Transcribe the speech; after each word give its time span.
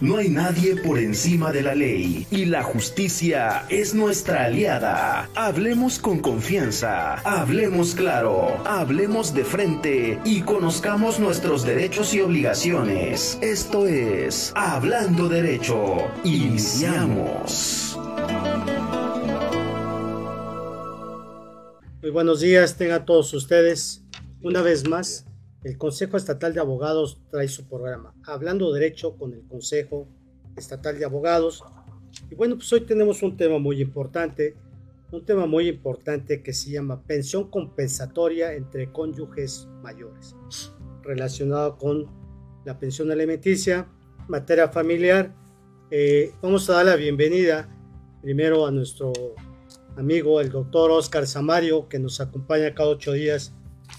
No 0.00 0.16
hay 0.16 0.28
nadie 0.28 0.76
por 0.76 0.98
encima 0.98 1.52
de 1.52 1.62
la 1.62 1.74
ley 1.74 2.26
y 2.30 2.46
la 2.46 2.62
justicia 2.62 3.64
es 3.68 3.94
nuestra 3.94 4.46
aliada. 4.46 5.30
Hablemos 5.34 5.98
con 5.98 6.18
confianza, 6.18 7.14
hablemos 7.20 7.94
claro, 7.94 8.60
hablemos 8.66 9.32
de 9.34 9.44
frente 9.44 10.18
y 10.24 10.42
conozcamos 10.42 11.20
nuestros 11.20 11.64
derechos 11.64 12.12
y 12.12 12.20
obligaciones. 12.20 13.38
Esto 13.40 13.86
es 13.86 14.52
Hablando 14.56 15.28
Derecho. 15.28 16.10
Iniciamos. 16.24 17.96
Muy 22.02 22.10
buenos 22.10 22.40
días, 22.40 22.76
tengan 22.76 23.06
todos 23.06 23.32
ustedes. 23.32 24.02
Una 24.42 24.60
vez 24.60 24.86
más, 24.88 25.24
el 25.64 25.78
Consejo 25.78 26.18
Estatal 26.18 26.52
de 26.52 26.60
Abogados 26.60 27.18
trae 27.30 27.48
su 27.48 27.64
programa, 27.64 28.14
Hablando 28.26 28.70
Derecho 28.72 29.16
con 29.16 29.32
el 29.32 29.42
Consejo 29.48 30.06
Estatal 30.56 30.98
de 30.98 31.06
Abogados. 31.06 31.64
Y 32.30 32.34
bueno, 32.34 32.56
pues 32.56 32.70
hoy 32.74 32.82
tenemos 32.82 33.22
un 33.22 33.36
tema 33.36 33.58
muy 33.58 33.80
importante, 33.80 34.54
un 35.10 35.24
tema 35.24 35.46
muy 35.46 35.68
importante 35.68 36.42
que 36.42 36.52
se 36.52 36.70
llama 36.70 37.02
pensión 37.02 37.50
compensatoria 37.50 38.52
entre 38.52 38.92
cónyuges 38.92 39.66
mayores, 39.82 40.36
relacionado 41.02 41.78
con 41.78 42.10
la 42.66 42.78
pensión 42.78 43.10
alimenticia, 43.10 43.88
materia 44.28 44.68
familiar. 44.68 45.34
Eh, 45.90 46.32
vamos 46.42 46.68
a 46.68 46.74
dar 46.74 46.86
la 46.86 46.96
bienvenida 46.96 47.70
primero 48.20 48.66
a 48.66 48.70
nuestro 48.70 49.12
amigo, 49.96 50.42
el 50.42 50.50
doctor 50.50 50.90
Oscar 50.90 51.26
Samario, 51.26 51.88
que 51.88 51.98
nos 51.98 52.20
acompaña 52.20 52.74
cada 52.74 52.90
ocho 52.90 53.12
días 53.12 53.54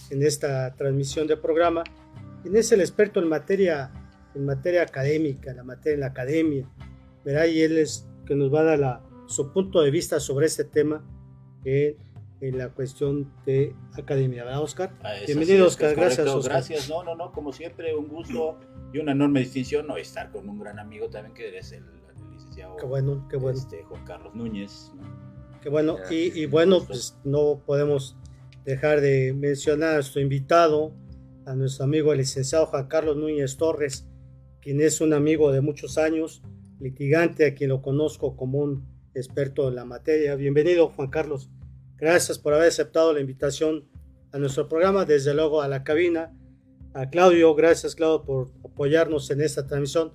en 0.10 0.24
esta 0.24 0.76
transmisión 0.76 1.28
de 1.28 1.38
programa. 1.38 1.84
Él 2.44 2.56
es 2.56 2.72
el 2.72 2.82
experto 2.82 3.20
en 3.20 3.28
materia, 3.28 3.92
en 4.36 4.46
materia 4.46 4.84
académica, 4.84 5.54
la 5.54 5.64
materia 5.64 5.96
en 5.96 6.00
la 6.02 6.08
academia, 6.08 6.70
¿verdad? 7.24 7.46
Y 7.46 7.62
él 7.62 7.78
es 7.78 8.08
que 8.26 8.36
nos 8.36 8.54
va 8.54 8.62
a 8.62 8.64
dar 8.64 8.80
la, 8.80 9.02
su 9.28 9.52
punto 9.52 9.82
de 9.82 9.92
vista 9.92 10.20
sobre 10.20 10.48
este 10.48 10.64
tema 10.64 11.04
en, 11.64 11.98
en 12.42 12.58
la 12.58 12.70
cuestión 12.70 13.32
de 13.46 13.76
academia, 13.94 14.44
¿verdad, 14.44 14.62
Oscar? 14.62 14.92
Ah, 15.04 15.14
Bienvenido, 15.26 15.68
Oscar. 15.68 15.96
Gracias, 15.96 16.28
Oscar. 16.28 16.54
Gracias, 16.54 16.90
no, 16.90 17.04
no, 17.04 17.16
no, 17.16 17.32
como 17.32 17.52
siempre, 17.52 17.96
un 17.96 18.08
gusto 18.08 18.60
y 18.94 19.00
una 19.00 19.14
enorme 19.14 19.40
distinción 19.42 19.88
no 19.88 19.98
estar 19.98 20.32
con 20.32 20.48
un 20.48 20.60
gran 20.60 20.80
amigo 20.80 21.10
también 21.10 21.34
que 21.34 21.58
es 21.58 21.72
el, 21.72 21.84
el 21.84 22.32
licenciado 22.32 22.78
Qué 22.78 22.86
bueno, 22.86 23.28
qué 23.30 23.38
bueno. 23.38 23.58
Este, 23.58 23.84
Juan 23.84 24.06
Carlos 24.06 24.36
Núñez. 24.36 24.92
¿no? 24.96 25.04
Qué 25.62 25.70
bueno, 25.70 25.98
y, 26.12 26.40
y, 26.40 26.46
bueno, 26.46 26.84
pues 26.86 27.18
no 27.24 27.60
podemos 27.66 28.16
dejar 28.66 29.00
de 29.00 29.34
mencionar 29.34 29.92
a 29.92 29.94
nuestro 29.96 30.22
invitado, 30.22 30.92
a 31.46 31.56
nuestro 31.56 31.86
amigo 31.86 32.12
el 32.12 32.18
licenciado 32.18 32.66
Juan 32.66 32.88
Carlos 32.88 33.16
Núñez 33.16 33.58
Torres, 33.58 34.08
quien 34.60 34.82
es 34.82 35.02
un 35.02 35.14
amigo 35.14 35.52
de 35.52 35.62
muchos 35.62 36.00
años, 36.00 36.42
litigante, 36.80 37.46
a 37.46 37.54
quien 37.54 37.70
lo 37.70 37.84
conozco 37.84 38.36
como 38.36 38.58
un 38.58 38.84
experto 39.14 39.70
en 39.70 39.76
la 39.76 39.86
materia. 39.86 40.36
Bienvenido, 40.36 40.90
Juan 40.90 41.10
Carlos. 41.10 41.52
Gracias 41.96 42.40
por 42.40 42.54
haber 42.54 42.70
aceptado 42.70 43.14
la 43.14 43.22
invitación 43.22 43.88
a 44.32 44.40
nuestro 44.40 44.68
programa, 44.68 45.06
desde 45.06 45.36
luego 45.36 45.62
a 45.62 45.68
la 45.68 45.84
cabina. 45.84 46.36
A 46.96 47.10
Claudio, 47.10 47.54
gracias 47.54 47.94
Claudio 47.96 48.26
por 48.26 48.52
apoyarnos 48.64 49.30
en 49.30 49.42
esta 49.42 49.68
transmisión. 49.68 50.12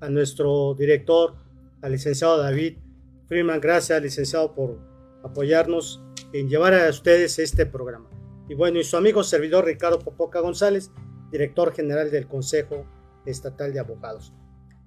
A 0.00 0.08
nuestro 0.08 0.74
director, 0.74 1.34
al 1.82 1.92
licenciado 1.92 2.38
David 2.38 2.78
Freeman, 3.26 3.60
gracias 3.60 4.02
licenciado 4.02 4.54
por 4.54 4.78
apoyarnos 5.22 6.02
en 6.32 6.48
llevar 6.48 6.74
a 6.74 6.88
ustedes 6.88 7.38
este 7.38 7.66
programa. 7.66 8.08
Y 8.48 8.54
bueno, 8.54 8.78
y 8.78 8.84
su 8.84 8.96
amigo 8.96 9.22
servidor 9.22 9.64
Ricardo 9.64 9.98
Popoca 9.98 10.40
González, 10.40 10.90
director 11.30 11.72
general 11.72 12.10
del 12.10 12.26
Consejo 12.26 12.84
Estatal 13.24 13.72
de 13.72 13.80
Abogados. 13.80 14.32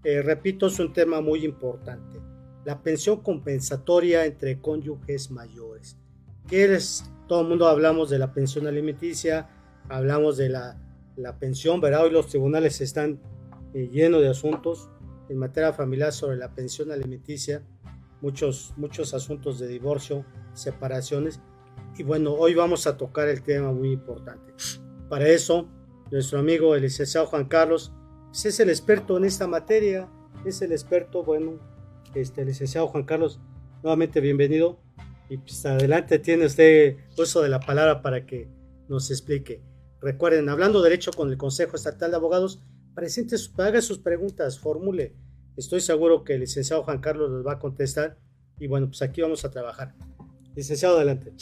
Eh, 0.04 0.22
repito, 0.22 0.68
es 0.68 0.80
un 0.80 0.92
tema 0.92 1.22
muy 1.22 1.46
importante. 1.46 2.20
La 2.66 2.82
pensión 2.82 3.22
compensatoria 3.22 4.26
entre 4.26 4.60
cónyuges 4.60 5.32
mayores. 5.32 5.98
¿Qué 6.48 6.66
es? 6.74 7.10
Todo 7.28 7.42
el 7.42 7.48
mundo 7.48 7.68
hablamos 7.68 8.10
de 8.10 8.20
la 8.20 8.34
pensión 8.34 8.68
alimenticia, 8.68 9.50
hablamos 9.90 10.38
de 10.38 10.50
la, 10.50 10.78
la 11.16 11.40
pensión, 11.40 11.80
¿verdad? 11.80 12.04
Hoy 12.04 12.12
los 12.12 12.28
tribunales 12.28 12.82
están 12.82 13.22
eh, 13.74 13.90
llenos 13.92 14.22
de 14.22 14.30
asuntos 14.30 14.90
en 15.30 15.38
materia 15.38 15.74
familiar 15.74 16.12
sobre 16.12 16.38
la 16.38 16.54
pensión 16.54 16.92
alimenticia, 16.92 17.64
muchos, 18.24 18.74
muchos 18.78 19.14
asuntos 19.14 19.60
de 19.60 19.68
divorcio, 19.68 20.26
separaciones. 20.54 21.42
Y 21.98 22.04
bueno, 22.04 22.34
hoy 22.34 22.56
vamos 22.56 22.88
a 22.88 22.98
tocar 22.98 23.28
el 23.28 23.44
tema 23.44 23.74
muy 23.74 23.92
importante. 23.92 24.54
Para 25.10 25.28
eso, 25.28 25.68
nuestro 26.10 26.40
amigo 26.40 26.74
el 26.74 26.84
licenciado 26.84 27.28
Juan 27.28 27.46
Carlos 27.46 27.92
pues 28.28 28.46
es 28.46 28.60
el 28.62 28.70
experto 28.70 29.18
en 29.18 29.26
esta 29.26 29.46
materia, 29.46 30.10
es 30.46 30.62
el 30.62 30.72
experto, 30.72 31.24
bueno, 31.24 31.60
este 32.16 32.46
licenciado 32.46 32.88
Juan 32.88 33.04
Carlos, 33.04 33.40
nuevamente 33.84 34.22
bienvenido. 34.22 34.80
Y 35.30 35.38
pues 35.38 35.66
adelante 35.66 36.18
tiene 36.18 36.46
usted 36.46 36.98
uso 37.18 37.42
de 37.42 37.50
la 37.50 37.60
palabra 37.60 38.02
para 38.02 38.26
que 38.26 38.50
nos 38.88 39.12
explique. 39.12 39.62
Recuerden, 40.02 40.48
hablando 40.48 40.82
derecho 40.82 41.12
con 41.12 41.30
el 41.30 41.38
Consejo 41.38 41.76
Estatal 41.76 42.12
de 42.12 42.18
Abogados, 42.18 42.64
presente, 42.96 43.36
haga 43.58 43.82
sus 43.82 44.00
preguntas, 44.00 44.60
formule. 44.60 45.14
Estoy 45.56 45.82
seguro 45.82 46.24
que 46.24 46.34
el 46.34 46.42
licenciado 46.42 46.84
Juan 46.84 47.00
Carlos 47.00 47.30
los 47.30 47.46
va 47.46 47.54
a 47.54 47.60
contestar. 47.60 48.18
Y 48.60 48.68
bueno, 48.68 48.88
pues 48.88 49.02
aquí 49.02 49.22
vamos 49.22 49.46
a 49.46 49.52
trabajar. 49.52 49.94
Licenciado, 50.56 50.98
adelante. 50.98 51.34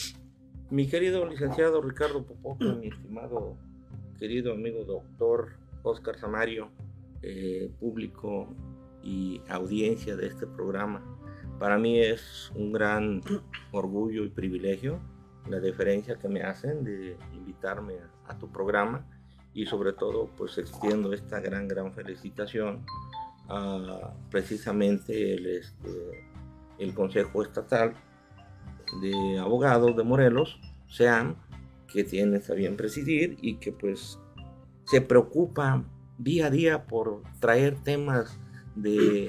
Mi 0.70 0.88
querido 0.88 1.26
licenciado 1.26 1.82
Ricardo 1.82 2.26
Popoca, 2.26 2.66
mi 2.76 2.88
estimado 2.88 3.58
querido 4.18 4.54
amigo 4.54 4.84
doctor 4.86 5.54
Oscar 5.84 6.18
Samario, 6.18 6.70
eh, 7.22 7.72
público 7.80 8.48
y 9.04 9.42
audiencia 9.50 10.16
de 10.16 10.28
este 10.28 10.48
programa, 10.48 11.04
para 11.60 11.78
mí 11.78 12.00
es 12.00 12.52
un 12.56 12.72
gran 12.72 13.22
orgullo 13.72 14.24
y 14.24 14.30
privilegio 14.30 15.00
la 15.50 15.60
deferencia 15.60 16.16
que 16.16 16.30
me 16.30 16.42
hacen 16.44 16.84
de 16.84 17.18
invitarme 17.34 17.96
a, 17.96 18.32
a 18.32 18.38
tu 18.38 18.50
programa 18.52 19.06
y 19.54 19.66
sobre 19.66 19.94
todo 19.94 20.30
pues 20.38 20.58
extiendo 20.58 21.12
esta 21.14 21.40
gran 21.40 21.68
gran 21.68 21.92
felicitación 21.94 22.86
precisamente 24.30 25.34
el, 25.34 25.46
este, 25.46 26.26
el 26.80 26.94
Consejo 26.94 27.44
Estatal 27.44 27.94
de 29.02 29.40
Abogados 29.40 29.96
de 29.96 30.04
Morelos, 30.04 30.60
SEAM, 30.88 31.36
que 31.92 32.04
tiene 32.04 32.42
a 32.48 32.54
bien 32.54 32.78
presidir 32.78 33.38
y 33.42 33.56
que 33.56 33.72
pues 33.72 34.20
se 34.86 35.02
preocupa 35.02 35.84
día 36.18 36.48
a 36.48 36.50
día 36.50 36.86
por 36.86 37.22
traer 37.40 37.76
temas 37.84 38.40
de 38.76 39.28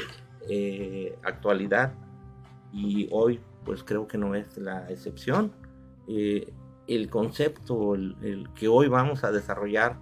eh, 0.48 1.16
actualidad 1.22 1.94
y 2.72 3.08
hoy 3.10 3.40
pues 3.64 3.84
creo 3.84 4.06
que 4.06 4.18
no 4.18 4.34
es 4.34 4.56
la 4.56 4.90
excepción. 4.90 5.52
Eh, 6.08 6.52
el 6.88 7.08
concepto 7.10 7.94
el, 7.94 8.48
que 8.54 8.68
hoy 8.68 8.88
vamos 8.88 9.24
a 9.24 9.30
desarrollar 9.30 9.96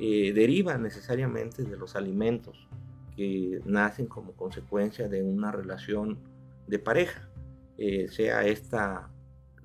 eh, 0.00 0.32
deriva 0.32 0.78
necesariamente 0.78 1.64
de 1.64 1.76
los 1.76 1.96
alimentos 1.96 2.66
que 3.16 3.60
nacen 3.64 4.06
como 4.06 4.32
consecuencia 4.32 5.08
de 5.08 5.22
una 5.22 5.52
relación 5.52 6.18
de 6.66 6.78
pareja, 6.78 7.28
eh, 7.78 8.08
sea 8.08 8.44
esta 8.44 9.10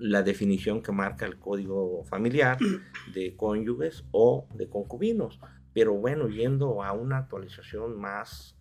la 0.00 0.22
definición 0.22 0.82
que 0.82 0.92
marca 0.92 1.26
el 1.26 1.38
código 1.38 2.02
familiar 2.04 2.58
de 3.14 3.36
cónyuges 3.36 4.04
o 4.10 4.48
de 4.54 4.68
concubinos. 4.68 5.38
Pero 5.72 5.94
bueno, 5.94 6.28
yendo 6.28 6.82
a 6.82 6.92
una 6.92 7.18
actualización 7.18 8.00
más 8.00 8.56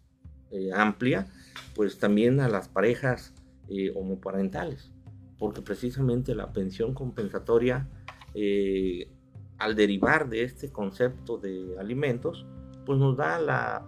eh, 0.52 0.70
amplia, 0.74 1.28
pues 1.76 1.98
también 1.98 2.40
a 2.40 2.50
las 2.50 2.68
parejas 2.68 3.34
eh, 3.70 3.92
homoparentales, 3.96 4.92
porque 5.38 5.62
precisamente 5.62 6.36
la 6.36 6.52
pensión 6.52 6.94
compensatoria, 6.94 7.88
eh, 8.36 9.10
al 9.58 9.76
derivar 9.76 10.30
de 10.30 10.44
este 10.44 10.72
concepto 10.72 11.38
de 11.38 11.76
alimentos, 11.80 12.46
pues 12.86 13.00
nos 13.00 13.18
da 13.18 13.40
la, 13.40 13.86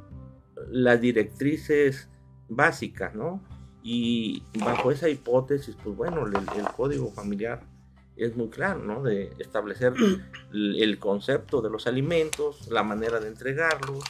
las 0.70 1.02
directrices 1.02 2.10
básicas, 2.50 3.16
¿no? 3.16 3.42
Y 3.84 4.44
bajo 4.60 4.92
esa 4.92 5.10
hipótesis, 5.10 5.76
pues 5.84 5.96
bueno, 5.96 6.26
el, 6.28 6.34
código 6.76 7.12
familiar 7.12 7.62
es 8.16 8.36
muy 8.36 8.50
claro, 8.50 8.84
¿no? 8.84 9.02
De 9.02 9.32
establecer 9.40 9.94
el, 10.54 10.76
el, 10.82 11.00
concepto 11.00 11.62
de 11.62 11.70
los 11.70 11.88
alimentos, 11.88 12.70
la 12.70 12.84
manera 12.84 13.20
de 13.20 13.30
entregarlos, 13.30 14.04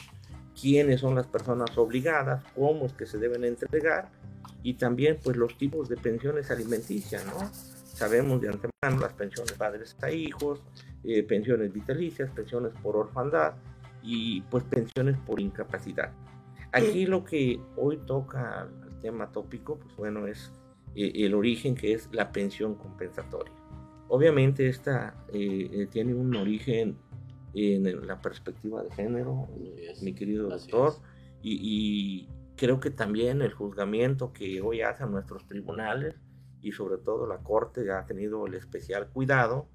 quiénes 0.60 1.00
son 1.00 1.14
las 1.14 1.26
personas 1.26 1.76
obligadas, 1.78 2.44
cómo 2.54 2.86
es 2.86 2.92
que 2.92 3.06
se 3.06 3.18
deben 3.18 3.44
entregar 3.44 4.10
y 4.62 4.74
también 4.74 5.18
pues 5.22 5.36
los 5.36 5.56
tipos 5.56 5.88
de 5.88 5.96
pensiones 5.96 6.50
alimenticias, 6.50 7.24
¿no? 7.26 7.50
Sabemos 7.52 8.40
de 8.40 8.48
antemano 8.48 9.00
las 9.00 9.12
pensiones 9.12 9.52
padres 9.52 9.96
a 10.02 10.10
hijos, 10.10 10.60
eh, 11.04 11.22
pensiones 11.22 11.72
vitalicias, 11.72 12.30
pensiones 12.30 12.72
por 12.82 12.96
orfandad 12.96 13.54
y 14.02 14.40
pues 14.42 14.64
pensiones 14.64 15.16
por 15.26 15.40
incapacidad. 15.40 16.12
Aquí 16.72 17.06
lo 17.06 17.24
que 17.24 17.60
hoy 17.76 17.98
toca 18.06 18.68
tema 19.02 19.30
tópico, 19.32 19.78
pues 19.78 19.94
bueno, 19.96 20.26
es 20.26 20.50
eh, 20.94 21.12
el 21.16 21.34
origen 21.34 21.74
que 21.74 21.92
es 21.92 22.08
la 22.12 22.32
pensión 22.32 22.76
compensatoria. 22.76 23.52
Obviamente 24.08 24.68
esta 24.68 25.14
eh, 25.32 25.86
tiene 25.90 26.14
un 26.14 26.34
origen 26.34 26.96
en 27.54 28.06
la 28.06 28.22
perspectiva 28.22 28.82
de 28.82 28.90
género, 28.92 29.48
es, 29.76 30.02
mi 30.02 30.14
querido 30.14 30.48
doctor, 30.48 30.94
y, 31.42 31.58
y, 31.60 32.28
creo 32.56 32.80
que 32.80 32.90
también 32.90 33.42
el 33.42 33.52
juzgamiento 33.52 34.32
que 34.32 34.62
hoy 34.62 34.80
hacen 34.82 35.10
nuestros 35.10 35.46
tribunales 35.46 36.14
y 36.62 36.72
sobre 36.72 36.96
todo 36.98 37.26
la 37.26 37.38
Corte 37.38 37.90
ha 37.90 38.06
tenido 38.06 38.46
el 38.46 38.54
especial 38.54 39.08
cuidado 39.08 39.68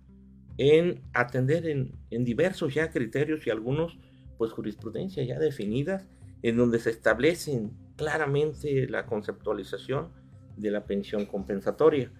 en 0.57 1.01
atender 1.13 1.67
en, 1.67 1.91
en 2.09 2.23
diversos 2.23 2.73
ya 2.73 2.89
criterios 2.89 3.45
y 3.45 3.49
algunos 3.49 3.99
pues 4.37 4.51
jurisprudencia 4.51 5.23
ya 5.23 5.37
definidas 5.37 6.07
en 6.41 6.57
donde 6.57 6.79
se 6.79 6.89
establecen 6.89 7.71
claramente 7.95 8.87
la 8.87 9.05
conceptualización 9.05 10.09
de 10.55 10.71
la 10.71 10.85
pensión 10.85 11.25
compensatoria. 11.25 12.11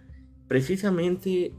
Precisamente 0.48 1.54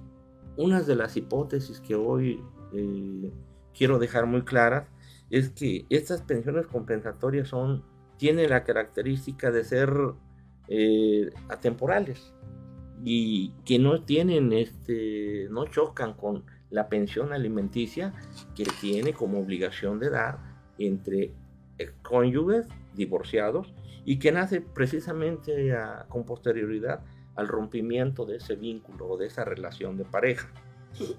una 0.56 0.82
de 0.82 0.96
las 0.96 1.16
hipótesis 1.16 1.80
que 1.80 1.94
hoy 1.94 2.42
eh, 2.72 3.32
quiero 3.72 3.98
dejar 3.98 4.26
muy 4.26 4.42
claras 4.42 4.88
es 5.30 5.50
que 5.50 5.86
estas 5.90 6.22
pensiones 6.22 6.66
compensatorias 6.66 7.48
son, 7.48 7.84
tienen 8.16 8.50
la 8.50 8.64
característica 8.64 9.50
de 9.50 9.64
ser 9.64 9.92
eh, 10.68 11.30
atemporales 11.48 12.34
y 13.04 13.52
que 13.64 13.78
no 13.78 14.02
tienen, 14.02 14.52
este, 14.52 15.46
no 15.50 15.66
chocan 15.66 16.14
con 16.14 16.44
la 16.70 16.88
pensión 16.88 17.32
alimenticia 17.32 18.14
que 18.54 18.64
tiene 18.80 19.12
como 19.12 19.38
obligación 19.38 19.98
de 19.98 20.10
dar 20.10 20.38
entre 20.78 21.32
cónyuges 22.02 22.66
divorciados 22.94 23.72
y 24.04 24.18
que 24.18 24.32
nace 24.32 24.60
precisamente 24.60 25.74
con 26.08 26.24
posterioridad 26.24 27.04
al 27.36 27.48
rompimiento 27.48 28.26
de 28.26 28.36
ese 28.36 28.56
vínculo 28.56 29.06
o 29.08 29.16
de 29.16 29.26
esa 29.26 29.44
relación 29.44 29.96
de 29.96 30.04
pareja. 30.04 30.48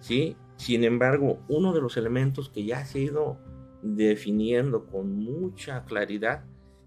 ¿sí? 0.01 0.35
Sin 0.57 0.83
embargo, 0.83 1.39
uno 1.47 1.73
de 1.73 1.81
los 1.81 1.97
elementos 1.97 2.49
que 2.49 2.65
ya 2.65 2.83
se 2.85 2.99
ha 2.99 3.01
ido 3.03 3.37
definiendo 3.81 4.85
con 4.85 5.15
mucha 5.15 5.85
claridad 5.85 6.43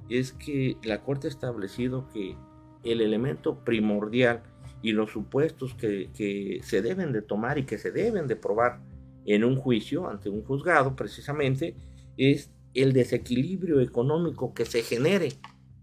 es 0.09 0.33
que 0.33 0.77
la 0.83 1.03
Corte 1.03 1.29
ha 1.29 1.31
establecido 1.31 2.09
que 2.13 2.37
el 2.85 3.01
elemento 3.01 3.65
primordial 3.65 4.43
y 4.83 4.93
los 4.93 5.13
supuestos 5.13 5.75
que, 5.75 6.11
que, 6.15 6.61
se 6.63 6.83
deben 6.83 7.13
de 7.13 7.23
tomar 7.23 7.59
y 7.59 7.65
que 7.65 7.79
se 7.79 7.93
deben 7.93 8.27
de 8.27 8.37
probar 8.37 8.81
en 9.25 9.45
un 9.45 9.57
juicio 9.57 10.09
ante 10.09 10.29
un 10.29 10.43
juzgado 10.43 10.97
precisamente 10.97 11.77
es 12.17 12.51
el 12.75 12.93
desequilibrio 12.93 13.81
económico 13.81 14.55
que 14.55 14.65
se 14.65 14.83
genere 14.83 15.33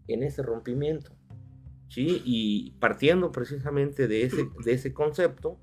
en 0.08 0.24
ese 0.24 0.42
rompimiento. 0.42 1.12
¿sí? 1.88 2.22
Y 2.26 2.72
partiendo 2.80 3.32
precisamente 3.32 4.08
de 4.08 4.24
ese, 4.24 4.50
de 4.64 4.74
ese 4.74 4.94
concepto, 4.94 5.58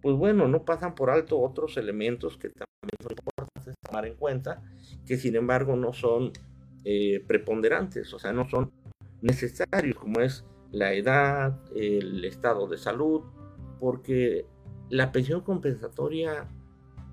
pues 0.00 0.16
bueno, 0.16 0.48
no 0.48 0.64
pasan 0.64 0.94
por 0.94 1.10
alto 1.10 1.40
otros 1.40 1.76
elementos 1.76 2.36
que 2.36 2.48
también 2.48 2.98
son 3.00 3.12
importantes 3.12 3.74
tomar 3.86 4.06
en 4.06 4.16
cuenta, 4.16 4.62
que 5.06 5.16
sin 5.16 5.36
embargo 5.36 5.76
no 5.76 5.92
son 5.92 6.32
eh, 6.84 7.22
preponderantes, 7.26 8.12
o 8.12 8.18
sea, 8.18 8.32
no 8.32 8.48
son 8.48 8.72
necesarios, 9.20 9.96
como 9.96 10.20
es 10.20 10.44
la 10.72 10.92
edad, 10.94 11.60
el 11.76 12.24
estado 12.24 12.66
de 12.66 12.78
salud, 12.78 13.22
porque 13.78 14.46
la 14.90 15.12
pensión 15.12 15.42
compensatoria 15.42 16.48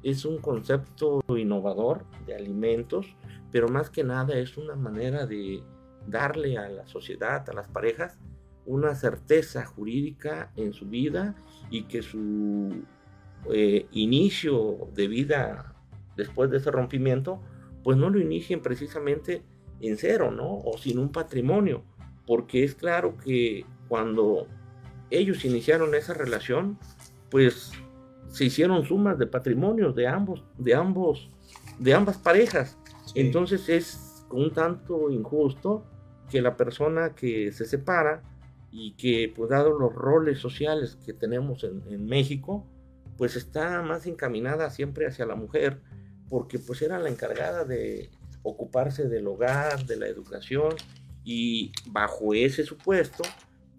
es 0.01 0.25
un 0.25 0.39
concepto 0.39 1.21
innovador 1.29 2.05
de 2.25 2.35
alimentos, 2.35 3.15
pero 3.51 3.67
más 3.69 3.89
que 3.89 4.03
nada 4.03 4.37
es 4.37 4.57
una 4.57 4.75
manera 4.75 5.25
de 5.25 5.61
darle 6.07 6.57
a 6.57 6.69
la 6.69 6.87
sociedad, 6.87 7.47
a 7.49 7.53
las 7.53 7.67
parejas, 7.67 8.19
una 8.65 8.95
certeza 8.95 9.65
jurídica 9.65 10.51
en 10.55 10.73
su 10.73 10.85
vida 10.85 11.35
y 11.69 11.83
que 11.83 12.01
su 12.01 12.83
eh, 13.51 13.87
inicio 13.91 14.89
de 14.93 15.07
vida 15.07 15.75
después 16.15 16.51
de 16.51 16.57
ese 16.57 16.71
rompimiento, 16.71 17.41
pues 17.83 17.97
no 17.97 18.09
lo 18.09 18.19
inicien 18.19 18.61
precisamente 18.61 19.43
en 19.81 19.97
cero, 19.97 20.31
¿no? 20.31 20.57
O 20.57 20.77
sin 20.77 20.99
un 20.99 21.11
patrimonio, 21.11 21.83
porque 22.27 22.63
es 22.63 22.75
claro 22.75 23.17
que 23.17 23.65
cuando 23.87 24.47
ellos 25.09 25.45
iniciaron 25.45 25.95
esa 25.95 26.13
relación, 26.13 26.77
pues 27.31 27.71
se 28.27 28.45
hicieron 28.45 28.85
sumas 28.85 29.17
de 29.17 29.27
patrimonios 29.27 29.95
de 29.95 30.07
ambos, 30.07 30.43
de 30.57 30.75
ambos, 30.75 31.29
de 31.79 31.93
ambas 31.93 32.17
parejas. 32.17 32.77
Entonces 33.15 33.69
es 33.69 34.25
un 34.31 34.51
tanto 34.51 35.09
injusto 35.09 35.85
que 36.29 36.41
la 36.41 36.55
persona 36.55 37.15
que 37.15 37.51
se 37.51 37.65
separa 37.65 38.23
y 38.71 38.93
que, 38.93 39.33
pues 39.35 39.49
dado 39.49 39.77
los 39.77 39.93
roles 39.93 40.39
sociales 40.39 40.97
que 41.05 41.13
tenemos 41.13 41.63
en, 41.63 42.05
México, 42.05 42.65
pues 43.17 43.35
está 43.35 43.81
más 43.81 44.05
encaminada 44.05 44.69
siempre 44.69 45.07
hacia 45.07 45.25
la 45.25 45.35
mujer, 45.35 45.81
porque 46.29 46.59
pues 46.59 46.81
era 46.81 46.99
la 46.99 47.09
encargada 47.09 47.65
de 47.65 48.11
ocuparse 48.43 49.09
del 49.09 49.27
hogar, 49.27 49.85
de 49.85 49.97
la 49.97 50.07
educación, 50.07 50.75
y 51.23 51.71
bajo 51.87 52.33
ese 52.33 52.63
supuesto, 52.63 53.23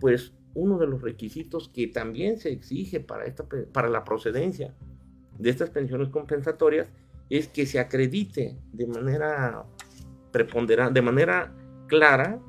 pues 0.01 0.33
uno 0.55 0.79
de 0.79 0.89
los 0.89 1.01
requisitos 1.01 1.69
que 1.69 1.87
también 1.87 2.39
se 2.39 2.51
exige 2.51 2.99
para, 2.99 3.25
esta, 3.25 3.45
para 3.73 3.89
la 3.89 4.05
procedencia 4.05 4.75
de 5.39 5.51
estas 5.51 5.71
pensiones 5.71 6.09
compensatorias 6.09 6.89
es 7.31 7.49
que 7.49 7.65
se 7.65 7.79
acredite 7.79 8.59
de 8.73 8.87
manera 8.87 9.65
preponderante, 10.33 10.95
de 10.95 11.03
manera 11.03 11.55
clara, 11.87 12.41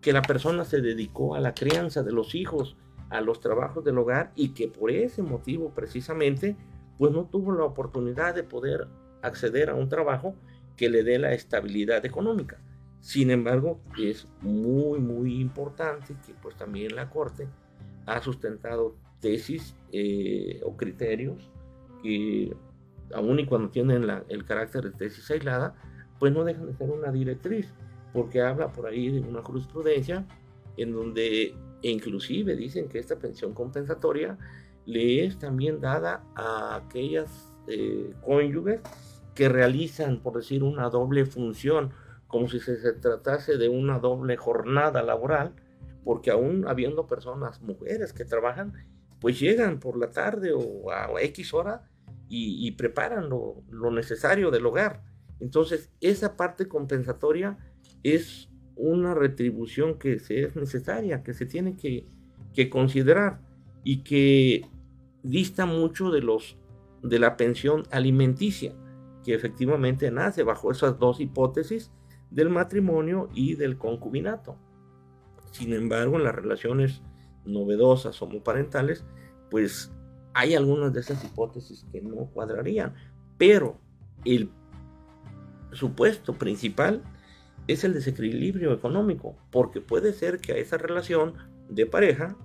que 0.00 0.12
la 0.12 0.22
persona 0.22 0.64
se 0.64 0.82
dedicó 0.82 1.34
a 1.34 1.40
la 1.40 1.54
crianza 1.54 2.02
de 2.02 2.12
los 2.12 2.34
hijos, 2.34 2.76
a 3.08 3.22
los 3.22 3.40
trabajos 3.40 3.84
del 3.84 3.98
hogar 3.98 4.32
y 4.36 4.50
que 4.50 4.68
por 4.68 4.90
ese 4.90 5.22
motivo 5.22 5.70
precisamente 5.74 6.56
pues 6.98 7.12
no 7.12 7.24
tuvo 7.24 7.52
la 7.52 7.64
oportunidad 7.64 8.34
de 8.34 8.42
poder 8.42 8.86
acceder 9.22 9.70
a 9.70 9.74
un 9.74 9.88
trabajo 9.88 10.34
que 10.76 10.90
le 10.90 11.02
dé 11.02 11.18
la 11.18 11.32
estabilidad 11.32 12.04
económica. 12.04 12.58
Sin 13.00 13.30
embargo, 13.30 13.80
es 13.98 14.26
muy, 14.40 14.98
muy 14.98 15.40
importante 15.40 16.14
que 16.26 16.34
pues 16.34 16.56
también 16.56 16.96
la 16.96 17.10
Corte 17.10 17.48
ha 18.06 18.20
sustentado 18.22 18.96
tesis 19.20 19.74
eh, 19.92 20.60
o 20.64 20.76
criterios 20.76 21.50
que, 22.02 22.54
aun 23.14 23.38
y 23.38 23.46
cuando 23.46 23.70
tienen 23.70 24.06
el 24.28 24.44
carácter 24.44 24.84
de 24.84 24.90
tesis 24.90 25.30
aislada, 25.30 25.74
pues 26.18 26.32
no 26.32 26.44
dejan 26.44 26.66
de 26.66 26.74
ser 26.74 26.90
una 26.90 27.10
directriz, 27.10 27.72
porque 28.12 28.42
habla 28.42 28.72
por 28.72 28.86
ahí 28.86 29.10
de 29.10 29.20
una 29.20 29.42
jurisprudencia 29.42 30.26
en 30.76 30.92
donde 30.92 31.54
inclusive 31.82 32.56
dicen 32.56 32.88
que 32.88 32.98
esta 32.98 33.16
pensión 33.16 33.52
compensatoria 33.52 34.38
le 34.86 35.24
es 35.24 35.38
también 35.38 35.80
dada 35.80 36.24
a 36.34 36.76
aquellas 36.76 37.52
eh, 37.66 38.12
cónyuges 38.24 38.80
que 39.34 39.48
realizan, 39.48 40.20
por 40.20 40.36
decir, 40.36 40.62
una 40.62 40.88
doble 40.90 41.26
función 41.26 41.92
como 42.34 42.48
si 42.48 42.58
se, 42.58 42.92
tratase 42.94 43.58
de 43.58 43.68
una 43.68 43.98
doble 43.98 44.36
jornada 44.36 45.02
laboral, 45.02 45.52
porque 46.04 46.30
aún 46.30 46.66
habiendo 46.66 47.06
personas, 47.06 47.62
mujeres 47.62 48.12
que 48.12 48.24
trabajan, 48.24 48.72
pues 49.20 49.38
llegan 49.38 49.78
por 49.78 49.96
la 49.96 50.10
tarde 50.10 50.52
o 50.52 50.90
a, 50.90 51.08
X 51.22 51.54
hora 51.54 51.88
y, 52.28 52.70
preparan 52.72 53.28
lo, 53.28 53.62
necesario 53.90 54.50
del 54.50 54.66
hogar. 54.66 55.02
Entonces, 55.40 55.90
esa 56.00 56.36
parte 56.36 56.66
compensatoria 56.68 57.58
es 58.02 58.50
una 58.76 59.14
retribución 59.14 59.98
que 59.98 60.14
es 60.14 60.56
necesaria, 60.56 61.22
que 61.22 61.34
se 61.34 61.46
tiene 61.46 61.76
que, 61.76 62.08
que 62.52 62.68
considerar 62.70 63.40
y 63.84 63.98
que 63.98 64.66
dista 65.22 65.66
mucho 65.66 66.10
de 66.10 66.22
los 66.22 66.58
de 67.02 67.18
la 67.18 67.36
pensión 67.36 67.82
alimenticia, 67.90 68.74
que 69.22 69.34
efectivamente 69.34 70.10
nace 70.10 70.42
bajo 70.42 70.70
esas 70.70 70.98
dos 70.98 71.20
hipótesis 71.20 71.92
del 72.30 72.48
matrimonio 72.48 73.28
y 73.34 73.54
del 73.56 73.76
concubinato. 73.76 74.56
Sin 75.52 75.72
embargo, 75.72 76.16
en 76.16 76.24
las 76.24 76.34
relaciones 76.34 77.02
novedosas 77.44 78.20
homoparentales, 78.22 79.04
pues 79.50 79.93
hay 80.34 80.54
algunas 80.54 80.92
de 80.92 81.00
esas 81.00 81.24
hipótesis 81.24 81.86
que 81.92 82.00
no 82.00 82.26
cuadrarían, 82.32 82.94
pero 83.38 83.78
el 84.24 84.50
supuesto 85.72 86.34
principal 86.34 87.02
es 87.66 87.84
el 87.84 87.94
desequilibrio 87.94 88.72
económico, 88.72 89.36
porque 89.50 89.80
puede 89.80 90.12
ser 90.12 90.38
que 90.40 90.52
a 90.52 90.56
esa 90.56 90.76
relación 90.76 91.34
de 91.68 91.86
pareja, 91.86 92.36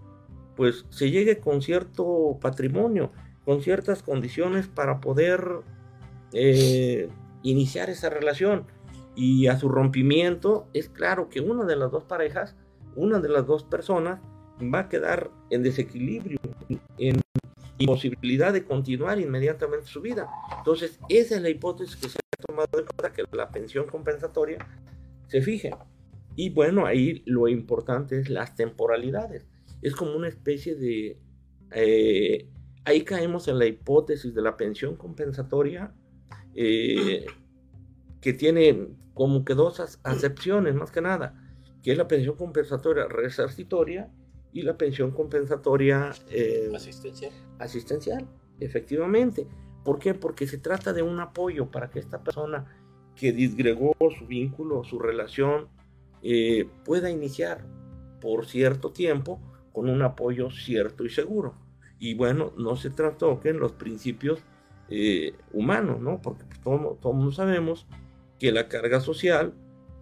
pues 0.56 0.86
se 0.90 1.12
llegue 1.12 1.40
con 1.40 1.62
cierto 1.62 2.38
patrimonio, 2.42 3.12
con 3.44 3.62
ciertas 3.62 4.04
condiciones 4.04 4.68
para 4.68 5.02
poder 5.02 5.62
eh, 6.34 7.10
iniciar 7.44 7.90
esa 7.90 8.10
relación. 8.10 8.66
Y 9.16 9.48
a 9.48 9.58
su 9.58 9.68
rompimiento, 9.68 10.68
es 10.74 10.88
claro 10.88 11.30
que 11.30 11.42
una 11.42 11.66
de 11.66 11.76
las 11.76 11.92
dos 11.92 12.04
parejas, 12.06 12.56
una 12.96 13.20
de 13.20 13.30
las 13.30 13.46
dos 13.46 13.64
personas, 13.64 14.22
va 14.62 14.80
a 14.80 14.90
quedar 14.90 15.32
en 15.50 15.64
desequilibrio, 15.64 16.40
en 16.98 17.20
imposibilidad 17.80 18.54
de 18.54 18.64
continuar 18.64 19.20
inmediatamente 19.20 19.88
su 19.88 20.02
vida. 20.02 20.30
Entonces, 20.58 21.00
esa 21.10 21.36
es 21.36 21.42
la 21.42 21.50
hipótesis 21.50 21.96
que 21.96 22.10
se 22.10 22.18
ha 22.18 22.48
tomado 22.48 22.68
en 22.74 22.86
cuenta, 22.86 23.12
que 23.12 23.24
la 23.36 23.50
pensión 23.50 23.88
compensatoria 23.88 24.60
se 25.28 25.42
fije. 25.42 25.72
Y 26.36 26.50
bueno, 26.52 26.86
ahí 26.86 27.24
lo 27.26 27.48
importante 27.48 28.20
es 28.20 28.30
las 28.30 28.56
temporalidades. 28.56 29.48
Es 29.82 29.96
como 29.96 30.16
una 30.16 30.28
especie 30.28 30.76
de... 30.76 31.20
Eh, 31.72 32.50
ahí 32.86 33.04
caemos 33.04 33.48
en 33.48 33.60
la 33.60 33.66
hipótesis 33.66 34.34
de 34.34 34.42
la 34.42 34.58
pensión 34.58 34.96
compensatoria 34.96 35.94
eh, 36.56 37.26
que 38.22 38.34
tiene 38.34 38.90
como 39.14 39.46
que 39.46 39.54
dos 39.54 40.00
acepciones 40.04 40.76
más 40.76 40.92
que 40.92 41.02
nada, 41.02 41.36
que 41.84 41.92
es 41.92 41.98
la 41.98 42.08
pensión 42.08 42.36
compensatoria 42.36 43.06
resarcitoria 43.08 44.12
y 44.54 44.64
la 44.64 44.78
pensión 44.78 45.12
compensatoria 45.12 46.12
eh, 46.30 46.72
asistencial. 46.76 47.32
Asistencial, 47.60 48.28
efectivamente. 48.60 49.48
¿Por 49.84 50.00
qué? 50.00 50.14
Porque 50.14 50.48
se 50.48 50.58
trata 50.58 50.94
de 50.94 51.02
un 51.02 51.20
apoyo 51.20 51.70
para 51.72 51.90
que 51.90 52.00
esta 52.00 52.24
persona 52.24 52.66
que 53.16 53.32
disgregó 53.32 53.96
su 54.18 54.26
vínculo, 54.26 54.84
su 54.84 55.00
relación, 55.00 55.68
eh, 56.22 56.68
pueda 56.84 57.10
iniciar 57.10 57.66
por 58.22 58.46
cierto 58.46 58.92
tiempo 58.92 59.40
con 59.72 59.90
un 59.90 60.02
apoyo 60.02 60.50
cierto 60.52 61.06
y 61.06 61.10
seguro. 61.10 61.56
Y 62.00 62.14
bueno, 62.14 62.54
no 62.58 62.76
se 62.76 62.90
trastoquen 62.90 63.60
los 63.60 63.74
principios 63.74 64.42
eh, 64.90 65.34
humanos, 65.54 66.02
¿no? 66.02 66.22
Porque 66.22 66.46
pues, 66.46 66.62
todos, 66.62 67.36
sabemos 67.36 67.88
que 68.40 68.52
la 68.52 68.68
carga 68.68 69.02
social, 69.02 69.54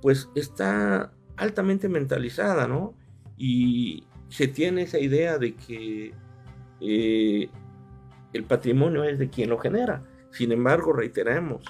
pues 0.02 0.30
está 0.36 1.12
altamente 1.36 1.90
mentalizada, 1.90 2.68
¿no? 2.68 2.94
Y 3.36 4.06
se 4.30 4.48
tiene 4.48 4.84
esa 4.84 5.00
idea 5.00 5.38
de 5.38 5.56
que 5.56 6.14
eh, 6.82 7.50
el 8.34 8.44
patrimonio 8.44 9.04
es 9.04 9.20
de 9.20 9.30
quien 9.30 9.50
lo 9.50 9.58
genera. 9.58 10.04
Sin 10.32 10.52
embargo, 10.52 10.94
reiteramos, 10.94 11.64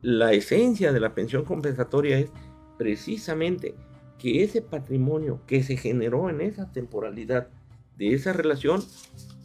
la 0.00 0.32
esencia 0.32 0.92
de 0.92 1.00
la 1.00 1.14
pensión 1.14 1.44
compensatoria 1.44 2.18
es 2.18 2.30
precisamente 2.78 3.74
que 4.18 4.42
ese 4.42 4.62
patrimonio 4.62 5.40
que 5.46 5.62
se 5.62 5.76
generó 5.76 6.30
en 6.30 6.40
esa 6.40 6.72
temporalidad 6.72 7.48
de 7.96 8.14
esa 8.14 8.32
relación, 8.32 8.82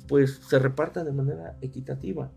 pues 0.08 0.42
se 0.48 0.60
reparta 0.60 1.04
de 1.04 1.12
manera 1.12 1.58
equitativa, 1.62 2.32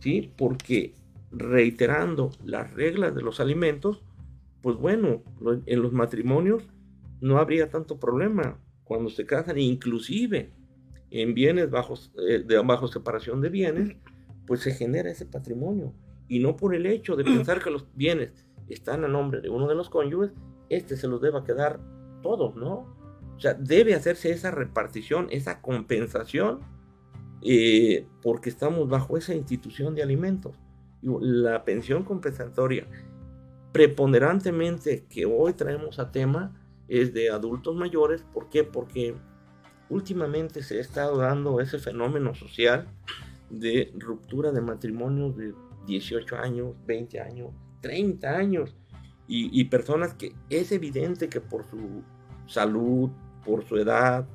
¿sí? 0.00 0.32
Porque 0.36 0.94
reiterando 1.30 2.30
las 2.44 2.72
reglas 2.74 3.14
de 3.14 3.22
los 3.22 3.40
alimentos, 3.40 4.02
pues 4.62 4.76
bueno, 4.76 5.22
en 5.66 5.82
los 5.82 5.92
matrimonios 5.92 6.64
no 7.20 7.38
habría 7.38 7.68
tanto 7.70 7.98
problema 7.98 8.58
cuando 8.84 9.10
se 9.10 9.26
casan, 9.26 9.58
inclusive 9.58 10.52
en 11.10 11.34
bienes 11.34 11.70
bajos, 11.70 12.12
eh, 12.28 12.44
de 12.46 12.58
bajo 12.58 12.88
separación 12.88 13.40
de 13.40 13.48
bienes, 13.48 13.96
pues 14.46 14.60
se 14.60 14.72
genera 14.72 15.10
ese 15.10 15.26
patrimonio. 15.26 15.92
Y 16.28 16.38
no 16.38 16.56
por 16.56 16.74
el 16.74 16.86
hecho 16.86 17.16
de 17.16 17.24
pensar 17.24 17.62
que 17.62 17.70
los 17.70 17.86
bienes 17.94 18.46
están 18.68 19.04
a 19.04 19.08
nombre 19.08 19.40
de 19.40 19.48
uno 19.48 19.68
de 19.68 19.74
los 19.74 19.90
cónyuges, 19.90 20.32
este 20.68 20.96
se 20.96 21.06
los 21.06 21.20
deba 21.20 21.44
quedar 21.44 21.80
todos, 22.22 22.56
¿no? 22.56 22.94
O 23.36 23.40
sea, 23.40 23.54
debe 23.54 23.94
hacerse 23.94 24.30
esa 24.30 24.50
repartición, 24.50 25.28
esa 25.30 25.60
compensación, 25.60 26.60
eh, 27.42 28.06
porque 28.22 28.48
estamos 28.48 28.88
bajo 28.88 29.16
esa 29.16 29.34
institución 29.34 29.94
de 29.94 30.02
alimentos. 30.02 30.56
La 31.02 31.64
pensión 31.64 32.04
compensatoria 32.04 32.86
preponderantemente 33.72 35.04
que 35.10 35.26
hoy 35.26 35.52
traemos 35.52 35.98
a 35.98 36.12
tema 36.12 36.63
es 36.88 37.12
de 37.12 37.30
adultos 37.30 37.74
mayores. 37.76 38.24
¿Por 38.32 38.48
qué? 38.48 38.64
Porque 38.64 39.14
últimamente 39.88 40.62
se 40.62 40.78
ha 40.78 40.80
estado 40.80 41.18
dando 41.18 41.60
ese 41.60 41.78
fenómeno 41.78 42.34
social 42.34 42.88
de 43.50 43.92
ruptura 43.96 44.52
de 44.52 44.60
matrimonios 44.60 45.36
de 45.36 45.54
18 45.86 46.36
años, 46.36 46.74
20 46.86 47.20
años, 47.20 47.50
30 47.80 48.36
años. 48.36 48.74
Y, 49.26 49.64
personas 49.64 50.12
que 50.12 50.34
es 50.50 50.70
evidente 50.70 51.30
que 51.30 51.40
por 51.40 51.64
su 51.64 52.02
salud, 52.46 53.08
por 53.42 53.64
su 53.64 53.78
edad, 53.78 54.28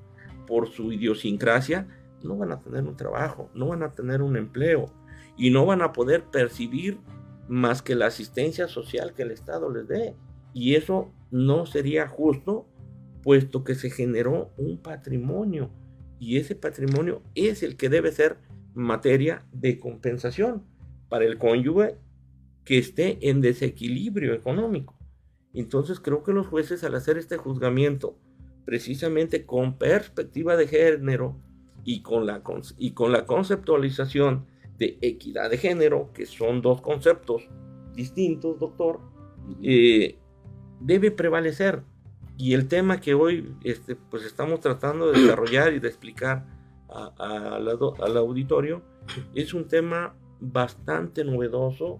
por 0.47 0.67
su 0.67 0.91
idiosincrasia, 0.91 1.87
no 2.23 2.37
van 2.37 2.51
a 2.51 2.59
tener 2.59 2.83
un 2.85 2.97
trabajo, 2.97 3.51
no 3.53 3.67
van 3.67 3.83
a 3.83 3.91
tener 3.91 4.23
un 4.23 4.35
empleo 4.35 4.87
y 5.37 5.51
no 5.51 5.67
van 5.67 5.83
a 5.83 5.93
poder 5.93 6.23
percibir 6.23 6.99
más 7.47 7.83
que 7.83 7.93
la 7.93 8.07
asistencia 8.07 8.67
social 8.67 9.13
que 9.13 9.21
el 9.21 9.31
Estado 9.31 9.71
les 9.71 9.87
dé. 9.87 10.15
Y 10.53 10.75
eso 10.75 11.11
no 11.31 11.65
sería 11.65 12.07
justo, 12.07 12.67
puesto 13.21 13.63
que 13.63 13.75
se 13.75 13.89
generó 13.89 14.51
un 14.57 14.77
patrimonio 14.81 15.69
y 16.19 16.37
ese 16.37 16.55
patrimonio 16.55 17.21
es 17.33 17.63
el 17.63 17.77
que 17.77 17.89
debe 17.89 18.11
ser 18.11 18.37
materia 18.73 19.45
de 19.51 19.79
compensación 19.79 20.63
para 21.07 21.25
el 21.25 21.37
cónyuge 21.37 21.95
que 22.65 22.77
esté 22.77 23.29
en 23.29 23.41
desequilibrio 23.41 24.33
económico. 24.33 24.95
Entonces 25.53 25.99
creo 25.99 26.23
que 26.23 26.33
los 26.33 26.47
jueces 26.47 26.83
al 26.83 26.95
hacer 26.95 27.17
este 27.17 27.37
juzgamiento, 27.37 28.19
precisamente 28.65 29.45
con 29.45 29.77
perspectiva 29.77 30.55
de 30.57 30.67
género 30.67 31.41
y 31.83 32.01
con 32.01 32.25
la, 32.25 32.43
y 32.77 32.91
con 32.91 33.11
la 33.11 33.25
conceptualización 33.25 34.45
de 34.77 34.97
equidad 35.01 35.49
de 35.49 35.57
género, 35.57 36.11
que 36.13 36.25
son 36.25 36.61
dos 36.61 36.81
conceptos 36.81 37.49
distintos, 37.95 38.59
doctor, 38.59 38.99
eh, 39.63 40.19
debe 40.79 41.11
prevalecer. 41.11 41.83
Y 42.37 42.53
el 42.53 42.67
tema 42.67 43.01
que 43.01 43.13
hoy 43.13 43.53
este, 43.63 43.95
pues 43.95 44.23
estamos 44.23 44.61
tratando 44.61 45.11
de 45.11 45.21
desarrollar 45.21 45.73
y 45.73 45.79
de 45.79 45.87
explicar 45.89 46.45
al 46.89 48.17
auditorio 48.17 48.81
es 49.35 49.53
un 49.53 49.67
tema 49.67 50.15
bastante 50.39 51.23
novedoso 51.23 51.99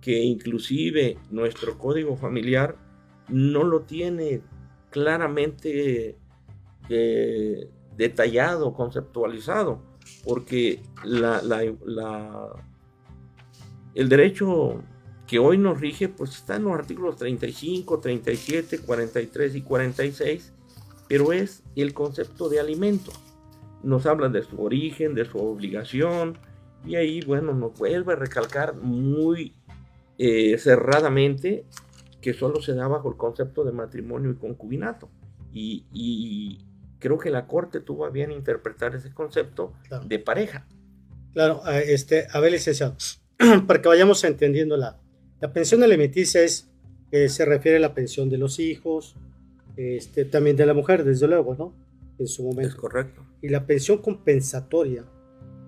que 0.00 0.18
inclusive 0.22 1.18
nuestro 1.30 1.78
código 1.78 2.16
familiar 2.16 2.76
no 3.28 3.64
lo 3.64 3.80
tiene 3.82 4.42
claramente 4.90 6.16
eh, 6.88 7.70
detallado, 7.96 8.72
conceptualizado, 8.72 9.82
porque 10.24 10.80
la, 11.04 11.40
el 13.94 14.08
derecho 14.08 14.82
que 15.26 15.38
hoy 15.38 15.58
nos 15.58 15.80
rige 15.80 16.08
pues 16.08 16.30
está 16.30 16.56
en 16.56 16.64
los 16.64 16.72
artículos 16.72 17.16
35, 17.16 17.98
37, 18.00 18.78
43 18.78 19.56
y 19.56 19.62
46, 19.62 20.52
pero 21.08 21.32
es 21.32 21.62
el 21.74 21.94
concepto 21.94 22.48
de 22.48 22.60
alimento. 22.60 23.12
Nos 23.82 24.06
habla 24.06 24.28
de 24.28 24.42
su 24.42 24.60
origen, 24.62 25.14
de 25.14 25.24
su 25.24 25.38
obligación, 25.38 26.38
y 26.84 26.94
ahí, 26.96 27.20
bueno, 27.22 27.52
nos 27.52 27.76
vuelve 27.78 28.12
a 28.12 28.16
recalcar 28.16 28.76
muy 28.76 29.54
eh, 30.18 30.56
cerradamente 30.58 31.66
que 32.20 32.32
solo 32.32 32.62
se 32.62 32.74
da 32.74 32.88
bajo 32.88 33.10
el 33.10 33.16
concepto 33.16 33.64
de 33.64 33.72
matrimonio 33.72 34.30
y 34.30 34.36
concubinato. 34.36 35.10
Y, 35.52 36.58
creo 36.98 37.18
que 37.18 37.30
la 37.30 37.46
Corte 37.46 37.80
tuvo 37.80 38.04
a 38.04 38.10
bien 38.10 38.30
interpretar 38.30 38.94
ese 38.94 39.12
concepto 39.12 39.72
de 40.06 40.18
pareja. 40.18 40.66
Claro, 41.32 41.62
este, 41.68 42.26
a 42.32 42.40
ver, 42.40 42.52
licenciado, 42.52 42.96
para 43.66 43.80
que 43.80 43.88
vayamos 43.88 44.22
entendiendo 44.24 44.76
la, 44.76 44.98
la 45.40 45.52
pensión 45.52 45.82
alimenticia 45.82 46.42
es, 46.42 46.68
eh, 47.10 47.28
se 47.28 47.44
refiere 47.44 47.76
a 47.76 47.80
la 47.80 47.94
pensión 47.94 48.28
de 48.30 48.38
los 48.38 48.58
hijos, 48.58 49.16
este, 49.76 50.24
también 50.24 50.56
de 50.56 50.66
la 50.66 50.74
mujer, 50.74 51.04
desde 51.04 51.28
luego, 51.28 51.54
¿no? 51.54 51.74
En 52.18 52.26
su 52.26 52.42
momento. 52.44 52.68
Es 52.68 52.74
correcto. 52.74 53.22
Y 53.42 53.48
la 53.48 53.66
pensión 53.66 53.98
compensatoria, 53.98 55.04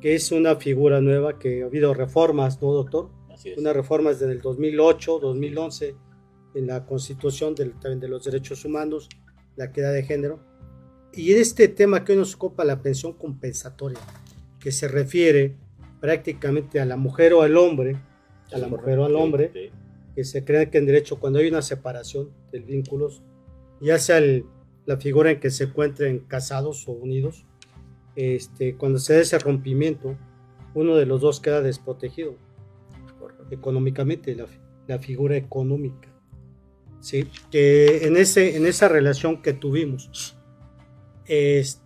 que 0.01 0.15
es 0.15 0.33
una 0.33 0.57
figura 0.57 1.01
nueva 1.01 1.39
que 1.39 1.63
ha 1.63 1.67
habido 1.67 1.93
reformas, 1.93 2.63
¿no, 2.63 2.73
doctor? 2.73 3.11
Una 3.57 3.73
reforma 3.73 4.11
desde 4.11 4.33
el 4.33 4.41
2008, 4.41 5.19
2011, 5.21 5.95
en 6.55 6.67
la 6.67 6.87
Constitución 6.87 7.55
del, 7.55 7.73
también 7.73 8.01
de 8.01 8.09
los 8.09 8.25
Derechos 8.25 8.65
Humanos, 8.65 9.09
la 9.57 9.67
equidad 9.67 9.93
de 9.93 10.03
género. 10.03 10.41
Y 11.13 11.33
este 11.33 11.69
tema 11.69 12.05
que 12.05 12.13
hoy 12.13 12.19
nos 12.19 12.35
ocupa, 12.35 12.65
la 12.65 12.81
pensión 12.83 13.13
compensatoria, 13.13 14.01
que 14.59 14.73
se 14.73 14.89
refiere 14.89 15.55
prácticamente 16.01 16.81
a 16.81 16.85
la 16.85 16.97
mujer 16.97 17.35
o 17.35 17.43
al 17.43 17.57
hombre, 17.57 17.97
a 18.53 18.59
la 18.59 18.69
mujer 18.69 18.99
o 18.99 19.05
al 19.05 19.17
hombre, 19.17 19.73
que 20.15 20.25
se 20.25 20.45
cree 20.45 20.71
que 20.71 20.79
en 20.79 20.87
derecho, 20.87 21.19
cuando 21.21 21.39
hay 21.39 21.49
una 21.49 21.63
separación 21.63 22.31
de 22.53 22.61
vínculos, 22.61 23.23
ya 23.81 23.99
sea 23.99 24.21
la 24.87 24.97
figura 24.97 25.31
en 25.31 25.41
que 25.41 25.51
se 25.51 25.65
encuentren 25.65 26.21
casados 26.21 26.89
o 26.89 26.93
unidos, 26.93 27.45
este, 28.17 28.75
cuando 28.77 28.99
se 28.99 29.15
da 29.15 29.21
ese 29.21 29.39
rompimiento, 29.39 30.17
uno 30.75 30.97
de 30.97 31.07
los 31.07 31.21
dos 31.21 31.41
queda 31.41 31.61
desprotegido 31.61 32.35
económicamente, 33.51 34.37
la, 34.87 34.99
figura 34.99 35.37
económica. 35.37 36.09
¿sí? 37.01 37.29
Que 37.51 38.07
en, 38.07 38.17
ese, 38.17 38.57
en 38.57 38.67
esa 38.67 38.89
relación 38.89 39.43
que 39.43 39.53
tuvimos, 39.53 40.37
es, 41.27 41.83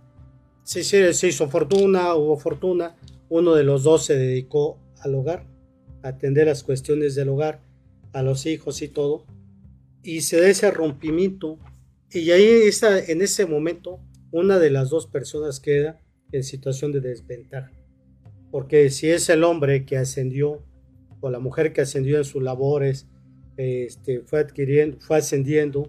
se, 0.63 1.13
se 1.13 1.27
hizo 1.27 1.49
fortuna, 1.49 2.15
hubo 2.15 2.37
fortuna, 2.39 2.97
uno 3.29 3.55
de 3.55 3.65
los 3.65 3.83
dos 3.83 4.05
se 4.05 4.17
dedicó 4.17 4.79
al 5.01 5.15
hogar, 5.15 5.47
atender 6.03 6.47
las 6.47 6.63
cuestiones 6.63 7.15
del 7.15 7.29
hogar, 7.29 7.61
a 8.13 8.23
los 8.23 8.47
hijos 8.47 8.83
y 8.83 8.89
todo, 8.89 9.25
y 10.03 10.23
se 10.23 10.41
da 10.41 10.49
ese 10.49 10.71
rompimiento, 10.71 11.59
y 12.11 12.31
ahí 12.31 12.45
está, 12.45 12.99
en 12.99 13.23
ese 13.23 13.47
momento 13.47 14.01
una 14.31 14.59
de 14.59 14.71
las 14.71 14.91
dos 14.91 15.07
personas 15.07 15.61
queda 15.61 16.01
en 16.33 16.43
situación 16.43 16.93
de 16.93 17.01
desventaja, 17.01 17.71
porque 18.51 18.91
si 18.91 19.11
es 19.11 19.29
el 19.29 19.45
hombre 19.45 19.85
que 19.85 19.97
ascendió 19.97 20.63
o 21.21 21.31
la 21.31 21.39
mujer 21.39 21.73
que 21.73 21.83
ascendió 21.83 22.19
en 22.19 22.25
sus 22.25 22.43
labores, 22.43 23.07
este, 23.57 24.21
fue 24.23 24.41
adquiriendo, 24.41 24.99
fue 25.01 25.19
ascendiendo, 25.19 25.89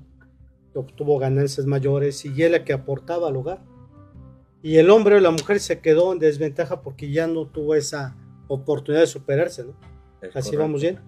obtuvo 0.75 1.17
ganancias 1.17 1.65
mayores 1.65 2.25
y 2.25 2.41
él 2.43 2.51
la 2.53 2.63
que 2.63 2.73
aportaba 2.73 3.29
al 3.29 3.37
hogar. 3.37 3.63
Y 4.61 4.77
el 4.77 4.89
hombre 4.89 5.15
o 5.15 5.19
la 5.19 5.31
mujer 5.31 5.59
se 5.59 5.79
quedó 5.79 6.13
en 6.13 6.19
desventaja 6.19 6.81
porque 6.81 7.11
ya 7.11 7.27
no 7.27 7.47
tuvo 7.47 7.75
esa 7.75 8.15
oportunidad 8.47 9.01
de 9.01 9.07
superarse, 9.07 9.63
¿no? 9.63 9.75
Así 10.33 10.55
vamos 10.55 10.81
bien. 10.81 10.99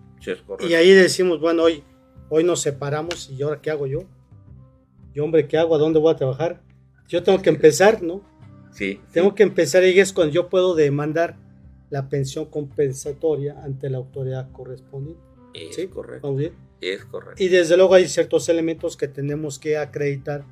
y 0.59 0.73
ahí 0.73 0.91
decimos, 0.91 1.39
bueno, 1.39 1.63
hoy, 1.63 1.83
hoy 2.29 2.43
nos 2.43 2.61
separamos 2.61 3.29
y 3.29 3.41
ahora 3.41 3.61
qué 3.61 3.71
hago 3.71 3.87
yo. 3.87 4.05
yo 5.13 5.23
hombre, 5.23 5.47
¿qué 5.47 5.57
hago? 5.57 5.75
¿A 5.75 5.77
dónde 5.77 5.99
voy 5.99 6.13
a 6.13 6.15
trabajar? 6.15 6.61
Yo 7.07 7.23
tengo 7.23 7.41
que 7.41 7.49
empezar, 7.49 8.01
¿no? 8.01 8.21
Sí. 8.71 8.99
Tengo 9.11 9.35
que 9.35 9.43
empezar 9.43 9.83
y 9.83 9.99
es 9.99 10.11
cuando 10.11 10.33
yo 10.33 10.49
puedo 10.49 10.75
demandar 10.75 11.37
la 11.89 12.09
pensión 12.09 12.45
compensatoria 12.45 13.61
ante 13.63 13.89
la 13.89 13.97
autoridad 13.97 14.51
correspondiente. 14.51 15.21
Es 15.53 15.75
¿Sí? 15.75 15.87
correcto. 15.87 16.27
¿Vamos 16.27 16.39
bien? 16.39 16.53
Es 16.81 17.05
correcto. 17.05 17.41
Y 17.41 17.47
desde 17.47 17.77
luego 17.77 17.93
hay 17.93 18.07
ciertos 18.07 18.49
elementos 18.49 18.97
que 18.97 19.07
tenemos 19.07 19.59
que 19.59 19.77
acreditar 19.77 20.43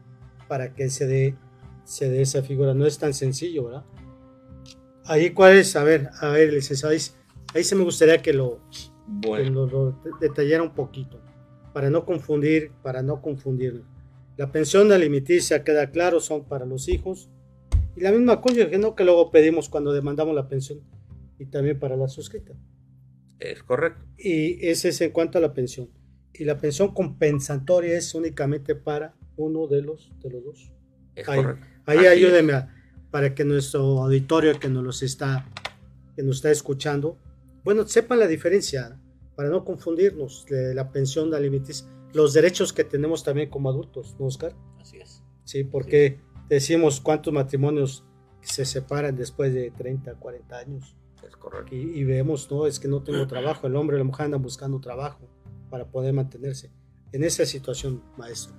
para 0.48 0.74
que 0.74 0.90
se 0.90 1.06
dé, 1.08 1.36
se 1.84 2.10
dé 2.10 2.22
esa 2.22 2.44
figura. 2.44 2.74
No 2.74 2.86
es 2.86 2.98
tan 2.98 3.14
sencillo, 3.14 3.66
¿verdad? 3.66 3.84
Ahí 5.06 5.32
cuál 5.32 5.58
es, 5.58 5.76
a 5.76 5.84
ver, 5.84 6.10
a 6.22 6.30
ver, 6.30 6.54
licenciado, 6.54 6.94
ahí, 6.94 7.00
ahí 7.54 7.64
se 7.64 7.76
me 7.76 7.84
gustaría 7.84 8.22
que 8.22 8.34
lo, 8.34 8.60
que 8.72 8.80
Bueno, 9.28 9.66
lo, 9.66 9.68
lo 9.68 10.00
detallara 10.20 10.64
un 10.64 10.74
poquito, 10.74 11.20
para 11.74 11.90
no 11.90 12.06
confundir, 12.06 12.72
para 12.82 13.02
no 13.02 13.22
confundirnos. 13.22 13.84
La 14.38 14.52
pensión 14.52 14.92
alimenticia, 14.92 15.64
queda 15.64 15.92
claro, 15.92 16.20
son 16.20 16.46
para 16.46 16.66
los 16.66 16.88
hijos. 16.90 17.30
Y 17.96 18.02
la 18.02 18.12
misma 18.12 18.42
cónyuge, 18.42 18.80
¿no? 18.80 18.96
Que 18.96 19.04
luego 19.04 19.30
pedimos 19.30 19.70
cuando 19.70 19.94
demandamos 19.94 20.34
la 20.34 20.48
pensión. 20.48 20.80
Y 21.38 21.46
también 21.46 21.78
para 21.80 21.96
la 21.96 22.08
suscrita. 22.08 22.54
es 23.40 23.62
correcto. 23.62 24.04
Y 24.18 24.66
ese 24.68 24.90
es 24.90 25.02
en 25.02 25.12
cuanto 25.12 25.38
a 25.38 25.42
la 25.42 25.54
pensión. 25.54 25.90
Y 26.34 26.46
la 26.46 26.58
pensión 26.58 26.94
compensatoria 26.96 27.96
es 27.96 28.16
únicamente 28.16 28.74
para 28.74 29.14
uno 29.36 29.68
de 29.68 29.84
los, 29.84 30.12
de 30.24 30.30
los 30.32 30.44
dos. 30.44 30.72
Es 31.16 31.30
Ahí, 31.30 31.42
correcto. 31.44 31.68
ahí 31.86 32.08
ayúdeme 32.08 32.54
para 33.12 33.36
que 33.36 33.46
nuestro 33.46 34.02
auditorio 34.02 34.60
que 34.60 34.70
nos 34.70 34.84
los 34.84 35.04
está, 35.04 35.48
que 36.16 36.24
nos 36.24 36.38
está 36.38 36.50
escuchando, 36.50 37.20
bueno, 37.64 37.88
sepan 37.88 38.20
la 38.20 38.28
diferencia, 38.28 39.00
para 39.36 39.50
no 39.50 39.64
confundirnos 39.66 40.46
de 40.50 40.74
la 40.76 40.92
pensión 40.92 41.34
alimenticia, 41.34 41.88
los 42.14 42.34
derechos 42.34 42.72
que 42.74 42.84
tenemos 42.84 43.24
también 43.24 43.50
como 43.50 43.70
adultos, 43.70 44.16
¿no, 44.20 44.26
Oscar? 44.28 44.56
Así 44.80 44.98
es. 44.98 45.24
Sí, 45.44 45.64
porque 45.64 46.20
decimos 46.50 47.02
cuántos 47.02 47.34
matrimonios 47.34 48.06
se 48.42 48.66
separan 48.66 49.16
después 49.16 49.54
de 49.54 49.72
30, 49.72 50.16
40 50.16 50.58
años. 50.58 50.96
Es 51.28 51.36
correcto. 51.38 51.74
Y, 51.76 51.80
y 52.00 52.04
vemos, 52.04 52.52
no, 52.52 52.68
es 52.68 52.80
que 52.80 52.88
no 52.88 53.02
tengo 53.02 53.26
trabajo, 53.28 53.66
el 53.68 53.76
hombre 53.76 53.96
y 53.96 54.00
la 54.00 54.04
mujer 54.06 54.26
andan 54.26 54.42
buscando 54.44 54.80
trabajo 54.80 55.28
para 55.70 55.86
poder 55.90 56.14
mantenerse. 56.14 56.72
En 57.12 57.24
esa 57.24 57.46
situación, 57.46 58.04
maestro. 58.18 58.54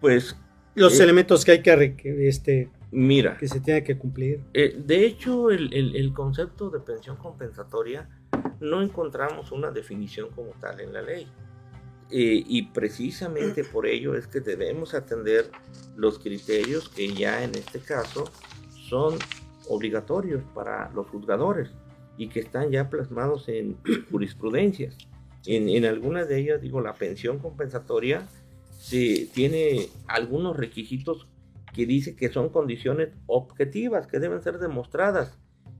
Pues 0.00 0.36
Los 0.74 0.98
Eh. 0.98 1.04
elementos 1.04 1.44
que 1.44 1.52
hay 1.52 1.62
que, 1.62 2.28
este, 2.28 2.70
mira, 2.94 3.36
que 3.36 3.48
se 3.48 3.60
tiene 3.60 3.82
que 3.84 3.98
cumplir. 3.98 4.40
eh, 4.54 4.74
de 4.78 5.04
hecho 5.06 5.50
el, 5.50 5.72
el- 5.74 5.96
el 5.96 6.12
concepto 6.12 6.70
de 6.70 6.80
pensión 6.80 7.16
compensatoria 7.16 8.08
no 8.60 8.82
encontramos 8.82 9.52
una 9.52 9.70
definición 9.70 10.30
como 10.30 10.52
tal 10.60 10.80
en 10.80 10.92
la 10.92 11.02
ley. 11.02 11.26
Eh, 12.10 12.44
y 12.46 12.62
precisamente 12.68 13.64
por 13.72 13.86
ello 13.86 14.14
es 14.14 14.26
que 14.26 14.40
debemos 14.40 14.94
atender 14.94 15.50
los 15.96 16.18
criterios 16.18 16.88
que 16.88 17.12
ya 17.12 17.42
en 17.44 17.54
este 17.54 17.80
caso 17.80 18.24
son 18.88 19.14
obligatorios 19.68 20.42
para 20.54 20.90
los 20.92 21.06
juzgadores 21.08 21.70
y 22.16 22.28
que 22.28 22.40
están 22.40 22.70
ya 22.70 22.88
plasmados 22.90 23.48
en 23.48 23.76
jurisprudencias. 24.10 24.96
En, 25.46 25.68
en 25.68 25.84
algunas 25.84 26.28
de 26.28 26.38
ellas, 26.38 26.60
digo, 26.60 26.80
la 26.80 26.94
pensión 26.94 27.38
compensatoria 27.38 28.26
se 28.78 29.28
tiene 29.34 29.88
algunos 30.06 30.56
requisitos 30.56 31.26
que 31.74 31.84
dice 31.84 32.16
que 32.16 32.30
son 32.30 32.48
condiciones 32.48 33.10
objetivas 33.26 34.06
que 34.06 34.18
deben 34.20 34.40
ser 34.42 34.58
demostradas 34.58 35.38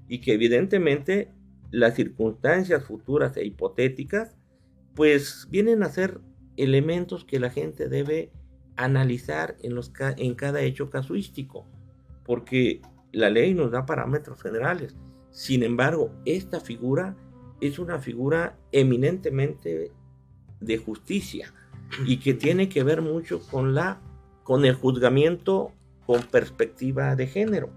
y 0.08 0.20
que 0.20 0.34
evidentemente 0.34 1.30
las 1.70 1.94
circunstancias 1.94 2.84
futuras 2.84 3.36
e 3.38 3.46
hipotéticas 3.46 4.36
pues 4.94 5.48
vienen 5.50 5.82
a 5.82 5.88
ser 5.88 6.20
elementos 6.56 7.24
que 7.24 7.40
la 7.40 7.50
gente 7.50 7.88
debe 7.88 8.30
analizar 8.76 9.56
en, 9.62 9.74
los, 9.74 9.88
ca- 9.88 10.14
en 10.18 10.34
cada 10.34 10.60
hecho 10.60 10.90
casuístico 10.90 11.66
porque 12.24 12.82
la 13.12 13.30
ley 13.30 13.54
nos 13.54 13.70
da 13.70 13.86
parámetros 13.86 14.42
generales. 14.42 14.94
Sin 15.30 15.62
embargo 15.62 16.10
esta 16.26 16.60
figura 16.60 17.16
es 17.60 17.78
una 17.78 17.98
figura 17.98 18.58
eminentemente 18.72 19.92
de 20.60 20.78
justicia 20.78 21.52
y 22.06 22.18
que 22.18 22.34
tiene 22.34 22.68
que 22.68 22.82
ver 22.82 23.00
mucho 23.02 23.40
con 23.50 23.74
la 23.74 24.00
con 24.42 24.64
el 24.64 24.74
juzgamiento 24.74 25.72
con 26.06 26.22
perspectiva 26.22 27.16
de 27.16 27.26
género, 27.26 27.70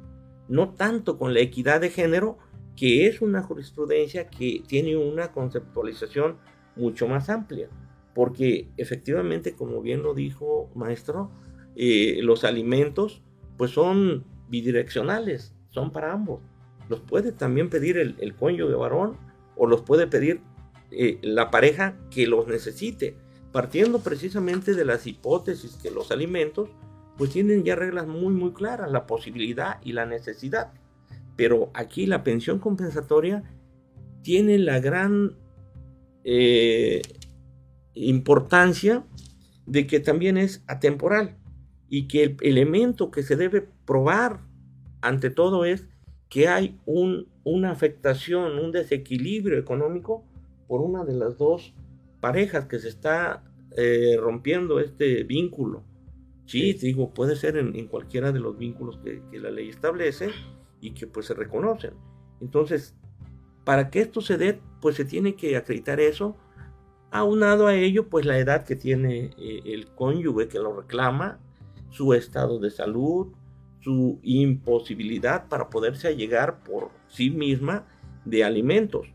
no 0.48 0.74
tanto 0.74 1.18
con 1.18 1.34
la 1.34 1.40
equidad 1.40 1.82
de 1.82 1.90
género, 1.90 2.38
que 2.76 3.08
es 3.08 3.22
una 3.22 3.42
jurisprudencia 3.42 4.30
que 4.30 4.64
tiene 4.68 4.96
una 4.98 5.32
conceptualización 5.32 6.38
mucho 6.76 7.08
más 7.08 7.30
amplia, 7.30 7.70
porque 8.14 8.70
efectivamente, 8.78 9.56
como 9.56 9.82
bien 9.82 10.04
lo 10.04 10.14
dijo 10.14 10.70
maestro, 10.76 11.32
eh, 11.76 12.20
los 12.22 12.44
alimentos 12.44 13.22
pues 13.58 13.72
son 13.72 14.26
bidireccionales, 14.50 15.54
son 15.70 15.92
para 15.92 16.14
ambos. 16.14 16.42
Los 16.90 17.02
puede 17.02 17.32
también 17.32 17.70
pedir 17.70 17.98
el, 17.98 18.16
el 18.20 18.36
cónyuge 18.36 18.76
varón 18.76 19.18
o 19.56 19.68
los 19.68 19.82
puede 19.82 20.08
pedir 20.08 20.42
eh, 20.92 21.18
la 21.22 21.52
pareja 21.52 21.98
que 22.10 22.28
los 22.28 22.48
necesite 22.48 23.18
partiendo 23.52 24.00
precisamente 24.00 24.74
de 24.74 24.86
las 24.86 25.08
hipótesis 25.08 25.80
que 25.82 25.92
los 25.92 26.12
alimentos 26.12 26.70
pues 27.18 27.32
tienen 27.32 27.64
ya 27.64 27.76
reglas 27.76 28.08
muy 28.08 28.34
muy 28.34 28.54
claras, 28.54 28.92
la 28.92 29.08
posibilidad 29.08 29.80
y 29.84 29.94
la 29.94 30.06
necesidad. 30.06 30.72
Pero 31.36 31.72
aquí 31.74 32.06
la 32.06 32.24
pensión 32.24 32.60
compensatoria 32.60 33.44
tiene 34.24 34.58
la 34.58 34.80
gran 34.80 35.36
eh, 36.24 37.02
importancia 37.94 39.06
de 39.66 39.88
que 39.88 40.00
también 40.00 40.38
es 40.38 40.64
atemporal 40.68 41.38
y 41.90 42.08
que 42.08 42.24
el 42.24 42.38
elemento 42.42 43.12
que 43.12 43.24
se 43.24 43.36
debe 43.36 43.68
probar 43.86 44.42
ante 45.02 45.30
todo 45.30 45.66
es 45.66 45.88
que 46.30 46.48
hay 46.48 46.78
un, 46.86 47.28
una 47.44 47.72
afectación, 47.72 48.60
un 48.60 48.72
desequilibrio 48.72 49.58
económico 49.58 50.26
por 50.68 50.82
una 50.82 51.06
de 51.06 51.14
las 51.14 51.38
dos 51.38 51.74
parejas 52.20 52.66
que 52.66 52.80
se 52.80 52.90
está 52.90 53.44
eh, 53.78 54.18
rompiendo 54.20 54.80
este 54.80 55.24
vínculo. 55.24 55.84
Sí, 56.48 56.74
digo, 56.74 57.14
puede 57.14 57.36
ser 57.36 57.58
en, 57.58 57.76
en 57.76 57.88
cualquiera 57.88 58.32
de 58.32 58.40
los 58.40 58.58
vínculos 58.58 58.98
que, 59.04 59.22
que, 59.30 59.38
la 59.40 59.52
ley 59.52 59.68
establece 59.68 60.30
y 60.80 60.92
que 60.92 61.06
pues 61.06 61.26
se 61.26 61.34
reconocen. 61.34 61.92
Entonces, 62.40 62.96
para 63.66 63.90
que 63.90 64.00
esto 64.00 64.22
se 64.22 64.38
dé, 64.38 64.62
pues 64.80 64.96
se 64.96 65.04
tiene 65.04 65.36
que 65.36 65.58
acreditar 65.58 66.00
eso. 66.00 66.38
Aunado 67.12 67.68
a 67.68 67.76
ello, 67.76 68.08
pues 68.08 68.26
la 68.26 68.40
edad 68.40 68.64
que 68.64 68.78
tiene 68.78 69.32
eh, 69.38 69.62
el 69.66 69.88
cónyuge 69.88 70.48
que 70.48 70.60
lo 70.60 70.74
reclama, 70.74 71.40
su 71.90 72.14
estado 72.14 72.60
de 72.60 72.72
salud, 72.72 73.28
su 73.82 74.20
imposibilidad 74.24 75.50
para 75.50 75.70
poderse 75.70 76.08
allegar 76.08 76.64
por 76.64 76.92
sí 77.10 77.30
misma 77.30 77.86
de 78.24 78.46
alimentos. 78.46 79.08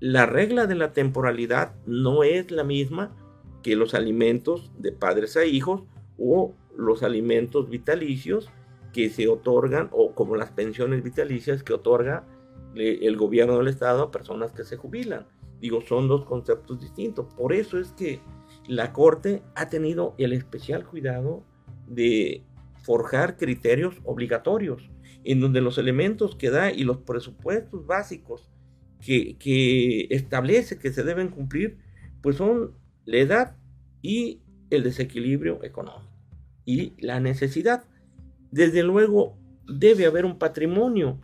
La 0.00 0.24
regla 0.24 0.66
de 0.66 0.74
la 0.74 0.94
temporalidad 0.94 1.74
no 1.84 2.22
es 2.22 2.50
la 2.50 2.64
misma 2.64 3.14
que 3.62 3.76
los 3.76 3.92
alimentos 3.92 4.72
de 4.78 4.92
padres 4.92 5.36
a 5.36 5.44
hijos 5.44 5.82
o 6.22 6.54
los 6.76 7.02
alimentos 7.02 7.68
vitalicios 7.68 8.50
que 8.92 9.10
se 9.10 9.28
otorgan 9.28 9.88
o 9.90 10.14
como 10.14 10.36
las 10.36 10.52
pensiones 10.52 11.02
vitalicias 11.02 11.62
que 11.62 11.72
otorga 11.72 12.24
el 12.74 13.16
gobierno 13.16 13.58
del 13.58 13.68
estado 13.68 14.02
a 14.02 14.10
personas 14.10 14.52
que 14.52 14.64
se 14.64 14.76
jubilan. 14.76 15.26
Digo, 15.60 15.80
son 15.82 16.08
dos 16.08 16.24
conceptos 16.24 16.80
distintos. 16.80 17.32
Por 17.34 17.52
eso 17.52 17.78
es 17.78 17.92
que 17.92 18.20
la 18.66 18.92
Corte 18.92 19.42
ha 19.54 19.68
tenido 19.68 20.14
el 20.18 20.32
especial 20.32 20.86
cuidado 20.86 21.44
de 21.86 22.44
forjar 22.82 23.36
criterios 23.36 23.96
obligatorios 24.04 24.90
en 25.24 25.40
donde 25.40 25.60
los 25.60 25.78
elementos 25.78 26.34
que 26.36 26.50
da 26.50 26.72
y 26.72 26.84
los 26.84 26.98
presupuestos 26.98 27.86
básicos 27.86 28.50
que, 29.00 29.36
que 29.38 30.06
establece 30.10 30.78
que 30.78 30.92
se 30.92 31.02
deben 31.02 31.28
cumplir, 31.28 31.78
pues 32.22 32.36
son 32.36 32.72
la 33.04 33.18
edad 33.18 33.56
y 34.00 34.40
el 34.70 34.82
desequilibrio 34.82 35.62
económico 35.62 36.11
y 36.64 36.94
la 36.98 37.20
necesidad. 37.20 37.84
Desde 38.50 38.82
luego 38.82 39.36
debe 39.66 40.06
haber 40.06 40.24
un 40.24 40.38
patrimonio, 40.38 41.18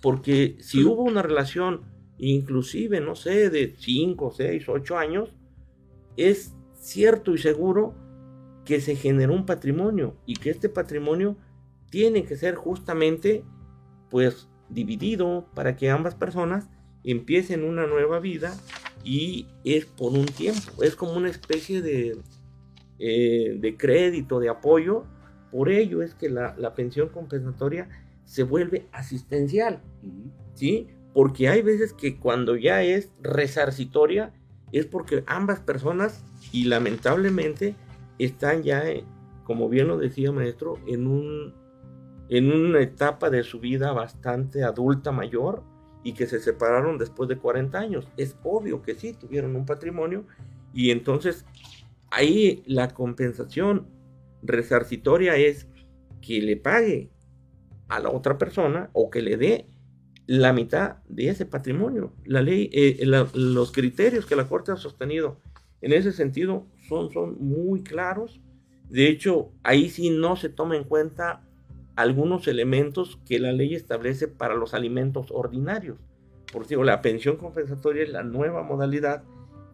porque 0.00 0.56
si 0.60 0.84
hubo 0.84 1.02
una 1.02 1.22
relación 1.22 1.82
inclusive, 2.18 3.00
no 3.00 3.14
sé, 3.14 3.48
de 3.50 3.74
5, 3.78 4.32
6, 4.36 4.68
8 4.68 4.98
años, 4.98 5.30
es 6.16 6.54
cierto 6.74 7.34
y 7.34 7.38
seguro 7.38 7.94
que 8.64 8.80
se 8.80 8.94
generó 8.94 9.32
un 9.32 9.46
patrimonio 9.46 10.16
y 10.26 10.36
que 10.36 10.50
este 10.50 10.68
patrimonio 10.68 11.36
tiene 11.90 12.24
que 12.24 12.36
ser 12.36 12.54
justamente 12.54 13.42
pues 14.10 14.48
dividido 14.68 15.48
para 15.54 15.76
que 15.76 15.90
ambas 15.90 16.14
personas 16.14 16.68
empiecen 17.04 17.64
una 17.64 17.86
nueva 17.86 18.20
vida 18.20 18.54
y 19.02 19.46
es 19.64 19.86
por 19.86 20.12
un 20.12 20.26
tiempo, 20.26 20.82
es 20.82 20.94
como 20.94 21.14
una 21.14 21.30
especie 21.30 21.80
de, 21.80 22.18
eh, 23.00 23.56
de 23.58 23.76
crédito, 23.76 24.38
de 24.38 24.48
apoyo, 24.48 25.04
por 25.50 25.68
ello 25.68 26.02
es 26.02 26.14
que 26.14 26.28
la, 26.28 26.54
la, 26.56 26.74
pensión 26.74 27.08
compensatoria 27.08 27.88
se 28.24 28.44
vuelve 28.44 28.86
asistencial, 28.92 29.80
uh 30.02 30.06
-huh. 30.06 30.30
¿sí? 30.54 30.86
Porque 31.12 31.48
hay 31.48 31.62
veces 31.62 31.92
que 31.92 32.18
cuando 32.18 32.54
ya 32.56 32.82
es 32.82 33.10
resarcitoria 33.20 34.32
es 34.70 34.86
porque 34.86 35.24
ambas 35.26 35.58
personas 35.58 36.22
y 36.52 36.64
lamentablemente 36.64 37.74
están 38.18 38.62
ya 38.62 38.84
como 39.50 39.68
bien 39.68 39.88
lo 39.88 39.98
decía 39.98 40.30
maestro, 40.30 40.78
en, 40.86 41.08
un, 41.08 41.52
en 42.28 42.52
una 42.52 42.80
etapa 42.80 43.30
de 43.30 43.42
su 43.42 43.58
vida 43.58 43.90
bastante 43.90 44.62
adulta 44.62 45.10
mayor 45.10 45.64
y 46.04 46.12
que 46.12 46.28
se 46.28 46.38
separaron 46.38 46.98
después 46.98 47.28
de 47.28 47.36
40 47.36 47.76
años. 47.76 48.06
Es 48.16 48.36
obvio 48.44 48.80
que 48.80 48.94
sí, 48.94 49.12
tuvieron 49.12 49.56
un 49.56 49.66
patrimonio 49.66 50.24
y 50.72 50.92
entonces 50.92 51.44
ahí 52.10 52.62
la 52.66 52.88
compensación 52.88 53.88
resarcitoria 54.42 55.36
es 55.36 55.68
que 56.20 56.40
le 56.40 56.56
pague 56.56 57.10
a 57.88 58.00
la 58.00 58.10
otra 58.10 58.38
persona 58.38 58.90
o 58.92 59.10
que 59.10 59.22
le 59.22 59.36
dé 59.36 59.66
la 60.26 60.52
mitad 60.52 60.98
de 61.08 61.28
ese 61.28 61.44
patrimonio. 61.44 62.14
La 62.24 62.40
ley, 62.40 62.70
eh, 62.72 63.04
los 63.34 63.72
criterios 63.72 64.26
que 64.26 64.36
la 64.36 64.48
Corte 64.48 64.72
ha 64.72 64.76
sostenido 64.76 65.40
en 65.80 65.92
ese 65.92 66.12
sentido 66.12 66.66
son, 66.88 67.10
son 67.10 67.36
muy 67.40 67.82
claros. 67.82 68.40
De 68.88 69.08
hecho, 69.08 69.52
ahí 69.62 69.88
sí 69.88 70.10
no 70.10 70.36
se 70.36 70.48
toma 70.48 70.76
en 70.76 70.84
cuenta 70.84 71.46
algunos 71.96 72.46
elementos 72.48 73.18
que 73.26 73.38
la 73.38 73.52
ley 73.52 73.74
establece 73.74 74.28
para 74.28 74.54
los 74.54 74.72
alimentos 74.72 75.26
ordinarios. 75.30 75.98
Por 76.52 76.62
ejemplo, 76.62 76.84
la 76.84 77.02
pensión 77.02 77.36
compensatoria 77.36 78.02
es 78.02 78.10
la 78.10 78.22
nueva 78.22 78.62
modalidad 78.62 79.24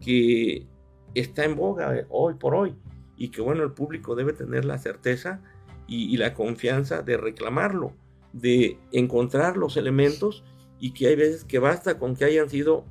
que 0.01 0.67
está 1.13 1.45
en 1.45 1.55
boga 1.55 2.05
hoy 2.09 2.35
por 2.35 2.55
hoy 2.55 2.75
y 3.17 3.29
que 3.29 3.41
bueno, 3.41 3.63
el 3.63 3.71
público 3.71 4.15
debe 4.15 4.33
tener 4.33 4.65
la 4.65 4.77
certeza 4.77 5.41
y, 5.87 6.17
la 6.17 6.33
confianza 6.33 7.01
de 7.01 7.17
reclamarlo, 7.17 7.93
de 8.33 8.77
encontrar 8.91 9.55
los 9.55 9.77
elementos 9.77 10.43
y 10.79 10.91
que 10.91 11.07
hay 11.07 11.15
veces 11.15 11.45
que 11.45 11.59
basta 11.59 11.97
con 11.97 12.15
que 12.15 12.25
hayan 12.25 12.49
sido 12.49 12.85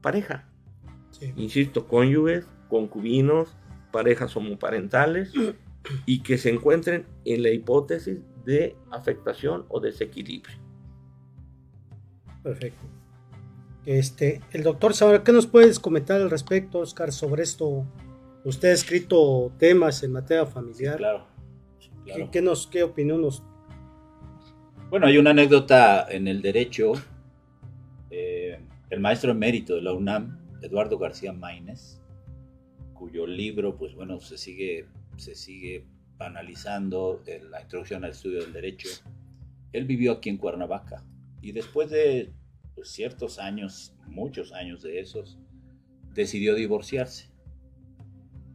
pareja. 0.00 0.48
Insisto, 1.36 1.86
cónyuges, 1.86 2.46
concubinos, 2.68 3.56
parejas 3.92 4.36
homoparentales 4.36 5.32
y 6.06 6.22
que 6.22 6.36
se 6.36 6.50
encuentren 6.50 7.06
en 7.24 7.42
la 7.42 7.50
hipótesis 7.50 8.18
de 8.44 8.76
afectación 8.90 9.64
o 9.68 9.78
desequilibrio. 9.78 10.56
Perfecto. 12.42 13.01
Este, 13.84 14.40
el 14.52 14.62
doctor 14.62 14.94
Sabra, 14.94 15.24
¿qué 15.24 15.32
nos 15.32 15.46
puedes 15.46 15.80
comentar 15.80 16.20
al 16.20 16.30
respecto, 16.30 16.78
Oscar, 16.78 17.12
sobre 17.12 17.42
esto? 17.42 17.84
Usted 18.44 18.70
ha 18.70 18.72
escrito 18.72 19.52
temas 19.58 20.02
en 20.02 20.12
materia 20.12 20.46
familiar. 20.46 20.96
claro. 20.96 21.26
¿Qué, 22.30 22.42
nos, 22.42 22.66
¿Qué 22.66 22.82
opinión 22.82 23.22
nos...? 23.22 23.42
Bueno, 24.90 25.06
hay 25.06 25.18
una 25.18 25.30
anécdota 25.30 26.06
en 26.10 26.28
el 26.28 26.42
derecho. 26.42 26.92
Eh, 28.10 28.58
el 28.90 29.00
maestro 29.00 29.30
emérito 29.30 29.74
de 29.76 29.82
la 29.82 29.92
UNAM, 29.92 30.38
Eduardo 30.60 30.98
García 30.98 31.32
Maínez, 31.32 32.00
cuyo 32.92 33.26
libro, 33.26 33.76
pues 33.76 33.94
bueno, 33.94 34.20
se 34.20 34.36
sigue, 34.36 34.86
se 35.16 35.34
sigue 35.34 35.86
analizando 36.18 37.22
en 37.26 37.50
la 37.50 37.62
introducción 37.62 38.04
al 38.04 38.10
estudio 38.10 38.42
del 38.42 38.52
derecho. 38.52 38.88
Él 39.72 39.86
vivió 39.86 40.12
aquí 40.12 40.28
en 40.28 40.36
Cuernavaca 40.36 41.02
y 41.40 41.52
después 41.52 41.90
de 41.90 42.32
pues, 42.82 42.90
ciertos 42.90 43.38
años, 43.38 43.94
muchos 44.08 44.52
años 44.52 44.82
de 44.82 44.98
esos, 44.98 45.38
decidió 46.14 46.56
divorciarse. 46.56 47.30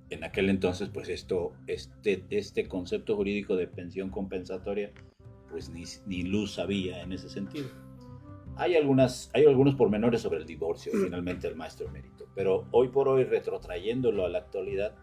En 0.10 0.26
aquel 0.26 0.50
entonces, 0.50 0.90
pues 0.90 1.08
esto, 1.08 1.54
este, 1.66 2.26
este 2.30 2.68
concepto 2.68 3.16
jurídico 3.16 3.56
de 3.56 3.68
pensión 3.68 4.10
compensatoria, 4.10 4.92
pues 5.50 5.70
ni, 5.70 5.86
ni 6.08 6.24
luz 6.24 6.60
había 6.60 7.02
en 7.04 7.14
ese 7.14 7.30
sentido. 7.30 7.70
Hay, 8.58 8.76
algunas, 8.76 9.32
hay 9.34 9.46
algunos 9.46 9.76
pormenores 9.76 10.24
sobre 10.24 10.40
el 10.40 10.46
divorcio, 10.46 10.92
finalmente 10.92 11.48
el 11.48 11.56
maestro 11.56 11.88
emérito, 11.88 12.28
pero 12.36 12.68
hoy 12.72 12.90
por 12.90 13.08
hoy, 13.08 13.24
retrotrayéndolo 13.24 14.26
a 14.26 14.30
la 14.30 14.40
actualidad, 14.40 14.94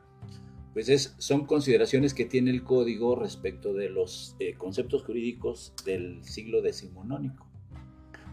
pues 0.74 0.90
es, 0.90 1.14
son 1.16 1.46
consideraciones 1.46 2.12
que 2.12 2.26
tiene 2.26 2.50
el 2.50 2.62
código 2.62 3.16
respecto 3.16 3.72
de 3.72 3.88
los 3.88 4.36
eh, 4.38 4.52
conceptos 4.52 5.02
jurídicos 5.02 5.72
del 5.86 6.22
siglo 6.24 6.60
decimonónico. 6.60 7.43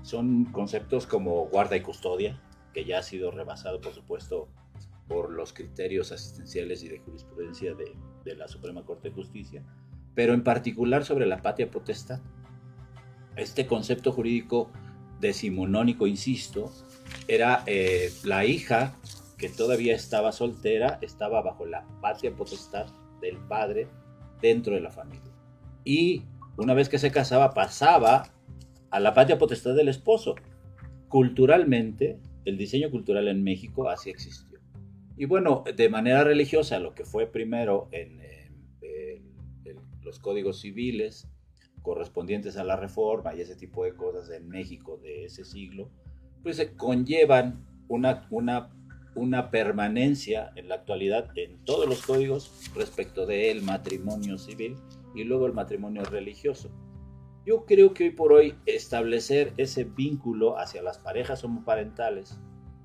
Son 0.03 0.45
conceptos 0.45 1.05
como 1.05 1.47
guarda 1.47 1.75
y 1.75 1.81
custodia, 1.81 2.39
que 2.73 2.85
ya 2.85 2.99
ha 2.99 3.03
sido 3.03 3.31
rebasado, 3.31 3.81
por 3.81 3.93
supuesto, 3.93 4.47
por 5.07 5.31
los 5.31 5.53
criterios 5.53 6.11
asistenciales 6.11 6.83
y 6.83 6.89
de 6.89 6.99
jurisprudencia 6.99 7.73
de, 7.73 7.95
de 8.23 8.35
la 8.35 8.47
Suprema 8.47 8.83
Corte 8.85 9.09
de 9.09 9.15
Justicia, 9.15 9.63
pero 10.15 10.33
en 10.33 10.43
particular 10.43 11.03
sobre 11.03 11.25
la 11.25 11.41
patria 11.41 11.69
potestad. 11.69 12.19
Este 13.35 13.65
concepto 13.65 14.11
jurídico 14.11 14.69
decimonónico, 15.19 16.07
insisto, 16.07 16.71
era 17.27 17.63
eh, 17.65 18.11
la 18.23 18.45
hija 18.45 18.95
que 19.37 19.49
todavía 19.49 19.95
estaba 19.95 20.31
soltera, 20.31 20.99
estaba 21.01 21.41
bajo 21.41 21.65
la 21.65 21.85
patria 22.01 22.35
potestad 22.35 22.87
del 23.21 23.37
padre 23.37 23.87
dentro 24.41 24.73
de 24.73 24.81
la 24.81 24.91
familia. 24.91 25.31
Y 25.83 26.23
una 26.57 26.73
vez 26.73 26.89
que 26.89 26.99
se 26.99 27.11
casaba, 27.11 27.51
pasaba 27.51 28.29
a 28.91 28.99
la 28.99 29.13
patria 29.13 29.37
potestad 29.37 29.75
del 29.75 29.87
esposo. 29.87 30.35
Culturalmente, 31.07 32.19
el 32.45 32.57
diseño 32.57 32.91
cultural 32.91 33.27
en 33.27 33.43
México 33.43 33.89
así 33.89 34.09
existió. 34.09 34.59
Y 35.17 35.25
bueno, 35.25 35.63
de 35.75 35.89
manera 35.89 36.23
religiosa, 36.23 36.79
lo 36.79 36.93
que 36.93 37.05
fue 37.05 37.27
primero 37.27 37.89
en, 37.91 38.21
los 40.03 40.19
códigos 40.19 40.61
civiles 40.61 41.27
correspondientes 41.81 42.57
a 42.57 42.63
la 42.63 42.75
reforma 42.75 43.35
y 43.35 43.41
ese 43.41 43.55
tipo 43.55 43.85
de 43.85 43.93
cosas 43.93 44.29
en 44.31 44.49
México 44.49 44.97
de 44.97 45.25
ese 45.25 45.45
siglo, 45.45 45.89
pues 46.43 46.57
se 46.57 46.75
conllevan 46.75 47.65
una, 47.87 48.27
una, 48.29 48.71
una 49.15 49.51
permanencia 49.51 50.51
en 50.55 50.69
la 50.69 50.75
actualidad 50.75 51.29
en 51.37 51.63
todos 51.65 51.87
los 51.87 52.05
códigos 52.05 52.71
respecto 52.75 53.25
del 53.25 53.61
matrimonio 53.61 54.37
civil 54.37 54.75
y 55.15 55.23
luego 55.23 55.45
el 55.45 55.53
matrimonio 55.53 56.03
religioso. 56.03 56.71
Yo 57.45 57.65
creo 57.65 57.93
que 57.93 58.05
hoy 58.05 58.11
por 58.11 58.33
hoy 58.33 58.55
establecer 58.65 59.53
ese 59.57 59.83
vínculo 59.83 60.59
hacia 60.59 60.83
las 60.83 60.99
parejas 60.99 61.43
homoparentales 61.43 62.39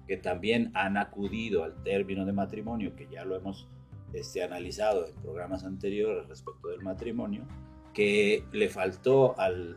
que 0.07 0.17
también 0.17 0.71
han 0.75 0.97
acudido 0.97 1.65
al 1.65 1.83
término 1.83 2.25
de 2.25 2.33
matrimonio, 2.33 2.95
que 2.97 3.09
ya 3.11 3.25
lo 3.25 3.37
hemos 3.37 3.69
este, 4.13 4.43
analizado 4.43 5.07
en 5.07 5.15
programas 5.17 5.65
anteriores 5.65 6.27
respecto 6.29 6.69
del 6.69 6.81
matrimonio, 6.81 7.45
que 7.93 8.45
le 8.53 8.69
faltó 8.69 9.39
al, 9.39 9.77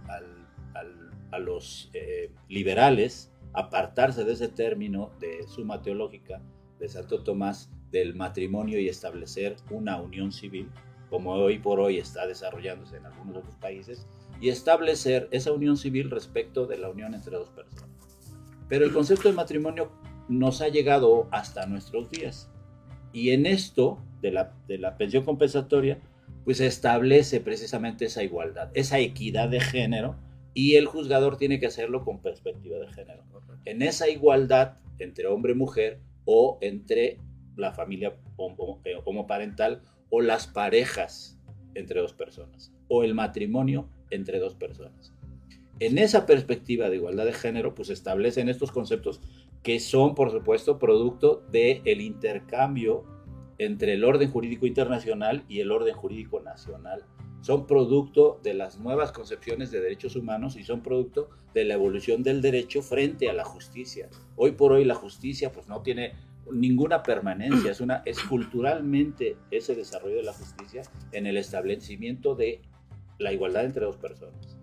a 1.31 1.39
los 1.39 1.89
eh, 1.93 2.31
liberales 2.47 3.31
apartarse 3.53 4.23
de 4.23 4.33
ese 4.33 4.47
término 4.47 5.11
de 5.19 5.47
suma 5.47 5.81
teológica 5.81 6.41
de 6.79 6.87
Santo 6.87 7.23
Tomás 7.23 7.69
del 7.91 8.15
matrimonio 8.15 8.79
y 8.79 8.87
establecer 8.87 9.55
una 9.71 9.99
unión 9.99 10.31
civil, 10.31 10.69
como 11.09 11.33
hoy 11.33 11.59
por 11.59 11.79
hoy 11.79 11.97
está 11.97 12.27
desarrollándose 12.27 12.97
en 12.97 13.07
algunos 13.07 13.37
otros 13.37 13.55
países, 13.55 14.07
y 14.41 14.49
establecer 14.49 15.27
esa 15.31 15.51
unión 15.51 15.77
civil 15.77 16.09
respecto 16.09 16.65
de 16.65 16.77
la 16.77 16.89
unión 16.89 17.13
entre 17.13 17.35
dos 17.35 17.49
personas. 17.49 17.89
Pero 18.67 18.85
el 18.85 18.93
concepto 18.93 19.27
de 19.27 19.35
matrimonio 19.35 19.91
nos 20.27 20.61
ha 20.61 20.69
llegado 20.69 21.27
hasta 21.31 21.65
nuestros 21.65 22.09
días. 22.09 22.49
Y 23.11 23.31
en 23.31 23.45
esto 23.45 23.99
de 24.21 24.31
la, 24.31 24.53
de 24.67 24.77
la 24.77 24.95
pensión 24.97 25.25
compensatoria, 25.25 25.99
pues 26.45 26.59
establece 26.59 27.41
precisamente 27.41 28.05
esa 28.05 28.23
igualdad, 28.23 28.69
esa 28.73 28.99
equidad 28.99 29.49
de 29.49 29.59
género, 29.59 30.15
y 30.53 30.75
el 30.75 30.85
juzgador 30.85 31.37
tiene 31.37 31.59
que 31.59 31.67
hacerlo 31.67 32.03
con 32.03 32.21
perspectiva 32.21 32.77
de 32.77 32.87
género. 32.87 33.23
En 33.65 33.81
esa 33.81 34.09
igualdad 34.09 34.77
entre 34.99 35.27
hombre 35.27 35.53
y 35.53 35.55
mujer, 35.55 35.99
o 36.25 36.57
entre 36.61 37.17
la 37.55 37.71
familia 37.73 38.15
eh, 38.83 38.95
homoparental, 39.05 39.81
o 40.09 40.21
las 40.21 40.47
parejas 40.47 41.39
entre 41.75 42.01
dos 42.01 42.13
personas, 42.13 42.73
o 42.87 43.03
el 43.03 43.13
matrimonio 43.13 43.89
entre 44.11 44.39
dos 44.39 44.55
personas. 44.55 45.13
En 45.79 45.97
esa 45.97 46.25
perspectiva 46.25 46.89
de 46.89 46.97
igualdad 46.97 47.25
de 47.25 47.33
género, 47.33 47.73
pues 47.73 47.89
establecen 47.89 48.49
estos 48.49 48.71
conceptos 48.71 49.21
que 49.63 49.79
son, 49.79 50.13
por 50.13 50.31
supuesto, 50.31 50.77
producto 50.77 51.43
del 51.51 51.81
el 51.85 52.01
intercambio 52.01 53.05
entre 53.57 53.93
el 53.93 54.03
orden 54.03 54.29
jurídico 54.29 54.65
internacional 54.65 55.43
y 55.47 55.59
el 55.59 55.71
orden 55.71 55.93
jurídico 55.93 56.41
nacional. 56.41 57.05
Son 57.41 57.67
producto 57.67 58.39
de 58.43 58.53
las 58.53 58.79
nuevas 58.79 59.13
concepciones 59.13 59.71
de 59.71 59.79
derechos 59.79 60.15
humanos 60.17 60.57
y 60.57 60.63
son 60.63 60.81
producto 60.81 61.29
de 61.53 61.63
la 61.63 61.75
evolución 61.75 62.23
del 62.23 62.41
derecho 62.41 62.81
frente 62.81 63.29
a 63.29 63.33
la 63.33 63.45
justicia. 63.45 64.09
Hoy 64.35 64.51
por 64.51 64.73
hoy 64.73 64.83
la 64.83 64.95
justicia 64.95 65.51
pues 65.51 65.67
no 65.67 65.81
tiene 65.81 66.13
ninguna 66.51 67.03
permanencia, 67.03 67.71
es, 67.71 67.79
una, 67.79 68.01
es 68.05 68.19
culturalmente 68.19 69.37
ese 69.51 69.75
desarrollo 69.75 70.17
de 70.17 70.23
la 70.23 70.33
justicia 70.33 70.81
en 71.11 71.27
el 71.27 71.37
establecimiento 71.37 72.35
de 72.35 72.61
la 73.19 73.31
igualdad 73.31 73.65
entre 73.65 73.85
dos 73.85 73.97
personas. 73.97 74.57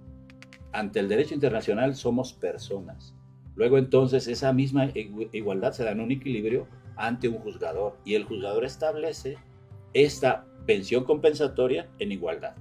Ante 0.72 0.98
el 0.98 1.08
derecho 1.08 1.34
internacional 1.34 1.94
somos 1.94 2.32
personas 2.32 3.14
Luego 3.56 3.78
entonces 3.78 4.28
esa 4.28 4.52
misma 4.52 4.90
igualdad 4.94 5.72
se 5.72 5.82
da 5.82 5.90
en 5.90 6.00
un 6.00 6.12
equilibrio 6.12 6.68
ante 6.94 7.28
un 7.28 7.38
juzgador 7.38 7.96
y 8.04 8.14
el 8.14 8.24
juzgador 8.24 8.64
establece 8.64 9.38
esta 9.94 10.44
pensión 10.66 11.04
compensatoria 11.04 11.88
en 11.98 12.12
igualdad. 12.12 12.54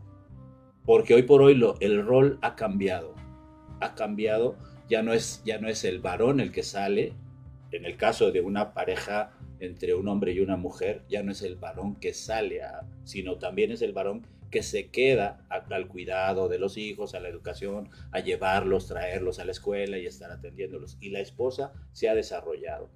Porque 0.86 1.14
hoy 1.14 1.24
por 1.24 1.42
hoy 1.42 1.62
el 1.82 2.06
rol 2.06 2.40
ha 2.42 2.56
cambiado. 2.56 3.14
Ha 3.82 3.94
cambiado, 3.94 4.56
ya 4.90 5.04
no, 5.04 5.12
es, 5.12 5.44
ya 5.44 5.60
no 5.60 5.68
es 5.68 5.84
el 5.84 6.00
varón 6.00 6.40
el 6.40 6.54
que 6.54 6.64
sale, 6.64 7.14
en 7.72 7.84
el 7.84 7.98
caso 7.98 8.32
de 8.32 8.40
una 8.40 8.74
pareja 8.74 9.32
entre 9.60 9.96
un 9.96 10.08
hombre 10.08 10.32
y 10.32 10.40
una 10.40 10.56
mujer, 10.56 11.04
ya 11.10 11.24
no 11.24 11.34
es 11.34 11.42
el 11.42 11.56
varón 11.58 11.96
que 11.96 12.14
sale, 12.14 12.62
sino 13.04 13.36
también 13.36 13.72
es 13.72 13.82
el 13.82 13.92
varón 13.92 14.26
que 14.50 14.64
se 14.64 14.90
queda 14.90 15.46
al 15.50 15.88
cuidado 15.88 16.48
de 16.48 16.60
los 16.60 16.78
hijos, 16.78 17.16
a 17.16 17.20
la 17.20 17.30
educación, 17.30 17.90
a 18.12 18.20
llevarlos, 18.20 18.88
traerlos 18.88 19.40
a 19.40 19.46
la 19.46 19.52
escuela 19.52 19.98
y 19.98 20.06
estar 20.06 20.32
atendiéndolos. 20.32 20.98
Y 21.02 21.10
la 21.10 21.20
esposa 21.20 21.74
se 21.92 22.10
ha 22.10 22.16
desarrollado 22.16 22.90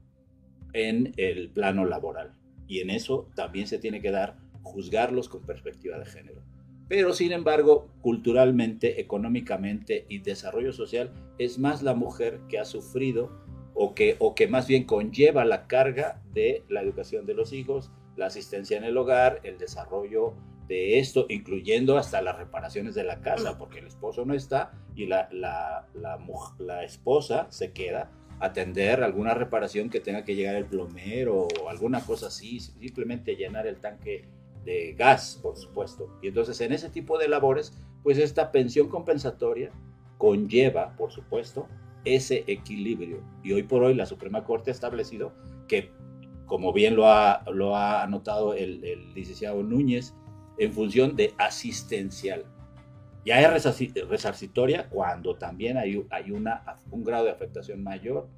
en 0.73 1.13
el 1.17 1.49
plano 1.49 1.85
laboral. 1.85 2.33
Y 2.67 2.79
en 2.79 2.89
eso 2.89 3.29
también 3.35 3.67
se 3.67 3.79
tiene 3.79 4.01
que 4.01 4.11
dar, 4.11 4.37
juzgarlos 4.61 5.29
con 5.29 5.45
perspectiva 5.45 5.97
de 5.97 6.05
género. 6.05 6.43
Pero 6.87 7.13
sin 7.13 7.31
embargo, 7.31 7.89
culturalmente, 8.01 8.99
económicamente 8.99 10.05
y 10.09 10.19
desarrollo 10.19 10.73
social, 10.73 11.11
es 11.37 11.59
más 11.59 11.83
la 11.83 11.93
mujer 11.93 12.41
que 12.49 12.59
ha 12.59 12.65
sufrido 12.65 13.31
o 13.75 13.93
que, 13.93 14.15
o 14.19 14.33
que 14.33 14.47
más 14.47 14.67
bien 14.67 14.85
conlleva 14.85 15.45
la 15.45 15.67
carga 15.67 16.21
de 16.33 16.63
la 16.67 16.81
educación 16.81 17.25
de 17.25 17.35
los 17.35 17.53
hijos, 17.53 17.91
la 18.17 18.25
asistencia 18.25 18.77
en 18.77 18.83
el 18.83 18.97
hogar, 18.97 19.39
el 19.43 19.57
desarrollo 19.57 20.33
de 20.69 20.99
esto, 20.99 21.25
incluyendo 21.29 21.97
hasta 21.97 22.21
las 22.21 22.37
reparaciones 22.37 22.93
de 22.93 23.03
la 23.03 23.21
casa, 23.21 23.57
porque 23.57 23.79
el 23.79 23.87
esposo 23.87 24.23
no 24.23 24.35
está 24.35 24.71
y 24.95 25.07
la, 25.07 25.27
la, 25.31 25.87
la, 25.95 26.19
la 26.59 26.83
esposa 26.83 27.47
se 27.49 27.71
queda 27.71 28.11
a 28.39 28.45
atender 28.45 29.03
alguna 29.03 29.33
reparación 29.33 29.89
que 29.89 29.99
tenga 29.99 30.23
que 30.23 30.35
llegar 30.35 30.55
el 30.55 30.65
plomero 30.65 31.47
o 31.59 31.69
alguna 31.69 32.01
cosa 32.01 32.27
así, 32.27 32.59
simplemente 32.59 33.35
llenar 33.35 33.65
el 33.65 33.77
tanque 33.77 34.25
de 34.63 34.93
gas, 34.93 35.39
por 35.41 35.57
supuesto. 35.57 36.19
Y 36.21 36.27
entonces 36.27 36.61
en 36.61 36.71
ese 36.71 36.89
tipo 36.89 37.17
de 37.17 37.27
labores, 37.27 37.73
pues 38.03 38.19
esta 38.19 38.51
pensión 38.51 38.89
compensatoria 38.89 39.71
conlleva, 40.19 40.95
por 40.97 41.11
supuesto, 41.11 41.67
ese 42.05 42.43
equilibrio. 42.45 43.23
Y 43.43 43.53
hoy 43.53 43.63
por 43.63 43.81
hoy 43.81 43.95
la 43.95 44.05
Suprema 44.05 44.43
Corte 44.43 44.69
ha 44.69 44.73
establecido 44.73 45.33
que, 45.67 45.89
como 46.45 46.73
bien 46.73 46.95
lo 46.95 47.07
ha, 47.07 47.43
lo 47.51 47.75
ha 47.75 48.03
anotado 48.03 48.53
el, 48.53 48.83
el 48.83 49.15
licenciado 49.15 49.63
Núñez, 49.63 50.13
en 50.59 50.73
función 50.73 51.15
de 51.15 51.33
asistencial. 51.37 52.45
Ya 53.25 53.41
es 53.41 54.07
resarcitoria 54.07 54.89
cuando 54.89 55.35
también 55.35 55.77
hay, 55.77 56.05
hay 56.09 56.31
una, 56.31 56.63
un 56.91 57.03
grado 57.03 57.25
de 57.25 57.31
afectación 57.31 57.81
mayor, 57.81 58.29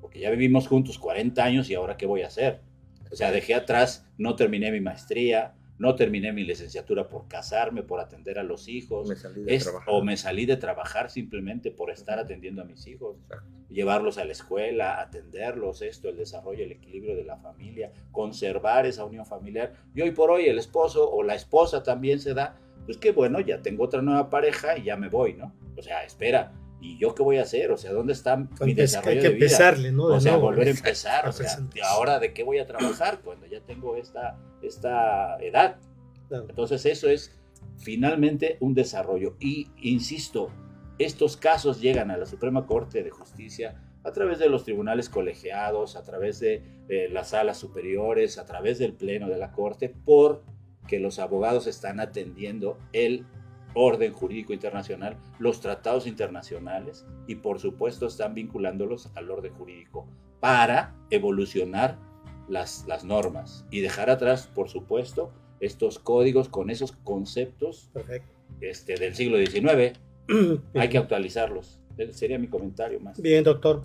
porque 0.00 0.20
ya 0.20 0.30
vivimos 0.30 0.68
juntos 0.68 0.98
40 0.98 1.42
años 1.42 1.70
y 1.70 1.74
ahora 1.74 1.96
qué 1.96 2.06
voy 2.06 2.22
a 2.22 2.28
hacer. 2.28 2.60
O 3.10 3.16
sea, 3.16 3.30
dejé 3.30 3.54
atrás, 3.54 4.06
no 4.16 4.36
terminé 4.36 4.70
mi 4.70 4.80
maestría, 4.80 5.54
no 5.82 5.96
terminé 5.96 6.32
mi 6.32 6.44
licenciatura 6.44 7.08
por 7.08 7.26
casarme, 7.26 7.82
por 7.82 7.98
atender 7.98 8.38
a 8.38 8.44
los 8.44 8.68
hijos, 8.68 9.10
o 9.88 10.04
me 10.04 10.16
salí 10.16 10.46
de 10.46 10.56
trabajar 10.56 11.10
simplemente 11.10 11.72
por 11.72 11.90
estar 11.90 12.20
atendiendo 12.20 12.62
a 12.62 12.64
mis 12.64 12.86
hijos, 12.86 13.16
llevarlos 13.68 14.16
a 14.16 14.24
la 14.24 14.30
escuela, 14.30 15.00
atenderlos, 15.00 15.82
esto, 15.82 16.08
el 16.08 16.16
desarrollo, 16.16 16.62
el 16.62 16.70
equilibrio 16.70 17.16
de 17.16 17.24
la 17.24 17.36
familia, 17.36 17.90
conservar 18.12 18.86
esa 18.86 19.04
unión 19.04 19.26
familiar. 19.26 19.72
Y 19.92 20.02
hoy 20.02 20.12
por 20.12 20.30
hoy 20.30 20.46
el 20.46 20.60
esposo 20.60 21.10
o 21.10 21.24
la 21.24 21.34
esposa 21.34 21.82
también 21.82 22.20
se 22.20 22.32
da, 22.32 22.60
pues 22.86 22.96
que 22.96 23.10
bueno, 23.10 23.40
ya 23.40 23.60
tengo 23.60 23.82
otra 23.82 24.02
nueva 24.02 24.30
pareja 24.30 24.78
y 24.78 24.84
ya 24.84 24.96
me 24.96 25.08
voy, 25.08 25.34
¿no? 25.34 25.52
O 25.76 25.82
sea, 25.82 26.04
espera, 26.04 26.52
¿y 26.80 26.96
yo 26.96 27.12
qué 27.16 27.24
voy 27.24 27.38
a 27.38 27.42
hacer? 27.42 27.72
O 27.72 27.76
sea, 27.76 27.92
¿dónde 27.92 28.12
está 28.12 28.36
mi 28.36 28.74
desarrollo 28.74 29.16
hay 29.16 29.20
que 29.20 29.32
empezarle, 29.32 29.90
¿no? 29.90 30.04
o 30.04 30.20
sea, 30.20 30.36
volver 30.36 30.68
a 30.68 30.70
empezar. 30.78 31.28
O 31.28 31.32
sea, 31.32 31.58
ahora 31.88 32.20
de 32.20 32.32
qué 32.32 32.44
voy 32.44 32.60
a 32.60 32.68
trabajar 32.68 33.20
cuando 33.24 33.46
ya 33.46 33.60
tengo 33.62 33.96
esta, 33.96 34.38
esta 34.62 35.36
edad? 35.38 35.78
Entonces 36.30 36.86
eso 36.86 37.08
es 37.08 37.38
finalmente 37.78 38.56
un 38.60 38.74
desarrollo. 38.74 39.36
Y 39.40 39.68
insisto, 39.76 40.50
estos 40.98 41.36
casos 41.36 41.80
llegan 41.80 42.10
a 42.10 42.16
la 42.16 42.26
Suprema 42.26 42.66
Corte 42.66 43.02
de 43.02 43.10
Justicia 43.10 43.82
a 44.04 44.12
través 44.12 44.38
de 44.38 44.48
los 44.48 44.64
tribunales 44.64 45.08
colegiados, 45.08 45.96
a 45.96 46.02
través 46.02 46.40
de 46.40 46.62
las 47.10 47.30
salas 47.30 47.58
superiores, 47.58 48.38
a 48.38 48.46
través 48.46 48.78
del 48.78 48.94
pleno 48.94 49.28
de 49.28 49.38
la 49.38 49.52
Corte, 49.52 49.94
porque 50.04 50.98
los 50.98 51.18
abogados 51.18 51.66
están 51.66 52.00
atendiendo 52.00 52.78
el 52.92 53.26
orden 53.74 54.12
jurídico 54.12 54.52
internacional, 54.52 55.16
los 55.38 55.60
tratados 55.60 56.06
internacionales 56.06 57.06
y 57.26 57.36
por 57.36 57.58
supuesto 57.58 58.06
están 58.06 58.34
vinculándolos 58.34 59.10
al 59.14 59.30
orden 59.30 59.54
jurídico 59.54 60.06
para 60.40 60.94
evolucionar 61.10 61.98
las, 62.48 62.84
las 62.86 63.04
normas 63.04 63.64
y 63.70 63.80
dejar 63.80 64.10
atrás, 64.10 64.48
por 64.54 64.68
supuesto, 64.68 65.32
estos 65.60 65.98
códigos 65.98 66.48
con 66.48 66.70
esos 66.70 66.92
conceptos 66.92 67.90
Este, 68.60 68.94
del 68.96 69.14
siglo 69.14 69.38
XIX. 69.38 69.98
Hay 70.74 70.88
que 70.88 70.98
actualizarlos. 70.98 71.80
Ese 71.96 72.12
sería 72.12 72.38
mi 72.38 72.48
comentario 72.48 73.00
más. 73.00 73.20
Bien, 73.20 73.44
doctor. 73.44 73.82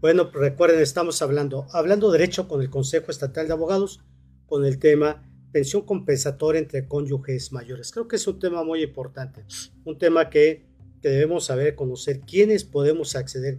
Bueno, 0.00 0.30
recuerden, 0.32 0.80
estamos 0.80 1.22
hablando, 1.22 1.66
hablando 1.72 2.10
derecho 2.10 2.48
con 2.48 2.60
el 2.60 2.70
Consejo 2.70 3.10
Estatal 3.10 3.46
de 3.46 3.52
Abogados, 3.54 4.02
con 4.46 4.64
el 4.64 4.78
tema 4.78 5.22
pensión 5.52 5.82
compensatoria 5.82 6.58
entre 6.58 6.86
cónyuges 6.86 7.50
mayores. 7.50 7.90
Creo 7.90 8.06
que 8.06 8.16
es 8.16 8.26
un 8.26 8.38
tema 8.38 8.62
muy 8.62 8.82
importante, 8.82 9.44
un 9.84 9.98
tema 9.98 10.28
que, 10.28 10.66
debemos 11.00 11.44
saber, 11.44 11.76
conocer 11.76 12.20
quiénes 12.20 12.64
podemos 12.64 13.14
acceder, 13.14 13.58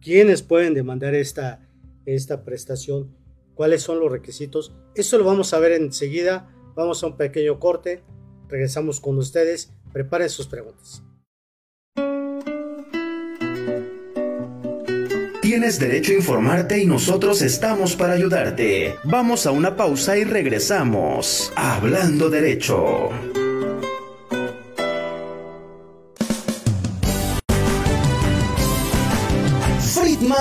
quiénes 0.00 0.42
pueden 0.42 0.74
demandar 0.74 1.14
esta, 1.14 1.66
esta 2.04 2.44
prestación, 2.44 3.16
cuáles 3.54 3.82
son 3.82 4.00
los 4.00 4.10
requisitos. 4.10 4.74
Eso 4.94 5.18
lo 5.18 5.24
vamos 5.24 5.52
a 5.52 5.58
ver 5.58 5.72
enseguida. 5.72 6.54
Vamos 6.74 7.02
a 7.02 7.06
un 7.08 7.16
pequeño 7.16 7.58
corte. 7.58 8.02
Regresamos 8.48 9.00
con 9.00 9.18
ustedes. 9.18 9.72
Preparen 9.92 10.30
sus 10.30 10.46
preguntas. 10.46 11.02
Tienes 15.42 15.78
derecho 15.78 16.12
a 16.12 16.14
informarte 16.14 16.78
y 16.78 16.86
nosotros 16.86 17.42
estamos 17.42 17.94
para 17.94 18.14
ayudarte. 18.14 18.94
Vamos 19.04 19.44
a 19.46 19.50
una 19.50 19.76
pausa 19.76 20.16
y 20.16 20.24
regresamos. 20.24 21.52
Hablando 21.56 22.30
derecho. 22.30 23.10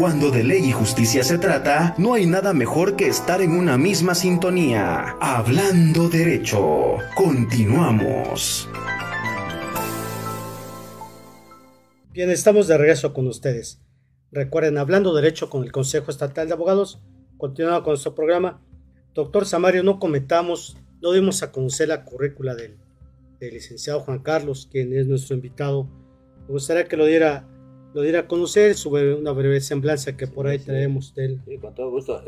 Cuando 0.00 0.30
de 0.30 0.42
ley 0.42 0.64
y 0.64 0.72
justicia 0.72 1.22
se 1.22 1.36
trata, 1.36 1.94
no 1.98 2.14
hay 2.14 2.24
nada 2.24 2.54
mejor 2.54 2.96
que 2.96 3.06
estar 3.06 3.42
en 3.42 3.52
una 3.52 3.76
misma 3.76 4.14
sintonía. 4.14 5.18
Hablando 5.20 6.08
derecho. 6.08 6.96
Continuamos. 7.14 8.66
Bien, 12.14 12.30
estamos 12.30 12.66
de 12.66 12.78
regreso 12.78 13.12
con 13.12 13.26
ustedes. 13.26 13.82
Recuerden, 14.32 14.78
hablando 14.78 15.14
derecho 15.14 15.50
con 15.50 15.64
el 15.64 15.70
Consejo 15.70 16.10
Estatal 16.10 16.48
de 16.48 16.54
Abogados, 16.54 17.02
continuando 17.36 17.82
con 17.82 17.90
nuestro 17.90 18.14
programa. 18.14 18.64
Doctor 19.12 19.44
Samario, 19.44 19.82
no 19.82 19.98
comentamos, 19.98 20.78
no 21.02 21.12
dimos 21.12 21.42
a 21.42 21.52
conocer 21.52 21.88
la 21.88 22.06
currícula 22.06 22.54
del, 22.54 22.78
del 23.38 23.52
licenciado 23.52 24.00
Juan 24.00 24.20
Carlos, 24.20 24.66
quien 24.72 24.96
es 24.96 25.06
nuestro 25.06 25.36
invitado. 25.36 25.90
Me 26.46 26.52
gustaría 26.54 26.86
que 26.86 26.96
lo 26.96 27.04
diera 27.04 27.49
lo 27.92 28.02
diera 28.02 28.20
a 28.20 28.28
conocer 28.28 28.74
sobre 28.76 29.14
una 29.14 29.32
breve 29.32 29.60
semblanza 29.60 30.16
que 30.16 30.26
por 30.26 30.46
ahí 30.46 30.58
traemos 30.58 31.14
de 31.14 31.24
él. 31.26 31.40
Sí, 31.46 31.58
con 31.58 31.74
todo 31.74 31.90
gusto. 31.90 32.22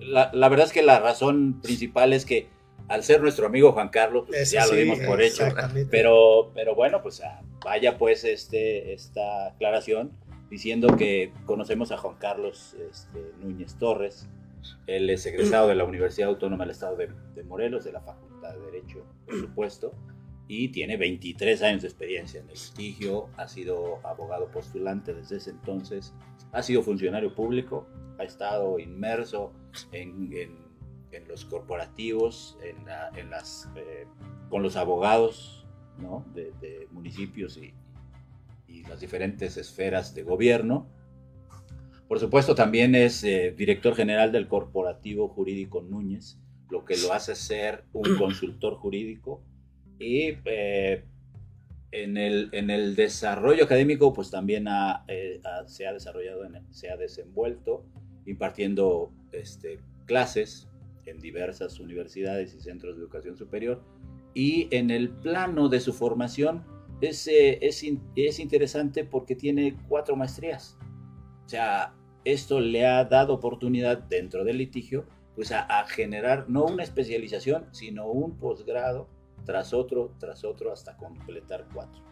La, 0.00 0.30
la, 0.32 0.48
verdad 0.48 0.66
es 0.66 0.72
que 0.72 0.82
la 0.82 1.00
razón 1.00 1.60
principal 1.60 2.12
es 2.12 2.24
que 2.24 2.48
al 2.88 3.02
ser 3.02 3.20
nuestro 3.20 3.46
amigo 3.46 3.72
Juan 3.72 3.88
Carlos, 3.88 4.24
pues 4.28 4.50
ya 4.50 4.62
sí, 4.62 4.70
lo 4.70 4.76
dimos 4.76 4.98
por 5.00 5.20
hecho. 5.20 5.44
Pero, 5.90 6.52
pero 6.54 6.74
bueno, 6.74 7.02
pues 7.02 7.20
ah, 7.20 7.42
vaya 7.64 7.98
pues 7.98 8.24
este, 8.24 8.92
esta 8.92 9.48
aclaración 9.48 10.12
diciendo 10.50 10.96
que 10.96 11.32
conocemos 11.44 11.92
a 11.92 11.98
Juan 11.98 12.16
Carlos 12.18 12.76
este, 12.90 13.32
Núñez 13.42 13.76
Torres. 13.76 14.28
Él 14.86 15.10
es 15.10 15.24
egresado 15.26 15.68
de 15.68 15.74
la 15.74 15.84
Universidad 15.84 16.28
Autónoma 16.28 16.64
del 16.64 16.72
Estado 16.72 16.96
de, 16.96 17.08
de 17.34 17.42
Morelos, 17.42 17.84
de 17.84 17.92
la 17.92 18.00
Facultad 18.00 18.54
de 18.54 18.60
Derecho, 18.66 19.04
por 19.26 19.38
supuesto 19.40 19.94
y 20.48 20.68
tiene 20.68 20.96
23 20.96 21.62
años 21.62 21.82
de 21.82 21.88
experiencia 21.88 22.40
en 22.40 22.48
el 22.48 22.54
litigio, 22.54 23.28
ha 23.36 23.46
sido 23.46 24.00
abogado 24.04 24.50
postulante 24.50 25.12
desde 25.12 25.36
ese 25.36 25.50
entonces, 25.50 26.14
ha 26.52 26.62
sido 26.62 26.82
funcionario 26.82 27.34
público, 27.34 27.86
ha 28.18 28.24
estado 28.24 28.78
inmerso 28.78 29.52
en, 29.92 30.32
en, 30.32 30.56
en 31.12 31.28
los 31.28 31.44
corporativos, 31.44 32.56
en, 32.64 32.86
la, 32.86 33.10
en 33.14 33.28
las, 33.28 33.68
eh, 33.76 34.06
con 34.48 34.62
los 34.62 34.76
abogados 34.76 35.66
¿no? 35.98 36.24
de, 36.34 36.52
de, 36.62 36.88
municipios 36.92 37.58
y, 37.58 37.74
y, 38.66 38.84
las 38.84 39.00
diferentes 39.00 39.58
esferas 39.58 40.14
de 40.14 40.22
gobierno. 40.22 40.88
Por 42.08 42.20
supuesto, 42.20 42.54
también 42.54 42.94
es 42.94 43.22
eh, 43.22 43.54
director 43.54 43.94
general 43.94 44.32
del 44.32 44.48
Corporativo 44.48 45.28
Jurídico 45.28 45.82
Núñez, 45.82 46.38
lo 46.70 46.86
que 46.86 46.96
lo 46.96 47.12
hace 47.12 47.34
ser 47.34 47.84
un 47.92 48.16
consultor 48.18 48.76
jurídico 48.76 49.42
y 49.98 50.36
eh, 50.44 51.04
en, 51.90 52.16
el, 52.16 52.48
en 52.52 52.70
el 52.70 52.94
desarrollo 52.94 53.64
académico, 53.64 54.12
pues 54.12 54.30
también 54.30 54.68
ha, 54.68 55.04
eh, 55.08 55.40
se 55.66 55.86
ha 55.86 55.92
desarrollado, 55.92 56.44
en, 56.44 56.62
se 56.72 56.90
ha 56.90 56.96
desenvuelto 56.96 57.84
impartiendo 58.26 59.12
este, 59.32 59.80
clases 60.06 60.68
en 61.06 61.18
diversas 61.18 61.80
universidades 61.80 62.54
y 62.54 62.60
centros 62.60 62.96
de 62.96 63.02
educación 63.02 63.36
superior. 63.36 63.82
Y 64.34 64.68
en 64.70 64.90
el 64.90 65.08
plano 65.08 65.68
de 65.68 65.80
su 65.80 65.92
formación 65.92 66.64
es, 67.00 67.26
eh, 67.26 67.58
es, 67.62 67.84
es 68.14 68.38
interesante 68.38 69.04
porque 69.04 69.34
tiene 69.34 69.76
cuatro 69.88 70.14
maestrías. 70.16 70.76
O 71.46 71.48
sea, 71.48 71.94
esto 72.24 72.60
le 72.60 72.86
ha 72.86 73.04
dado 73.04 73.34
oportunidad 73.34 73.98
dentro 73.98 74.44
del 74.44 74.58
litigio 74.58 75.06
pues 75.34 75.52
a, 75.52 75.60
a 75.62 75.86
generar 75.86 76.50
no 76.50 76.66
una 76.66 76.82
especialización, 76.82 77.66
sino 77.70 78.08
un 78.08 78.36
posgrado 78.36 79.08
tras 79.48 79.72
otro, 79.72 80.12
tras 80.18 80.44
otro, 80.44 80.70
hasta 80.70 80.94
completar 80.98 81.64
cuatro. 81.72 82.02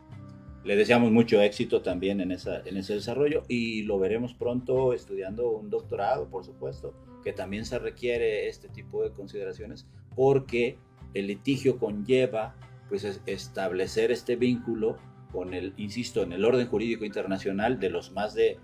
Le 0.64 0.74
deseamos 0.74 1.12
mucho 1.12 1.42
éxito 1.42 1.82
también 1.82 2.22
en, 2.22 2.32
esa, 2.32 2.62
en 2.64 2.78
ese 2.78 2.94
desarrollo 2.94 3.42
y 3.46 3.82
lo 3.82 3.98
veremos 3.98 4.32
pronto 4.32 4.94
estudiando 4.94 5.50
un 5.50 5.68
doctorado, 5.68 6.30
por 6.30 6.46
supuesto, 6.46 6.94
que 7.22 7.34
también 7.34 7.66
se 7.66 7.78
requiere 7.78 8.48
este 8.48 8.70
tipo 8.70 9.02
de 9.02 9.10
consideraciones 9.10 9.86
porque 10.14 10.78
el 11.12 11.26
litigio 11.26 11.78
conlleva 11.78 12.54
pues 12.88 13.04
establecer 13.26 14.12
este 14.12 14.36
vínculo 14.36 14.96
con 15.30 15.52
el, 15.52 15.74
insisto, 15.76 16.22
en 16.22 16.32
el 16.32 16.42
orden 16.42 16.66
jurídico 16.66 17.04
internacional 17.04 17.78
de 17.78 17.90
los 17.90 18.12
más 18.12 18.32
de 18.32 18.56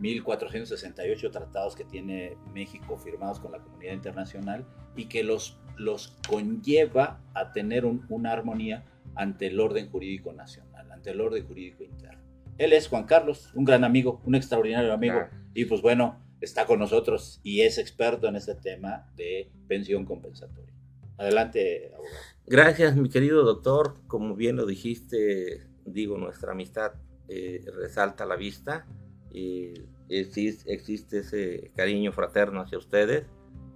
1.468 0.00 1.30
tratados 1.30 1.74
que 1.74 1.84
tiene 1.84 2.36
México 2.52 2.98
firmados 2.98 3.40
con 3.40 3.52
la 3.52 3.58
comunidad 3.60 3.94
internacional 3.94 4.66
y 4.96 5.06
que 5.06 5.24
los 5.24 5.56
los 5.78 6.16
conlleva 6.28 7.20
a 7.34 7.52
tener 7.52 7.84
un, 7.84 8.04
una 8.08 8.32
armonía 8.32 8.84
ante 9.14 9.46
el 9.46 9.60
orden 9.60 9.90
jurídico 9.90 10.32
nacional, 10.32 10.90
ante 10.90 11.10
el 11.10 11.20
orden 11.20 11.46
jurídico 11.46 11.84
interno. 11.84 12.22
Él 12.58 12.72
es 12.72 12.88
Juan 12.88 13.04
Carlos, 13.04 13.50
un 13.54 13.64
gran 13.64 13.84
amigo, 13.84 14.20
un 14.24 14.34
extraordinario 14.34 14.92
amigo, 14.92 15.14
claro. 15.14 15.30
y 15.54 15.64
pues 15.64 15.80
bueno, 15.80 16.20
está 16.40 16.66
con 16.66 16.78
nosotros 16.78 17.40
y 17.42 17.62
es 17.62 17.78
experto 17.78 18.28
en 18.28 18.36
este 18.36 18.54
tema 18.54 19.10
de 19.16 19.50
pensión 19.66 20.04
compensatoria. 20.04 20.72
Adelante, 21.16 21.90
abogado. 21.94 22.14
Gracias, 22.46 22.96
mi 22.96 23.08
querido 23.08 23.44
doctor. 23.44 23.96
Como 24.06 24.36
bien 24.36 24.56
lo 24.56 24.66
dijiste, 24.66 25.66
digo, 25.84 26.16
nuestra 26.16 26.52
amistad 26.52 26.92
eh, 27.28 27.60
resalta 27.74 28.24
a 28.24 28.26
la 28.26 28.36
vista. 28.36 28.86
Eh, 29.32 29.74
existe, 30.08 30.72
existe 30.72 31.18
ese 31.18 31.72
cariño 31.74 32.12
fraterno 32.12 32.60
hacia 32.60 32.78
ustedes 32.78 33.26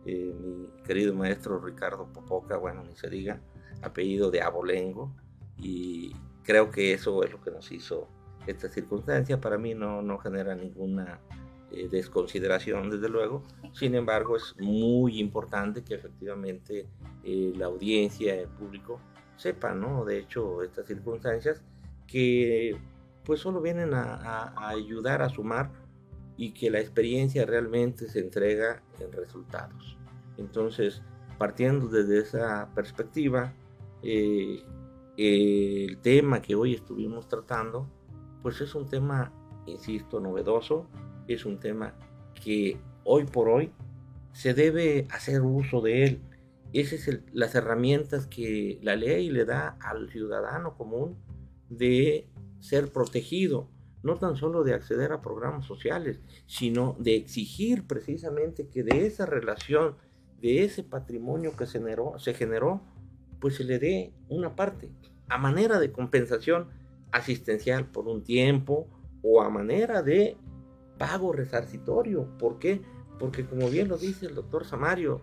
eh, 0.07 0.35
mi 0.39 0.67
querido 0.85 1.15
maestro 1.15 1.59
Ricardo 1.59 2.07
Popoca, 2.13 2.57
bueno, 2.57 2.83
ni 2.83 2.97
se 2.97 3.09
diga, 3.09 3.41
apellido 3.83 4.31
de 4.31 4.43
Abolengo, 4.43 5.15
y 5.59 6.15
creo 6.43 6.71
que 6.71 6.93
eso 6.93 7.23
es 7.23 7.33
lo 7.33 7.41
que 7.41 7.51
nos 7.51 7.71
hizo 7.71 8.09
esta 8.47 8.69
circunstancia. 8.69 9.41
Para 9.41 9.59
mí 9.59 9.75
no, 9.75 10.03
no 10.03 10.19
genera 10.19 10.55
ninguna 10.55 11.21
eh, 11.71 11.89
desconsideración, 11.89 12.91
desde 12.91 13.09
luego, 13.09 13.43
sin 13.73 13.95
embargo 13.95 14.37
es 14.37 14.55
muy 14.59 15.19
importante 15.19 15.83
que 15.83 15.95
efectivamente 15.95 16.87
eh, 17.25 17.53
la 17.57 17.67
audiencia, 17.67 18.35
el 18.35 18.49
público, 18.49 19.01
sepa, 19.37 19.73
¿no? 19.75 20.05
De 20.05 20.19
hecho, 20.19 20.63
estas 20.63 20.87
circunstancias 20.87 21.63
que 22.07 22.77
pues 23.25 23.41
solo 23.41 23.61
vienen 23.61 23.95
a, 23.95 24.53
ayudar 24.69 25.23
a 25.23 25.29
sumar 25.29 25.71
y 26.37 26.53
que 26.53 26.71
la 26.71 26.81
experiencia 26.81 27.45
realmente 27.47 28.09
se 28.09 28.21
entrega 28.21 28.83
en 28.99 29.13
resultados. 29.13 29.97
Entonces, 30.39 31.03
partiendo 31.39 31.89
desde 31.89 32.21
esa 32.21 32.71
perspectiva, 32.75 33.53
eh, 34.03 34.63
el 35.17 35.99
tema 35.99 36.41
que 36.41 36.55
hoy 36.55 36.75
estuvimos 36.75 37.29
tratando, 37.29 37.89
pues 38.43 38.61
es 38.61 38.75
un 38.75 38.89
tema, 38.89 39.33
insisto, 39.67 40.21
novedoso, 40.21 40.89
es 41.29 41.45
un 41.45 41.59
tema 41.59 41.95
que 42.35 42.79
hoy 43.05 43.25
por 43.25 43.49
hoy 43.49 43.73
se 44.33 44.55
debe 44.55 45.07
hacer 45.11 45.43
uso 45.43 45.81
de 45.81 46.05
él. 46.05 46.21
Esas 46.73 47.01
son 47.01 47.23
las 47.33 47.55
herramientas 47.55 48.27
que 48.27 48.79
la 48.83 48.97
ley 48.97 49.31
le 49.31 49.45
da 49.45 49.77
al 49.81 50.09
ciudadano 50.09 50.75
común 50.77 51.19
de 51.69 52.27
ser 52.61 52.91
protegido 52.91 53.69
no 54.03 54.17
tan 54.17 54.37
solo 54.37 54.65
de 54.65 54.75
acceder 54.75 55.13
a 55.13 55.21
programas 55.21 55.65
sociales, 55.65 56.21
sino 56.47 56.97
de 56.99 57.17
exigir 57.17 57.87
precisamente 57.87 58.69
que 58.69 58.83
de 58.83 59.07
esa 59.07 59.27
relación, 59.27 59.97
de 60.41 60.65
ese 60.65 60.83
patrimonio 60.83 61.57
que 61.57 61.67
se 61.67 61.79
generó, 61.79 62.19
se 62.19 62.35
generó 62.35 62.83
pues 63.43 63.57
se 63.57 63.65
le 63.65 63.81
dé 63.81 64.13
una 64.29 64.55
parte 64.55 64.93
a 65.29 65.37
manera 65.37 65.81
de 65.81 65.91
compensación 65.91 66.69
asistencial 67.11 67.87
por 67.87 68.07
un 68.07 68.23
tiempo 68.23 68.87
o 69.21 69.43
a 69.43 69.51
manera 69.51 70.01
de 70.03 70.37
pago 70.97 71.33
resarcitorio. 71.33 72.29
¿Por 72.39 72.61
qué? 72.61 72.83
Porque 73.19 73.45
como 73.45 73.69
bien 73.69 73.89
lo 73.89 73.99
dice 73.99 74.27
el 74.27 74.37
doctor 74.37 74.65
Samario, 74.65 75.23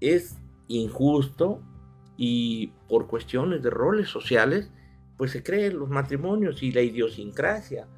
es 0.00 0.36
injusto 0.68 1.62
y 2.18 2.72
por 2.88 3.06
cuestiones 3.06 3.62
de 3.62 3.70
roles 3.70 4.10
sociales, 4.10 4.70
pues 5.16 5.30
se 5.30 5.42
creen 5.42 5.78
los 5.78 5.88
matrimonios 5.88 6.62
y 6.62 6.72
la 6.72 6.82
idiosincrasia 6.82 7.88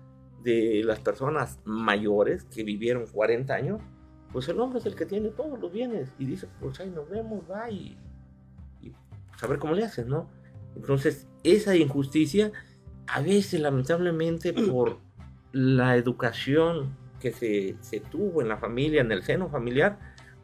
de 0.43 0.83
las 0.85 1.01
personas 1.01 1.59
mayores 1.65 2.45
que 2.45 2.63
vivieron 2.63 3.07
40 3.07 3.55
años, 3.55 3.81
pues 4.33 4.49
el 4.49 4.61
hombre 4.61 4.79
es 4.79 4.87
el 4.87 4.95
que 4.95 5.07
tiene 5.07 5.31
todos 5.31 5.59
los 5.59 5.73
bienes 5.73 6.13
y 6.19 6.27
dice, 6.27 6.49
pues 6.61 6.79
ahí 6.81 6.91
nos 6.91 7.09
vemos, 7.09 7.43
va 7.51 7.71
y, 7.71 7.97
y 8.83 8.93
a 9.41 9.47
ver 9.47 9.59
cómo 9.59 9.75
le 9.75 9.85
hacen, 9.85 10.09
¿no? 10.09 10.29
Entonces, 10.77 11.27
esa 11.43 11.75
injusticia, 11.77 12.53
a 13.07 13.21
veces 13.21 13.61
lamentablemente 13.61 14.53
por 14.71 14.99
la 15.53 15.97
educación 15.97 16.97
que 17.21 17.33
se, 17.33 17.77
se 17.81 18.01
tuvo 18.01 18.43
en 18.43 18.49
la 18.49 18.59
familia, 18.59 19.01
en 19.01 19.11
el 19.11 19.23
seno 19.23 19.49
familiar, 19.49 19.99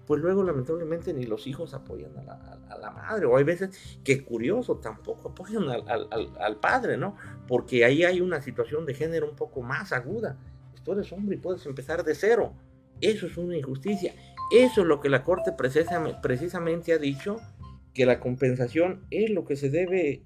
pues 0.06 0.20
luego 0.20 0.42
lamentablemente 0.42 1.12
ni 1.12 1.24
los 1.24 1.46
hijos 1.46 1.74
apoyan 1.74 2.16
a 2.18 2.22
la, 2.22 2.58
a 2.68 2.78
la 2.78 2.90
madre, 2.90 3.26
o 3.26 3.36
hay 3.36 3.44
veces 3.44 3.70
que 4.02 4.22
curioso, 4.22 4.76
tampoco 4.76 5.30
apoyan 5.30 5.68
al, 5.68 5.88
al, 5.88 6.30
al, 6.38 6.56
padre, 6.56 6.96
¿no? 6.96 7.16
Porque 7.48 7.84
ahí 7.84 8.04
hay 8.04 8.20
una 8.20 8.40
situación 8.40 8.86
de 8.86 8.94
género 8.94 9.28
un 9.28 9.36
poco 9.36 9.62
más 9.62 9.92
aguda. 9.92 10.36
Pues 10.70 10.82
tú 10.82 10.92
eres 10.92 11.12
hombre 11.12 11.36
y 11.36 11.38
puedes 11.38 11.64
empezar 11.66 12.04
de 12.04 12.14
cero. 12.14 12.52
Eso 13.00 13.26
es 13.26 13.36
una 13.36 13.56
injusticia. 13.56 14.14
Eso 14.50 14.82
es 14.82 14.86
lo 14.86 15.00
que 15.00 15.08
la 15.08 15.22
Corte 15.22 15.52
precisamente 15.52 16.92
ha 16.92 16.98
dicho, 16.98 17.40
que 17.94 18.06
la 18.06 18.20
compensación 18.20 19.06
es 19.10 19.30
lo 19.30 19.44
que 19.44 19.56
se 19.56 19.70
debe, 19.70 20.22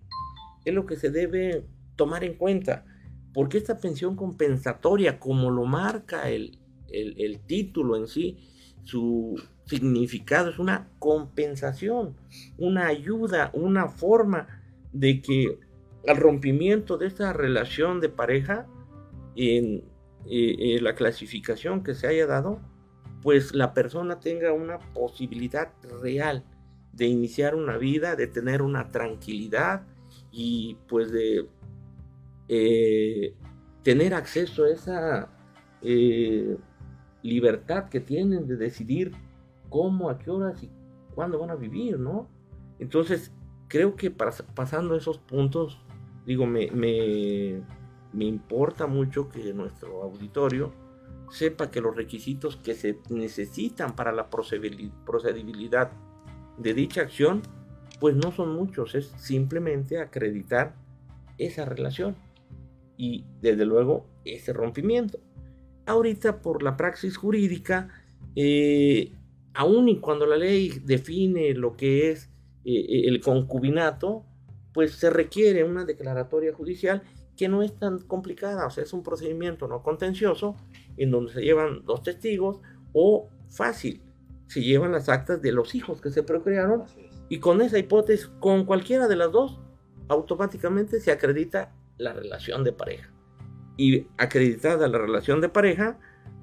es 0.64 0.74
lo 0.74 0.86
que 0.86 0.96
se 0.96 1.10
debe 1.10 1.66
tomar 1.96 2.24
en 2.24 2.34
cuenta. 2.34 2.84
Porque 3.32 3.58
esta 3.58 3.78
pensión 3.78 4.16
compensatoria, 4.16 5.20
como 5.20 5.50
lo 5.50 5.64
marca 5.64 6.28
el, 6.30 6.58
el, 6.90 7.40
título 7.40 7.96
en 7.96 8.08
sí, 8.08 8.38
su 8.84 9.40
significado 9.68 10.50
es 10.50 10.58
una 10.58 10.88
compensación, 10.98 12.16
una 12.56 12.86
ayuda, 12.86 13.50
una 13.52 13.88
forma 13.88 14.48
de 14.92 15.20
que 15.20 15.58
al 16.06 16.16
rompimiento 16.16 16.96
de 16.96 17.06
esta 17.06 17.32
relación 17.32 18.00
de 18.00 18.08
pareja, 18.08 18.66
en, 19.36 19.84
eh, 20.26 20.78
la 20.80 20.94
clasificación 20.94 21.82
que 21.82 21.94
se 21.94 22.06
haya 22.06 22.26
dado, 22.26 22.60
pues 23.22 23.54
la 23.54 23.74
persona 23.74 24.20
tenga 24.20 24.52
una 24.52 24.78
posibilidad 24.78 25.72
real 26.02 26.44
de 26.92 27.06
iniciar 27.06 27.54
una 27.54 27.76
vida, 27.76 28.16
de 28.16 28.26
tener 28.26 28.62
una 28.62 28.88
tranquilidad 28.90 29.86
y 30.32 30.76
pues 30.88 31.12
de 31.12 31.46
eh, 32.48 33.34
tener 33.82 34.14
acceso 34.14 34.64
a 34.64 34.70
esa 34.70 35.28
eh, 35.82 36.56
libertad 37.22 37.88
que 37.88 38.00
tienen 38.00 38.46
de 38.46 38.56
decidir 38.56 39.12
cómo, 39.68 40.10
a 40.10 40.18
qué 40.18 40.30
horas 40.30 40.62
y 40.62 40.70
cuándo 41.14 41.38
van 41.38 41.50
a 41.50 41.56
vivir, 41.56 41.98
¿no? 41.98 42.28
Entonces, 42.78 43.32
creo 43.68 43.96
que 43.96 44.10
pasando 44.10 44.94
esos 44.94 45.18
puntos, 45.18 45.80
digo, 46.26 46.46
me, 46.46 46.70
me, 46.70 47.62
me 48.12 48.24
importa 48.24 48.86
mucho 48.86 49.28
que 49.28 49.52
nuestro 49.52 50.02
auditorio 50.02 50.72
sepa 51.30 51.70
que 51.70 51.80
los 51.80 51.94
requisitos 51.94 52.56
que 52.56 52.74
se 52.74 52.98
necesitan 53.10 53.94
para 53.94 54.12
la 54.12 54.30
procedibilidad 54.30 55.90
de 56.56 56.74
dicha 56.74 57.02
acción, 57.02 57.42
pues 58.00 58.16
no 58.16 58.32
son 58.32 58.54
muchos, 58.54 58.94
es 58.94 59.08
simplemente 59.16 60.00
acreditar 60.00 60.74
esa 61.36 61.64
relación 61.64 62.16
y 62.96 63.24
desde 63.40 63.64
luego 63.64 64.06
ese 64.24 64.52
rompimiento. 64.52 65.18
Ahorita 65.86 66.40
por 66.40 66.62
la 66.62 66.76
praxis 66.76 67.16
jurídica, 67.16 67.88
eh, 68.34 69.12
aun 69.58 69.88
y 69.88 69.98
cuando 69.98 70.24
la 70.24 70.36
ley 70.36 70.80
define 70.84 71.52
lo 71.52 71.76
que 71.76 72.12
es 72.12 72.30
eh, 72.64 73.08
el 73.08 73.20
concubinato, 73.20 74.24
pues 74.72 74.92
se 74.92 75.10
requiere 75.10 75.64
una 75.64 75.84
declaratoria 75.84 76.54
judicial 76.54 77.02
que 77.36 77.48
no 77.48 77.64
es 77.64 77.76
tan 77.76 77.98
complicada, 77.98 78.66
o 78.66 78.70
sea, 78.70 78.84
es 78.84 78.92
un 78.92 79.02
procedimiento 79.02 79.66
no 79.66 79.82
contencioso 79.82 80.54
en 80.96 81.10
donde 81.10 81.32
se 81.32 81.40
llevan 81.40 81.84
dos 81.84 82.04
testigos 82.04 82.60
o 82.92 83.30
fácil, 83.50 84.00
se 84.46 84.62
llevan 84.62 84.92
las 84.92 85.08
actas 85.08 85.42
de 85.42 85.50
los 85.50 85.74
hijos 85.74 86.00
que 86.00 86.10
se 86.10 86.22
procrearon 86.22 86.84
y 87.28 87.40
con 87.40 87.60
esa 87.60 87.80
hipótesis, 87.80 88.30
con 88.38 88.64
cualquiera 88.64 89.08
de 89.08 89.16
las 89.16 89.32
dos, 89.32 89.58
automáticamente 90.06 91.00
se 91.00 91.10
acredita 91.10 91.74
la 91.96 92.12
relación 92.12 92.62
de 92.62 92.72
pareja. 92.72 93.12
Y 93.76 94.06
acreditada 94.18 94.86
la 94.86 94.98
relación 94.98 95.40
de 95.40 95.48
pareja, 95.48 95.98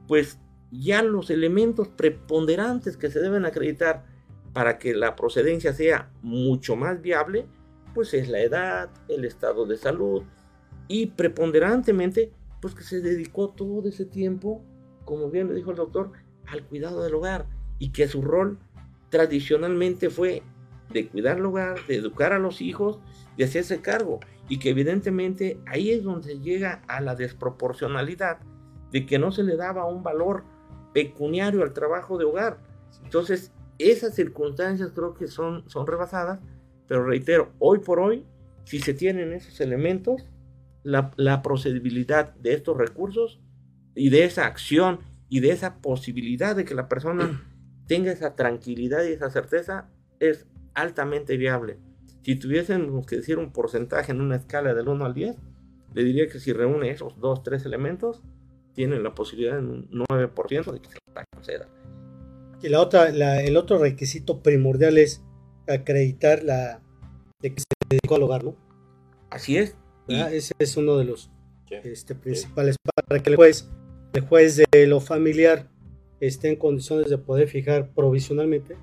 pues 0.06 0.38
ya 0.72 1.02
los 1.04 1.30
elementos 1.30 1.88
preponderantes 1.88 2.98
que 2.98 3.10
se 3.10 3.20
deben 3.20 3.46
acreditar 3.46 4.06
para 4.54 4.78
que 4.78 4.94
la 4.94 5.16
procedencia 5.16 5.74
sea 5.74 6.12
mucho 6.22 6.76
más 6.76 7.02
viable, 7.02 7.46
pues 7.94 8.14
es 8.14 8.30
la 8.30 8.42
edad, 8.42 8.90
el 9.08 9.26
estado 9.26 9.66
de 9.66 9.78
salud 9.78 10.24
y 10.88 11.08
preponderantemente, 11.08 12.32
pues 12.62 12.76
que 12.76 12.84
se 12.84 13.02
dedicó 13.02 13.50
todo 13.50 13.88
ese 13.88 14.06
tiempo, 14.06 14.64
como 15.04 15.30
bien 15.30 15.48
le 15.48 15.56
dijo 15.56 15.72
el 15.72 15.78
doctor, 15.78 16.12
al 16.48 16.64
cuidado 16.64 17.04
del 17.04 17.16
hogar 17.16 17.48
y 17.80 17.92
que 17.92 18.08
su 18.08 18.22
rol 18.22 18.60
tradicionalmente 19.10 20.10
fue 20.10 20.44
de 20.92 21.08
cuidar 21.08 21.38
el 21.38 21.46
hogar, 21.46 21.86
de 21.88 21.96
educar 21.96 22.34
a 22.34 22.40
los 22.40 22.62
hijos, 22.62 23.00
de 23.38 23.46
hacerse 23.46 23.82
cargo 23.82 24.20
y 24.48 24.60
que 24.60 24.70
evidentemente 24.70 25.60
ahí 25.66 25.92
es 25.92 26.04
donde 26.04 26.40
llega 26.40 26.84
a 26.88 27.02
la 27.02 27.16
desproporcionalidad 27.16 28.40
de 28.92 29.06
que 29.06 29.20
no 29.20 29.32
se 29.32 29.44
le 29.44 29.58
daba 29.58 29.86
un 29.86 30.04
valor 30.04 30.44
pecuniario 30.96 31.62
al 31.62 31.74
trabajo 31.74 32.18
de 32.18 32.24
hogar. 32.24 32.58
Entonces, 33.04 33.52
esas 33.78 34.16
circunstancias 34.16 34.92
creo 34.96 35.14
que 35.14 35.28
son, 35.28 35.70
son 35.70 35.86
rebasadas, 35.86 36.40
pero 36.88 37.06
reitero, 37.06 37.52
hoy 37.60 37.80
por 37.80 38.00
hoy, 38.00 38.26
si 38.64 38.80
se 38.80 38.94
tienen 38.94 39.34
esos 39.34 39.60
elementos, 39.60 40.26
la, 40.84 41.12
la 41.18 41.42
procedibilidad 41.42 42.34
de 42.36 42.54
estos 42.54 42.78
recursos 42.78 43.42
y 43.94 44.10
de 44.10 44.24
esa 44.24 44.46
acción 44.46 45.00
y 45.28 45.42
de 45.42 45.50
esa 45.50 45.82
posibilidad 45.82 46.56
de 46.56 46.64
que 46.64 46.76
la 46.76 46.88
persona 46.88 47.44
tenga 47.88 48.14
esa 48.14 48.36
tranquilidad 48.36 49.04
y 49.04 49.12
esa 49.12 49.30
certeza 49.30 49.90
es 50.22 50.48
altamente 50.76 51.36
viable. 51.36 51.78
Si 52.22 52.38
tuviésemos 52.38 53.06
que 53.06 53.18
decir 53.18 53.38
un 53.38 53.52
porcentaje 53.52 54.14
en 54.14 54.22
una 54.22 54.38
escala 54.38 54.74
del 54.74 54.88
1 54.88 55.04
al 55.06 55.14
10, 55.14 55.36
le 55.94 56.04
diría 56.06 56.30
que 56.30 56.40
si 56.40 56.54
reúne 56.54 56.90
esos 56.90 57.20
dos, 57.20 57.44
tres 57.44 57.66
elementos, 57.66 58.24
tiene 58.76 59.00
la 59.00 59.16
posibilidad 59.16 59.54
de 59.54 59.60
un 59.60 59.90
9% 59.90 60.72
de 60.72 60.80
que 60.80 60.90
se 60.90 60.98
la 61.14 61.26
conceda. 61.34 61.68
Y 62.62 62.70
la 62.70 62.82
otra, 62.82 63.10
el 63.42 63.58
otro 63.58 63.78
requisito 63.78 64.42
primordial 64.42 64.98
es 64.98 65.24
acreditar 65.68 66.44
la 66.44 66.82
de 67.42 67.54
que 67.54 67.62
se 67.62 67.66
dedicó 67.90 68.16
al 68.16 68.24
hogar, 68.24 68.44
¿no? 68.44 68.56
Así 69.30 69.58
es. 69.58 69.76
Ese 70.08 70.54
es 70.60 70.78
uno 70.78 70.98
de 70.98 71.06
los 71.06 71.32
este, 71.70 72.16
principales 72.16 72.76
para 73.08 73.22
que 73.24 73.32
el 73.32 73.36
juez, 73.36 73.70
el 74.14 74.22
juez 74.22 74.62
de 74.72 74.88
lo 74.88 75.00
familiar 75.00 75.70
esté 76.20 76.50
en 76.50 76.56
condiciones 76.56 77.10
de 77.10 77.18
poder 77.18 77.48
fijar 77.48 77.90
provisionalmente 77.94 78.78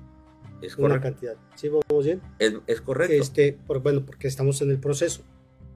es 0.61 0.77
una 0.77 1.01
cantidad. 1.01 1.35
¿Sí 1.55 1.69
vamos 1.69 2.05
bien? 2.05 2.21
Es, 2.39 2.81
correcto. 2.81 3.13
Este, 3.13 3.53
por, 3.53 3.81
bueno, 3.81 4.05
porque 4.05 4.27
estamos 4.27 4.61
en 4.61 4.71
el 4.71 4.79
proceso. 4.79 5.23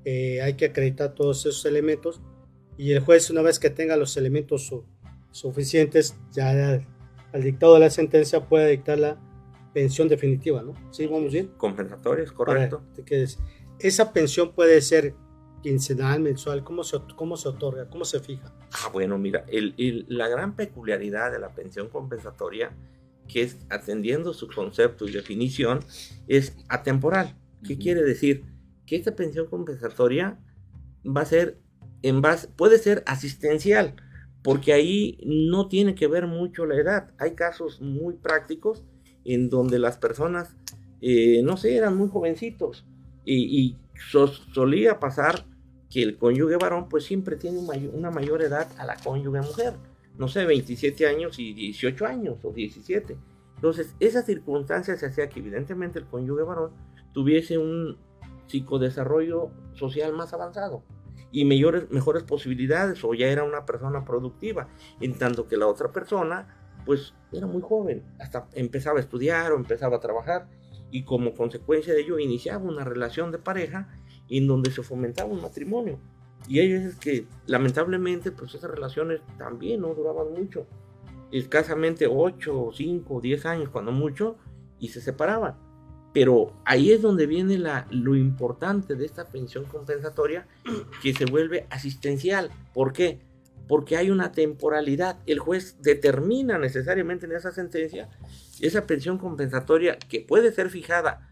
Eh, 0.06 0.42
hay 0.42 0.54
que 0.54 0.66
acreditar 0.66 1.14
todos 1.14 1.46
esos 1.46 1.66
elementos 1.66 2.22
y 2.78 2.92
el 2.92 3.00
juez 3.00 3.30
una 3.30 3.42
vez 3.42 3.60
que 3.60 3.70
tenga 3.70 3.98
los 3.98 4.18
elementos 4.18 4.74
suficientes, 5.32 6.16
ya 6.32 6.82
al, 7.34 7.44
dictado 7.44 7.76
de 7.76 7.80
la 7.82 7.90
sentencia 7.90 8.48
puede 8.48 8.72
dictar 8.72 8.98
la 8.98 9.18
pensión 9.74 10.08
definitiva, 10.08 10.64
¿no? 10.64 10.74
¿Sí 10.92 11.06
vamos 11.08 11.34
bien? 11.34 11.52
Compensatoria, 11.58 12.24
es 12.24 12.32
correcto. 12.32 12.82
esa 13.80 14.14
pensión 14.14 14.54
puede 14.54 14.82
ser 14.82 15.14
quincenal, 15.62 16.22
mensual, 16.22 16.64
¿cómo 16.64 16.84
se, 16.84 16.98
cómo 17.16 17.36
se 17.36 17.50
otorga? 17.50 17.90
¿Cómo 17.90 18.06
se 18.06 18.20
fija? 18.20 18.54
Ah, 18.72 18.90
bueno, 18.92 19.18
mira, 19.18 19.44
el, 19.48 20.06
la 20.08 20.28
gran 20.28 20.56
peculiaridad 20.56 21.32
de 21.32 21.40
la 21.40 21.54
pensión 21.54 21.90
compensatoria 21.90 22.72
que 23.28 23.42
es 23.44 23.58
atendiendo 23.70 24.34
su 24.34 24.48
concepto 24.48 25.08
y 25.08 25.12
definición, 25.12 25.80
es 26.28 26.56
atemporal. 26.70 27.38
¿Qué 27.64 27.78
quiere 27.78 28.02
decir? 28.02 28.46
Que 28.86 28.96
esta 28.96 29.16
pensión 29.16 29.48
compensatoria 29.48 30.40
va 31.06 31.22
a 31.22 31.26
ser 31.26 31.60
en 32.02 32.22
puede 32.56 32.78
ser 32.78 33.04
asistencial, 33.06 33.96
porque 34.44 34.74
ahí 34.74 35.20
no 35.26 35.68
tiene 35.68 35.96
que 35.96 36.08
ver 36.08 36.28
mucho 36.28 36.66
la 36.66 36.76
edad. 36.76 37.12
Hay 37.18 37.32
casos 37.32 37.82
muy 37.82 38.16
prácticos 38.16 38.84
en 39.26 39.50
donde 39.50 39.80
las 39.80 39.98
personas, 39.98 40.56
eh, 41.02 41.42
no 41.44 41.58
sé, 41.58 41.76
eran 41.76 41.98
muy 41.98 42.10
jovencitos 42.10 42.86
y, 43.26 43.76
solía 44.54 45.00
pasar 45.00 45.44
que 45.90 46.04
el 46.04 46.18
cónyuge 46.18 46.56
varón 46.56 46.88
pues 46.88 47.04
siempre 47.04 47.36
tiene 47.36 47.58
una 47.58 48.12
mayor 48.12 48.44
edad 48.44 48.68
a 48.78 48.86
la 48.86 48.96
cónyuge 48.96 49.42
mujer 49.42 49.74
no 50.18 50.28
sé, 50.28 50.46
27 50.46 51.08
años 51.08 51.40
y 51.40 51.54
18 51.54 52.06
años 52.06 52.38
o 52.44 52.52
17. 52.52 53.18
Entonces, 53.56 53.96
esa 54.00 54.24
circunstancia 54.24 54.98
se 54.98 55.06
hacía 55.06 55.30
que 55.30 55.40
evidentemente 55.40 56.00
el 56.00 56.06
cónyuge 56.06 56.44
varón 56.44 56.72
tuviese 57.14 57.58
un 57.58 57.98
psicodesarrollo 58.48 59.52
social 59.74 60.14
más 60.14 60.34
avanzado 60.34 60.84
y 61.38 61.46
mejores, 61.46 61.92
mejores 61.92 62.24
posibilidades 62.24 63.04
o 63.04 63.14
ya 63.14 63.28
era 63.28 63.44
una 63.44 63.64
persona 63.64 64.04
productiva, 64.04 64.70
en 65.00 65.14
tanto 65.20 65.48
que 65.48 65.56
la 65.56 65.68
otra 65.68 65.92
persona 65.92 66.48
pues 66.84 67.14
era 67.32 67.46
muy 67.46 67.62
joven, 67.62 68.04
hasta 68.20 68.48
empezaba 68.54 68.98
a 68.98 69.02
estudiar 69.02 69.52
o 69.52 69.56
empezaba 69.56 69.98
a 69.98 70.00
trabajar 70.00 70.48
y 70.90 71.04
como 71.04 71.36
consecuencia 71.36 71.94
de 71.94 72.02
ello 72.02 72.18
iniciaba 72.18 72.64
una 72.64 72.84
relación 72.84 73.32
de 73.32 73.38
pareja 73.38 73.88
en 74.30 74.48
donde 74.48 74.72
se 74.72 74.82
fomentaba 74.82 75.30
un 75.30 75.44
matrimonio. 75.44 76.00
Y 76.48 76.60
hay 76.60 76.74
veces 76.74 76.96
que 76.96 77.28
lamentablemente 77.46 78.32
pues 78.32 78.56
esas 78.56 78.72
relaciones 78.72 79.22
también 79.38 79.82
no 79.82 79.94
duraban 79.94 80.34
mucho, 80.34 80.66
escasamente 81.32 82.08
8, 82.10 82.72
5, 82.74 83.22
10 83.22 83.46
años 83.46 83.70
cuando 83.70 83.92
mucho, 83.92 84.38
y 84.80 84.88
se 84.88 85.02
separaban. 85.02 85.67
Pero 86.18 86.52
ahí 86.66 86.92
es 86.92 87.04
donde 87.04 87.28
viene 87.28 87.60
la, 87.60 87.86
lo 87.92 88.16
importante 88.16 88.96
de 88.96 89.06
esta 89.06 89.26
pensión 89.26 89.66
compensatoria 89.66 90.48
que 91.04 91.14
se 91.14 91.26
vuelve 91.26 91.68
asistencial. 91.70 92.50
¿Por 92.74 92.92
qué? 92.92 93.20
Porque 93.68 93.98
hay 93.98 94.10
una 94.10 94.32
temporalidad. 94.32 95.20
El 95.28 95.38
juez 95.38 95.80
determina 95.80 96.58
necesariamente 96.58 97.28
en 97.28 97.34
esa 97.34 97.52
sentencia 97.52 98.10
esa 98.60 98.88
pensión 98.88 99.20
compensatoria 99.20 100.00
que 100.10 100.22
puede 100.22 100.52
ser 100.52 100.72
fijada 100.72 101.30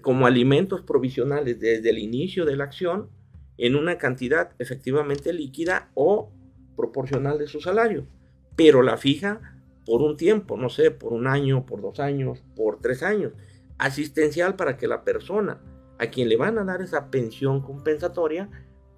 como 0.00 0.26
alimentos 0.26 0.80
provisionales 0.80 1.60
desde 1.60 1.90
el 1.90 1.98
inicio 1.98 2.46
de 2.46 2.56
la 2.56 2.64
acción 2.64 3.10
en 3.58 3.76
una 3.76 3.98
cantidad 3.98 4.52
efectivamente 4.58 5.34
líquida 5.34 5.90
o 5.92 6.32
proporcional 6.74 7.36
de 7.36 7.48
su 7.48 7.60
salario, 7.60 8.06
pero 8.56 8.80
la 8.80 8.96
fija 8.96 9.60
por 9.84 10.00
un 10.00 10.16
tiempo, 10.16 10.56
no 10.56 10.70
sé, 10.70 10.90
por 10.90 11.12
un 11.12 11.26
año, 11.26 11.66
por 11.66 11.82
dos 11.82 12.00
años, 12.00 12.42
por 12.56 12.80
tres 12.80 13.02
años, 13.02 13.34
asistencial 13.78 14.56
para 14.56 14.76
que 14.76 14.88
la 14.88 15.04
persona 15.04 15.60
a 15.98 16.06
quien 16.08 16.28
le 16.28 16.36
van 16.36 16.58
a 16.58 16.64
dar 16.64 16.82
esa 16.82 17.10
pensión 17.10 17.60
compensatoria 17.60 18.48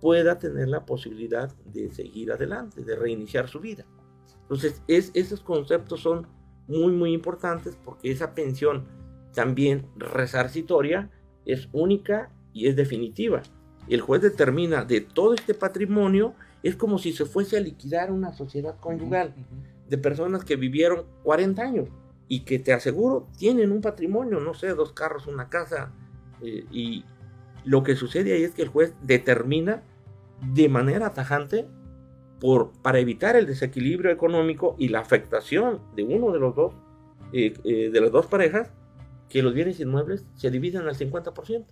pueda 0.00 0.38
tener 0.38 0.68
la 0.68 0.86
posibilidad 0.86 1.54
de 1.64 1.90
seguir 1.90 2.32
adelante, 2.32 2.82
de 2.82 2.96
reiniciar 2.96 3.48
su 3.48 3.60
vida. 3.60 3.84
Entonces, 4.42 4.82
es, 4.88 5.10
esos 5.14 5.40
conceptos 5.40 6.00
son 6.00 6.26
muy, 6.66 6.92
muy 6.92 7.12
importantes 7.12 7.76
porque 7.84 8.10
esa 8.10 8.34
pensión 8.34 8.86
también 9.34 9.86
resarcitoria 9.96 11.10
es 11.44 11.68
única 11.72 12.30
y 12.52 12.68
es 12.68 12.76
definitiva. 12.76 13.42
El 13.88 14.00
juez 14.00 14.22
determina 14.22 14.84
de 14.84 15.00
todo 15.00 15.34
este 15.34 15.54
patrimonio, 15.54 16.34
es 16.62 16.76
como 16.76 16.98
si 16.98 17.12
se 17.12 17.24
fuese 17.24 17.56
a 17.56 17.60
liquidar 17.60 18.12
una 18.12 18.32
sociedad 18.32 18.78
conyugal 18.80 19.34
de 19.88 19.98
personas 19.98 20.44
que 20.44 20.56
vivieron 20.56 21.06
40 21.22 21.62
años 21.62 21.88
y 22.28 22.40
que 22.40 22.58
te 22.58 22.72
aseguro 22.72 23.28
tienen 23.38 23.72
un 23.72 23.80
patrimonio, 23.80 24.38
no 24.40 24.54
sé, 24.54 24.68
dos 24.68 24.92
carros, 24.92 25.26
una 25.26 25.48
casa, 25.48 25.92
eh, 26.42 26.64
y 26.70 27.04
lo 27.64 27.82
que 27.82 27.96
sucede 27.96 28.34
ahí 28.34 28.42
es 28.42 28.52
que 28.52 28.62
el 28.62 28.68
juez 28.68 28.94
determina 29.02 29.82
de 30.52 30.68
manera 30.68 31.12
tajante 31.12 31.66
por, 32.40 32.72
para 32.82 32.98
evitar 32.98 33.36
el 33.36 33.46
desequilibrio 33.46 34.10
económico 34.10 34.76
y 34.78 34.88
la 34.88 35.00
afectación 35.00 35.80
de 35.96 36.04
uno 36.04 36.32
de 36.32 36.38
los 36.38 36.54
dos, 36.54 36.74
eh, 37.32 37.54
eh, 37.64 37.90
de 37.90 38.00
las 38.00 38.12
dos 38.12 38.26
parejas, 38.26 38.72
que 39.28 39.42
los 39.42 39.54
bienes 39.54 39.80
inmuebles 39.80 40.26
se 40.36 40.50
dividen 40.50 40.86
al 40.86 40.94
50%. 40.94 41.66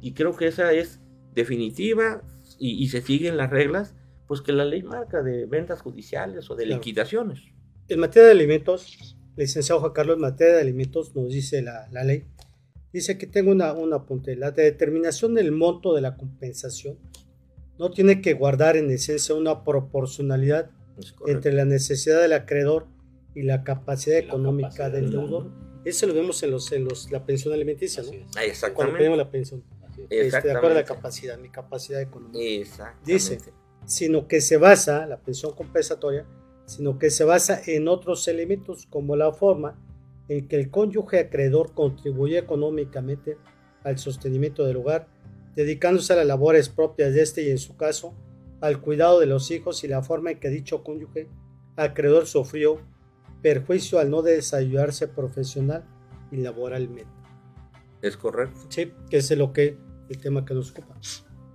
Y 0.00 0.12
creo 0.12 0.36
que 0.36 0.46
esa 0.46 0.72
es 0.72 1.00
definitiva 1.34 2.22
y, 2.58 2.88
se 2.88 3.00
siguen 3.00 3.36
las 3.36 3.50
reglas 3.50 3.94
pues 4.26 4.42
que 4.42 4.52
la 4.52 4.64
ley 4.64 4.82
marca 4.82 5.22
de 5.22 5.46
ventas 5.46 5.82
judiciales 5.82 6.50
o 6.50 6.54
de 6.54 6.66
liquidaciones. 6.66 7.40
En 7.88 7.98
materia 7.98 8.26
de 8.26 8.32
alimentos, 8.32 9.16
licenciado 9.36 9.80
Juan 9.80 9.92
Carlos, 9.92 10.16
en 10.16 10.22
materia 10.22 10.54
de 10.54 10.60
alimentos 10.60 11.14
nos 11.14 11.28
dice 11.32 11.62
la, 11.62 11.88
la 11.90 12.04
ley, 12.04 12.26
dice 12.92 13.18
que 13.18 13.26
tengo 13.26 13.50
una, 13.50 13.72
un 13.72 13.92
apunte, 13.92 14.36
la 14.36 14.50
determinación 14.50 15.34
del 15.34 15.52
monto 15.52 15.94
de 15.94 16.00
la 16.00 16.16
compensación 16.16 16.98
no 17.78 17.90
tiene 17.90 18.20
que 18.20 18.34
guardar 18.34 18.76
en 18.76 18.90
esencia 18.90 19.34
una 19.34 19.64
proporcionalidad 19.64 20.70
entre 21.26 21.52
la 21.52 21.64
necesidad 21.64 22.20
del 22.20 22.34
acreedor 22.34 22.86
y 23.34 23.42
la 23.42 23.64
capacidad 23.64 24.18
económica 24.18 24.90
del 24.90 25.10
deudor. 25.10 25.50
Eso 25.84 26.06
lo 26.06 26.12
vemos 26.12 26.42
en, 26.42 26.50
los, 26.50 26.70
en 26.72 26.84
los, 26.84 27.10
la 27.10 27.24
pensión 27.24 27.54
alimenticia, 27.54 28.02
¿no? 28.02 28.10
Exactamente. 28.10 28.74
Cuando 28.74 28.98
pedimos 28.98 29.16
la 29.16 29.30
pensión. 29.30 29.64
Este, 30.10 30.48
de 30.48 30.52
acuerdo 30.52 30.76
a 30.76 30.80
la 30.80 30.84
capacidad, 30.84 31.38
mi 31.38 31.48
capacidad 31.50 32.00
económica. 32.00 32.98
Dice, 33.04 33.38
sino 33.86 34.28
que 34.28 34.40
se 34.40 34.56
basa, 34.56 35.06
la 35.06 35.18
pensión 35.18 35.54
compensatoria, 35.54 36.26
sino 36.70 36.98
que 36.98 37.10
se 37.10 37.24
basa 37.24 37.60
en 37.66 37.88
otros 37.88 38.26
elementos 38.28 38.86
como 38.86 39.16
la 39.16 39.32
forma 39.32 39.76
en 40.28 40.46
que 40.46 40.56
el 40.56 40.70
cónyuge 40.70 41.18
acreedor 41.18 41.74
contribuye 41.74 42.38
económicamente 42.38 43.36
al 43.82 43.98
sostenimiento 43.98 44.64
del 44.64 44.76
hogar, 44.76 45.08
dedicándose 45.56 46.12
a 46.12 46.16
las 46.16 46.26
labores 46.26 46.68
propias 46.68 47.12
de 47.12 47.22
este 47.22 47.42
y 47.42 47.50
en 47.50 47.58
su 47.58 47.76
caso 47.76 48.14
al 48.60 48.80
cuidado 48.80 49.18
de 49.18 49.26
los 49.26 49.50
hijos 49.50 49.82
y 49.82 49.88
la 49.88 50.02
forma 50.02 50.30
en 50.30 50.38
que 50.38 50.48
dicho 50.48 50.84
cónyuge 50.84 51.28
acreedor 51.76 52.26
sufrió 52.26 52.78
perjuicio 53.42 53.98
al 53.98 54.10
no 54.10 54.22
desayudarse 54.22 55.08
profesional 55.08 55.84
y 56.30 56.36
laboralmente. 56.36 57.10
Es 58.02 58.16
correcto. 58.16 58.60
Sí, 58.68 58.92
que 59.08 59.16
es 59.16 59.30
lo 59.36 59.52
que 59.52 59.76
el 60.08 60.18
tema 60.18 60.44
que 60.44 60.54
nos 60.54 60.70
ocupa. 60.70 60.96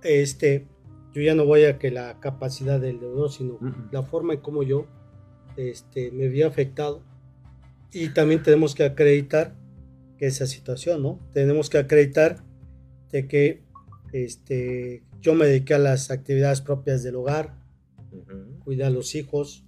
Este, 0.02 0.66
yo 1.14 1.22
ya 1.22 1.34
no 1.34 1.46
voy 1.46 1.64
a 1.64 1.78
que 1.78 1.90
la 1.90 2.20
capacidad 2.20 2.78
del 2.78 3.00
deudor, 3.00 3.30
sino 3.30 3.58
la 3.90 4.02
forma 4.02 4.34
en 4.34 4.40
cómo 4.40 4.62
yo 4.62 4.86
este, 5.56 6.10
me 6.10 6.26
había 6.26 6.46
afectado. 6.46 7.02
Y 7.92 8.10
también 8.10 8.42
tenemos 8.42 8.74
que 8.74 8.84
acreditar 8.84 9.54
que 10.18 10.26
esa 10.26 10.46
situación, 10.46 11.02
¿no? 11.02 11.20
Tenemos 11.32 11.70
que 11.70 11.78
acreditar 11.78 12.42
de 13.10 13.26
que 13.28 13.62
este, 14.12 15.02
yo 15.20 15.34
me 15.34 15.46
dediqué 15.46 15.74
a 15.74 15.78
las 15.78 16.10
actividades 16.10 16.60
propias 16.60 17.02
del 17.02 17.16
hogar, 17.16 17.54
cuidar 18.64 18.88
a 18.88 18.90
los 18.90 19.14
hijos, 19.14 19.64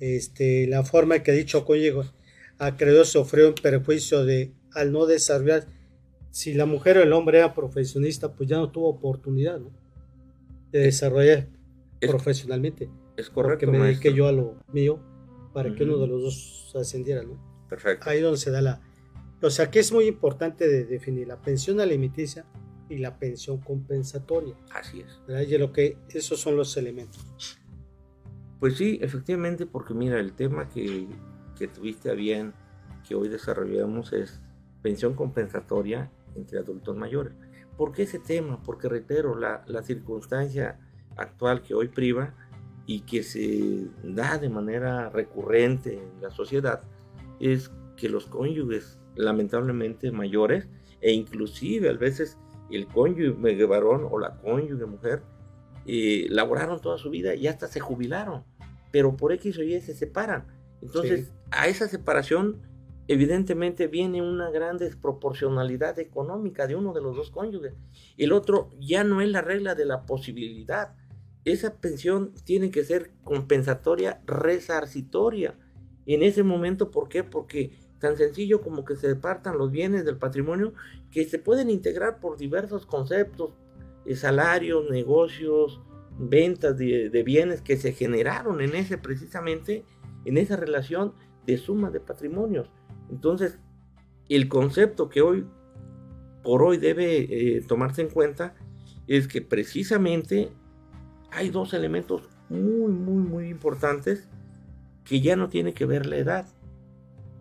este, 0.00 0.66
la 0.66 0.82
forma 0.82 1.16
en 1.16 1.22
que 1.22 1.32
dicho 1.32 1.64
cónyuge 1.64 2.10
acreedor 2.58 3.06
sufrió 3.06 3.48
un 3.48 3.54
perjuicio 3.54 4.24
de 4.24 4.52
al 4.72 4.92
no 4.92 5.06
desarrollar 5.06 5.66
si 6.30 6.54
la 6.54 6.64
mujer 6.64 6.96
o 6.96 7.02
el 7.02 7.12
hombre 7.12 7.38
era 7.38 7.54
profesionista, 7.54 8.34
pues 8.34 8.48
ya 8.48 8.56
no 8.56 8.70
tuvo 8.70 8.88
oportunidad 8.88 9.58
¿no? 9.58 9.70
de 10.70 10.80
desarrollar 10.80 11.48
profesionalmente. 12.00 12.88
Es 13.16 13.28
correcto. 13.28 13.66
Porque 13.66 13.78
me 13.78 13.86
dediqué 13.86 14.14
yo 14.14 14.26
a 14.26 14.32
lo 14.32 14.56
mío 14.72 15.00
para 15.52 15.74
que 15.74 15.84
uno 15.84 15.98
de 15.98 16.06
los 16.06 16.22
dos 16.22 16.76
ascendiera, 16.78 17.22
¿no? 17.22 17.38
Perfecto. 17.68 18.08
Ahí 18.08 18.20
donde 18.20 18.38
se 18.38 18.50
da 18.50 18.60
la... 18.60 18.80
O 19.40 19.50
sea, 19.50 19.70
que 19.70 19.80
es 19.80 19.92
muy 19.92 20.06
importante 20.06 20.68
de 20.68 20.84
definir 20.84 21.26
la 21.26 21.40
pensión 21.40 21.80
alimenticia 21.80 22.44
y 22.88 22.98
la 22.98 23.18
pensión 23.18 23.58
compensatoria. 23.58 24.54
Así 24.72 25.00
es. 25.00 25.48
Y 25.48 25.58
lo 25.58 25.72
que, 25.72 25.96
esos 26.10 26.40
son 26.40 26.56
los 26.56 26.76
elementos. 26.76 27.58
Pues 28.60 28.76
sí, 28.76 28.98
efectivamente, 29.02 29.66
porque 29.66 29.94
mira, 29.94 30.20
el 30.20 30.34
tema 30.34 30.68
que, 30.68 31.08
que 31.58 31.66
tuviste 31.66 32.10
a 32.10 32.14
bien 32.14 32.52
que 33.06 33.14
hoy 33.14 33.28
desarrollamos 33.28 34.12
es 34.12 34.40
pensión 34.82 35.14
compensatoria 35.14 36.12
entre 36.36 36.58
adultos 36.58 36.96
mayores. 36.96 37.34
¿Por 37.76 37.92
qué 37.92 38.02
ese 38.02 38.18
tema? 38.18 38.62
Porque 38.62 38.88
reitero, 38.88 39.36
la, 39.36 39.64
la 39.66 39.82
circunstancia 39.82 40.78
actual 41.16 41.62
que 41.62 41.74
hoy 41.74 41.88
priva 41.88 42.34
y 42.86 43.00
que 43.00 43.22
se 43.22 43.86
da 44.02 44.38
de 44.38 44.48
manera 44.48 45.08
recurrente 45.10 45.94
en 45.94 46.20
la 46.20 46.30
sociedad 46.30 46.82
es 47.40 47.70
que 47.96 48.08
los 48.08 48.26
cónyuges 48.26 48.98
lamentablemente 49.14 50.10
mayores 50.10 50.68
e 51.00 51.12
inclusive 51.12 51.90
a 51.90 51.92
veces 51.92 52.38
el 52.70 52.86
cónyuge 52.86 53.64
varón 53.66 54.08
o 54.10 54.18
la 54.18 54.36
cónyuge 54.36 54.86
mujer 54.86 55.22
eh, 55.86 56.26
laboraron 56.30 56.80
toda 56.80 56.98
su 56.98 57.10
vida 57.10 57.34
y 57.34 57.46
hasta 57.46 57.66
se 57.66 57.80
jubilaron, 57.80 58.44
pero 58.90 59.16
por 59.16 59.32
X 59.32 59.58
o 59.58 59.62
Y 59.62 59.80
se 59.80 59.94
separan. 59.94 60.46
Entonces, 60.80 61.32
a 61.50 61.68
esa 61.68 61.88
separación 61.88 62.62
evidentemente 63.08 63.88
viene 63.88 64.22
una 64.22 64.50
gran 64.50 64.78
desproporcionalidad 64.78 65.98
económica 65.98 66.66
de 66.66 66.76
uno 66.76 66.92
de 66.92 67.02
los 67.02 67.16
dos 67.16 67.30
cónyuges. 67.30 67.74
El 68.16 68.32
otro 68.32 68.70
ya 68.80 69.04
no 69.04 69.20
es 69.20 69.28
la 69.28 69.42
regla 69.42 69.74
de 69.74 69.84
la 69.84 70.06
posibilidad. 70.06 70.94
Esa 71.44 71.74
pensión 71.80 72.32
tiene 72.44 72.70
que 72.70 72.84
ser 72.84 73.10
compensatoria, 73.24 74.22
resarcitoria. 74.26 75.58
En 76.06 76.22
ese 76.22 76.42
momento, 76.42 76.90
¿por 76.90 77.08
qué? 77.08 77.24
Porque 77.24 77.72
tan 77.98 78.16
sencillo 78.16 78.60
como 78.60 78.84
que 78.84 78.96
se 78.96 79.08
departan 79.08 79.58
los 79.58 79.70
bienes 79.70 80.04
del 80.04 80.16
patrimonio 80.16 80.72
que 81.10 81.24
se 81.24 81.38
pueden 81.38 81.70
integrar 81.70 82.18
por 82.20 82.36
diversos 82.36 82.84
conceptos, 82.84 83.52
eh, 84.04 84.16
salarios, 84.16 84.90
negocios, 84.90 85.80
ventas 86.18 86.76
de, 86.76 87.22
bienes 87.24 87.62
que 87.62 87.76
se 87.76 87.92
generaron 87.92 88.60
en 88.60 88.74
ese 88.74 88.98
precisamente, 88.98 89.84
en 90.24 90.36
esa 90.36 90.56
relación 90.56 91.14
de 91.46 91.58
suma 91.58 91.90
de 91.90 92.00
patrimonios. 92.00 92.70
Entonces, 93.10 93.58
el 94.28 94.48
concepto 94.48 95.08
que 95.08 95.22
hoy 95.22 95.46
por 96.42 96.62
hoy 96.62 96.78
debe 96.78 97.18
eh, 97.56 97.62
tomarse 97.62 98.02
en 98.02 98.10
cuenta 98.10 98.54
es 99.06 99.28
que 99.28 99.42
precisamente 99.42 100.50
hay 101.32 101.50
dos 101.50 101.72
elementos 101.72 102.22
muy, 102.48 102.92
muy, 102.92 103.22
muy 103.22 103.48
importantes 103.48 104.28
que 105.04 105.20
ya 105.20 105.34
no 105.36 105.48
tiene 105.48 105.72
que 105.72 105.86
ver 105.86 106.06
la 106.06 106.16
edad, 106.16 106.46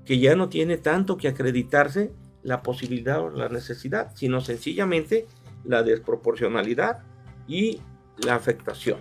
que 0.05 0.19
ya 0.19 0.35
no 0.35 0.49
tiene 0.49 0.77
tanto 0.77 1.17
que 1.17 1.27
acreditarse 1.27 2.11
la 2.43 2.63
posibilidad 2.63 3.21
o 3.21 3.29
la 3.29 3.49
necesidad, 3.49 4.11
sino 4.15 4.41
sencillamente 4.41 5.27
la 5.63 5.83
desproporcionalidad 5.83 6.99
y 7.47 7.81
la 8.25 8.35
afectación. 8.35 8.99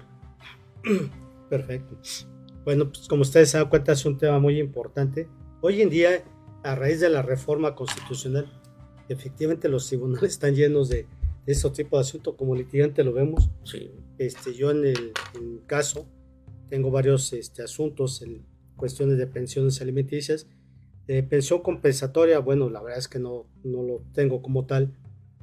Perfecto. 1.49 1.97
Bueno, 2.65 2.91
pues 2.91 3.09
como 3.09 3.23
ustedes 3.23 3.51
se 3.51 3.59
dan 3.59 3.69
cuenta 3.69 3.93
es 3.93 4.05
un 4.05 4.19
tema 4.19 4.39
muy 4.39 4.59
importante. 4.59 5.29
Hoy 5.63 5.81
en 5.81 5.89
día 5.89 6.23
a 6.63 6.75
raíz 6.75 7.01
de 7.01 7.09
la 7.09 7.23
reforma 7.23 7.75
constitucional, 7.75 8.53
efectivamente 9.09 9.69
los 9.69 9.89
tribunales 9.89 10.33
están 10.33 10.55
llenos 10.55 10.89
de, 10.89 11.07
de 11.47 11.53
ese 11.53 11.71
tipo 11.71 11.97
de 11.97 12.03
asuntos, 12.03 12.35
como 12.37 12.55
litigante 12.55 13.03
lo 13.03 13.13
vemos. 13.13 13.49
Sí. 13.65 13.91
Este, 14.21 14.53
yo 14.53 14.71
en 14.71 14.85
el, 14.85 15.13
caso 15.67 16.07
tengo 16.69 16.91
varios 16.91 17.33
este, 17.33 17.63
asuntos 17.63 18.21
en 18.21 18.45
cuestiones 18.77 19.17
de 19.17 19.27
pensiones 19.27 19.81
alimenticias. 19.81 20.47
De 21.07 21.23
pensión 21.23 21.63
compensatoria, 21.63 22.39
bueno, 22.39 22.69
la 22.69 22.83
verdad 22.83 22.99
es 22.99 23.09
que 23.09 23.19
no, 23.19 23.47
no 23.65 23.83
lo 23.83 24.05
tengo 24.13 24.43
como 24.43 24.67
tal, 24.67 24.93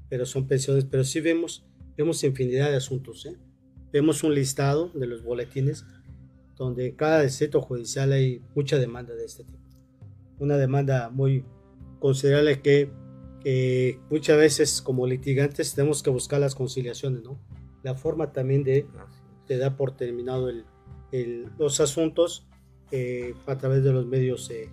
pero 0.09 0.27
son 0.27 0.47
pensiones, 0.47 0.85
pero 0.85 1.03
sí 1.03 1.21
vemos, 1.21 1.65
vemos 1.97 2.23
infinidad 2.23 2.69
de 2.69 2.75
asuntos. 2.75 3.25
¿eh? 3.25 3.35
Vemos 3.91 4.23
un 4.23 4.35
listado 4.35 4.91
de 4.93 5.07
los 5.07 5.23
boletines 5.23 5.83
donde 6.55 6.89
en 6.89 6.95
cada 6.95 7.23
distrito 7.23 7.61
judicial 7.61 8.11
hay 8.11 8.43
mucha 8.53 8.77
demanda 8.77 9.15
de 9.15 9.25
este 9.25 9.43
tipo 9.43 9.67
una 10.39 10.57
demanda 10.57 11.09
muy 11.09 11.43
considerable 11.99 12.61
que, 12.61 12.91
muchas 14.09 14.37
veces 14.37 14.81
como 14.81 15.07
litigantes 15.07 15.73
tenemos 15.73 16.03
que 16.03 16.09
buscar 16.09 16.41
las 16.41 16.53
conciliaciones, 16.53 17.23
¿no? 17.23 17.39
La 17.83 17.95
forma 17.95 18.31
también 18.31 18.63
de, 18.63 18.87
de 19.47 19.57
dar 19.57 19.75
por 19.75 19.95
terminado 19.95 20.49
el, 20.49 21.51
los 21.57 21.79
asuntos 21.79 22.47
eh, 22.91 23.33
a 23.45 23.57
través 23.57 23.83
de 23.83 23.93
los 23.93 24.05
medios 24.05 24.49
eh, 24.49 24.69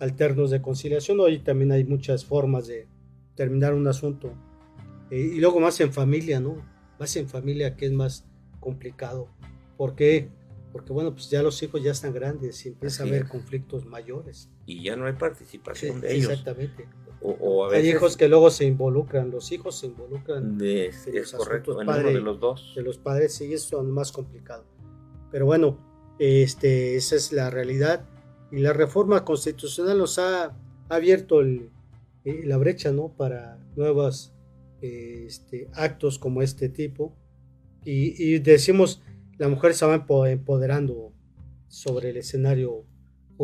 alternos 0.00 0.50
de 0.50 0.62
conciliación. 0.62 1.20
Hoy 1.20 1.40
también 1.40 1.72
hay 1.72 1.84
muchas 1.84 2.24
formas 2.24 2.66
de 2.66 2.88
terminar 3.34 3.74
un 3.74 3.86
asunto. 3.86 4.32
Eh, 5.10 5.32
y 5.34 5.40
luego 5.40 5.60
más 5.60 5.80
en 5.80 5.92
familia, 5.92 6.40
¿no? 6.40 6.56
Más 6.98 7.14
en 7.16 7.28
familia 7.28 7.76
que 7.76 7.86
es 7.86 7.92
más 7.92 8.26
complicado. 8.60 9.28
¿Por 9.76 9.94
qué? 9.94 10.30
porque 10.74 10.92
bueno, 10.92 11.12
pues 11.12 11.30
ya 11.30 11.40
los 11.40 11.62
hijos 11.62 11.84
ya 11.84 11.92
están 11.92 12.12
grandes 12.12 12.66
y 12.66 12.70
empieza 12.70 13.04
a 13.04 13.06
haber 13.06 13.28
conflictos 13.28 13.86
mayores. 13.86 14.50
Y 14.66 14.82
ya 14.82 14.96
no 14.96 15.06
hay 15.06 15.12
participación 15.12 16.00
de 16.00 16.16
ellos. 16.16 16.32
Exactamente. 16.32 16.88
O, 17.20 17.70
hay 17.70 17.88
hijos 17.88 18.16
que 18.16 18.28
luego 18.28 18.50
se 18.50 18.66
involucran, 18.66 19.30
los 19.30 19.50
hijos 19.50 19.78
se 19.78 19.86
involucran. 19.86 20.58
De, 20.58 20.86
es 20.88 21.32
correcto, 21.32 21.80
en 21.80 21.86
de 21.86 22.20
los 22.20 22.38
dos. 22.38 22.72
De 22.76 22.82
los 22.82 22.98
padres, 22.98 23.34
sí, 23.34 23.52
eso 23.52 23.80
es 23.80 23.86
más 23.86 24.12
complicado. 24.12 24.64
Pero 25.30 25.46
bueno, 25.46 25.78
este, 26.18 26.96
esa 26.96 27.16
es 27.16 27.32
la 27.32 27.50
realidad. 27.50 28.04
Y 28.50 28.58
la 28.58 28.72
reforma 28.72 29.24
constitucional 29.24 29.98
nos 29.98 30.18
ha 30.18 30.54
abierto 30.88 31.40
el, 31.40 31.70
eh, 32.24 32.42
la 32.44 32.56
brecha 32.56 32.92
¿no? 32.92 33.08
para 33.08 33.58
nuevos 33.76 34.32
este, 34.80 35.68
actos 35.72 36.18
como 36.18 36.42
este 36.42 36.68
tipo. 36.68 37.16
Y, 37.86 38.38
decimos, 38.38 39.02
la 39.36 39.48
mujer 39.48 39.74
se 39.74 39.84
va 39.84 40.02
empoderando 40.30 41.12
sobre 41.68 42.10
el 42.10 42.16
escenario 42.16 42.84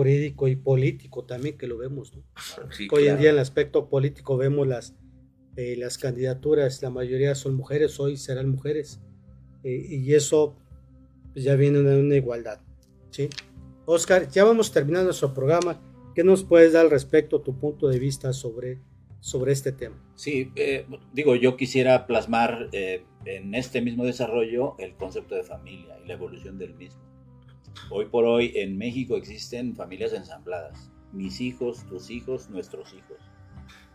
jurídico 0.01 0.49
y 0.49 0.57
político 0.57 1.25
también, 1.25 1.59
que 1.59 1.67
lo 1.67 1.77
vemos. 1.77 2.11
Hoy 2.91 3.09
en 3.09 3.19
día 3.19 3.29
en 3.29 3.35
el 3.35 3.39
aspecto 3.39 3.91
político 3.91 4.39
vemos 4.39 4.67
las, 4.67 4.95
eh, 5.57 5.77
las 5.77 5.99
candidaturas, 5.99 6.81
la 6.81 6.89
mayoría 6.89 7.35
son 7.35 7.55
mujeres, 7.55 8.01
hoy 8.01 8.17
serán 8.17 8.49
mujeres. 8.49 8.99
Eh, 9.63 9.89
y 9.91 10.15
eso 10.15 10.57
pues, 11.35 11.45
ya 11.45 11.55
viene 11.55 11.81
de 11.81 12.01
una 12.01 12.17
igualdad. 12.17 12.61
¿sí? 13.11 13.29
Oscar, 13.85 14.31
ya 14.31 14.45
vamos 14.45 14.73
terminando 14.73 15.09
nuestro 15.09 15.35
programa. 15.35 15.79
¿Qué 16.15 16.25
nos 16.25 16.45
puedes 16.45 16.73
dar 16.73 16.87
al 16.87 16.91
respecto, 16.91 17.43
tu 17.43 17.59
punto 17.59 17.87
de 17.89 17.99
vista 17.99 18.33
sobre, 18.33 18.81
sobre 19.21 19.53
este 19.53 19.71
tema? 19.71 20.03
Sí, 20.15 20.51
eh, 20.57 20.87
digo, 21.13 21.37
yo 21.37 21.59
quisiera 21.59 22.07
plasmar 22.07 22.71
eh, 22.73 23.05
en 23.27 23.55
este 23.55 23.83
mismo 23.83 24.07
desarrollo 24.07 24.77
el 24.79 24.95
concepto 24.95 25.35
de 25.35 25.43
familia 25.43 25.99
y 26.03 26.09
la 26.09 26.15
evolución 26.15 26.57
del 26.57 26.75
mismo. 26.75 27.10
Hoy 27.91 28.07
por 28.07 28.25
hoy 28.25 28.53
en 28.57 28.79
México 28.79 29.17
existen 29.17 29.75
familias 29.75 30.13
ensambladas. 30.13 30.91
Mis 31.13 31.41
hijos, 31.41 31.85
tus 31.89 32.11
hijos, 32.11 32.51
nuestros 32.51 32.93
hijos. 32.93 33.19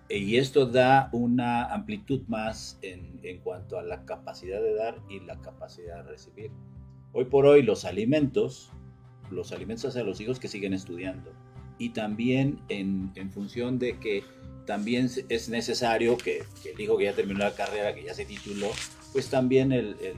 Y 0.07 0.38
esto 0.38 0.67
da 0.67 1.09
una 1.13 1.65
amplitud 1.65 2.21
más 2.28 2.78
en, 2.84 3.39
cuanto 3.39 3.80
a 3.80 3.84
la 3.84 4.05
capacidad 4.05 4.61
de 4.61 4.76
dar 4.76 4.99
y 5.09 5.19
la 5.21 5.41
capacidad 5.41 6.03
de 6.03 6.11
recibir. 6.11 6.51
Hoy 7.11 7.26
por 7.26 7.45
hoy 7.45 7.63
los 7.63 7.86
alimentos, 7.86 8.69
los 9.32 9.51
alimentos 9.51 9.86
hacia 9.86 10.03
los 10.03 10.19
hijos 10.21 10.39
que 10.39 10.47
siguen 10.47 10.73
estudiando, 10.73 11.32
y 11.80 11.89
también 11.89 12.59
en, 12.69 13.11
función 13.32 13.80
de 13.80 13.99
que 13.99 14.23
también 14.67 15.09
es 15.30 15.49
necesario 15.49 16.17
que, 16.17 16.43
el 16.71 16.80
hijo 16.80 16.97
que 16.97 17.05
ya 17.05 17.13
terminó 17.13 17.39
la 17.39 17.55
carrera, 17.55 17.95
que 17.95 18.03
ya 18.03 18.13
se 18.13 18.26
tituló, 18.26 18.69
pues 19.11 19.30
también 19.30 19.71
el, 19.71 19.95
el, 20.01 20.17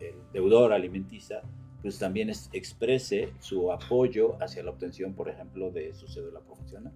el, 0.00 0.14
deudor 0.32 0.72
alimenticia, 0.72 1.42
pues 1.84 1.98
también 1.98 2.30
exprese 2.30 3.34
su 3.40 3.70
apoyo 3.70 4.42
hacia 4.42 4.62
la 4.62 4.70
obtención, 4.70 5.12
por 5.14 5.28
ejemplo, 5.28 5.70
de 5.70 5.92
su 5.92 6.08
cédula 6.08 6.40
profesional. 6.40 6.94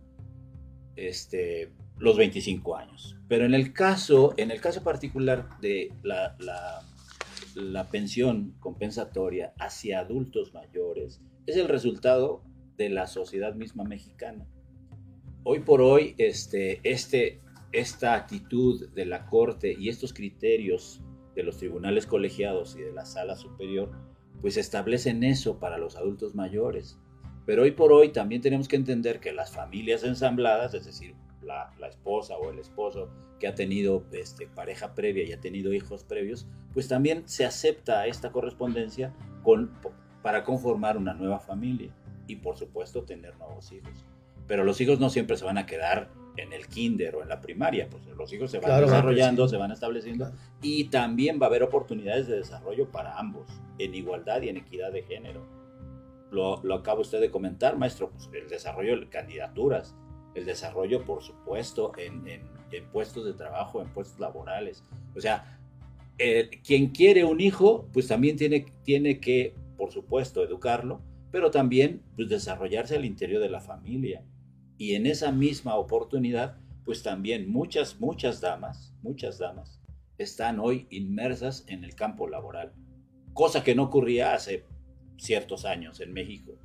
Este, 0.96 1.74
los 1.98 2.16
25 2.16 2.74
años. 2.74 3.14
Pero 3.28 3.44
en 3.44 3.52
el 3.52 3.74
caso, 3.74 4.32
en 4.38 4.50
el 4.50 4.62
caso 4.62 4.82
particular 4.82 5.60
de 5.60 5.92
la, 6.02 6.34
la, 6.38 6.80
la 7.54 7.90
pensión 7.90 8.54
compensatoria 8.60 9.52
hacia 9.58 9.98
adultos 9.98 10.54
mayores, 10.54 11.20
es 11.44 11.58
el 11.58 11.68
resultado 11.68 12.42
de 12.78 12.88
la 12.88 13.06
sociedad 13.06 13.54
misma 13.54 13.84
mexicana. 13.84 14.48
Hoy 15.44 15.60
por 15.60 15.82
hoy, 15.82 16.14
este, 16.16 16.80
este, 16.82 17.42
esta 17.72 18.14
actitud 18.14 18.88
de 18.94 19.04
la 19.04 19.26
Corte 19.26 19.76
y 19.78 19.90
estos 19.90 20.14
criterios 20.14 21.02
de 21.34 21.42
los 21.42 21.58
tribunales 21.58 22.06
colegiados 22.06 22.74
y 22.74 22.80
de 22.80 22.92
la 22.92 23.04
sala 23.04 23.36
superior, 23.36 24.07
pues 24.40 24.56
establecen 24.56 25.24
eso 25.24 25.58
para 25.58 25.78
los 25.78 25.96
adultos 25.96 26.34
mayores. 26.34 26.98
Pero 27.46 27.62
hoy 27.62 27.72
por 27.72 27.92
hoy 27.92 28.10
también 28.10 28.42
tenemos 28.42 28.68
que 28.68 28.76
entender 28.76 29.20
que 29.20 29.32
las 29.32 29.52
familias 29.52 30.04
ensambladas, 30.04 30.74
es 30.74 30.84
decir, 30.84 31.14
la, 31.42 31.72
esposa 31.88 32.36
o 32.36 32.50
el 32.50 32.58
esposo 32.58 33.08
que 33.40 33.48
ha 33.48 33.54
tenido 33.54 34.04
este, 34.12 34.46
pareja 34.46 34.94
previa 34.94 35.24
y 35.24 35.32
ha 35.32 35.40
tenido 35.40 35.72
hijos 35.72 36.04
previos, 36.04 36.46
pues 36.74 36.88
también 36.88 37.26
se 37.26 37.46
acepta 37.46 38.06
esta 38.06 38.30
correspondencia 38.32 39.14
con, 39.42 39.70
para 40.22 40.44
conformar 40.44 40.96
una 40.96 41.14
nueva 41.14 41.40
familia 41.40 41.90
y 42.26 42.36
por 42.36 42.56
supuesto 42.56 43.04
tener 43.04 43.36
nuevos 43.38 43.72
hijos. 43.72 44.04
Pero 44.46 44.64
los 44.64 44.80
hijos 44.80 45.00
no 45.00 45.08
siempre 45.10 45.36
se 45.36 45.44
van 45.44 45.58
a 45.58 45.66
quedar 45.66 46.10
en 46.38 46.52
el 46.52 46.68
kinder 46.68 47.16
o 47.16 47.22
en 47.22 47.28
la 47.28 47.40
primaria, 47.40 47.88
pues 47.90 48.06
los 48.06 48.32
hijos 48.32 48.50
se 48.50 48.60
van 48.60 48.80
desarrollando, 48.80 49.48
se 49.48 49.56
van 49.56 49.72
estableciendo 49.72 50.32
y 50.62 50.84
también 50.84 51.40
va 51.40 51.46
a 51.46 51.48
haber 51.48 51.62
oportunidades 51.62 52.26
de 52.28 52.36
desarrollo 52.36 52.90
para 52.90 53.18
ambos, 53.18 53.48
en 53.78 53.94
igualdad 53.94 54.42
y 54.42 54.48
en 54.48 54.56
equidad 54.56 54.92
de 54.92 55.02
género. 55.02 55.46
Lo, 56.30 56.62
lo 56.62 56.74
acaba 56.74 57.00
usted 57.00 57.20
de 57.20 57.30
comentar, 57.30 57.76
maestro, 57.76 58.10
pues 58.10 58.28
el 58.32 58.48
desarrollo 58.48 59.00
de 59.00 59.08
candidaturas, 59.08 59.96
el 60.34 60.44
desarrollo, 60.44 61.04
por 61.04 61.22
supuesto, 61.22 61.92
en, 61.96 62.26
en, 62.28 62.42
puestos 62.92 63.24
de 63.24 63.32
trabajo, 63.32 63.80
en 63.80 63.88
puestos 63.88 64.20
laborales. 64.20 64.84
O 65.16 65.20
sea, 65.20 65.58
quien 66.62 66.88
quiere 66.88 67.24
un 67.24 67.40
hijo, 67.40 67.88
pues 67.92 68.08
también 68.08 68.36
tiene, 68.36 68.66
tiene 68.84 69.20
que, 69.20 69.54
por 69.76 69.90
supuesto, 69.90 70.42
educarlo, 70.42 71.00
pero 71.30 71.50
también 71.50 72.02
pues, 72.16 72.28
desarrollarse 72.28 72.96
al 72.96 73.04
interior 73.04 73.40
de 73.40 73.48
la 73.48 73.60
familia. 73.60 74.22
Y 74.78 74.94
en 74.94 75.06
esa 75.06 75.32
misma 75.32 75.74
oportunidad, 75.74 76.56
pues 76.84 77.02
también 77.02 77.50
muchas, 77.50 78.00
muchas 78.00 78.40
damas, 78.40 78.94
muchas 79.02 79.38
damas, 79.38 79.82
están 80.16 80.60
hoy 80.60 80.86
inmersas 80.90 81.64
en 81.68 81.84
el 81.84 81.94
campo 81.94 82.28
laboral, 82.28 82.72
cosa 83.34 83.62
que 83.62 83.74
no 83.74 83.84
ocurría 83.84 84.34
hace 84.34 84.64
ciertos 85.16 85.64
años 85.64 86.00
en 86.00 86.12
México. 86.12 86.58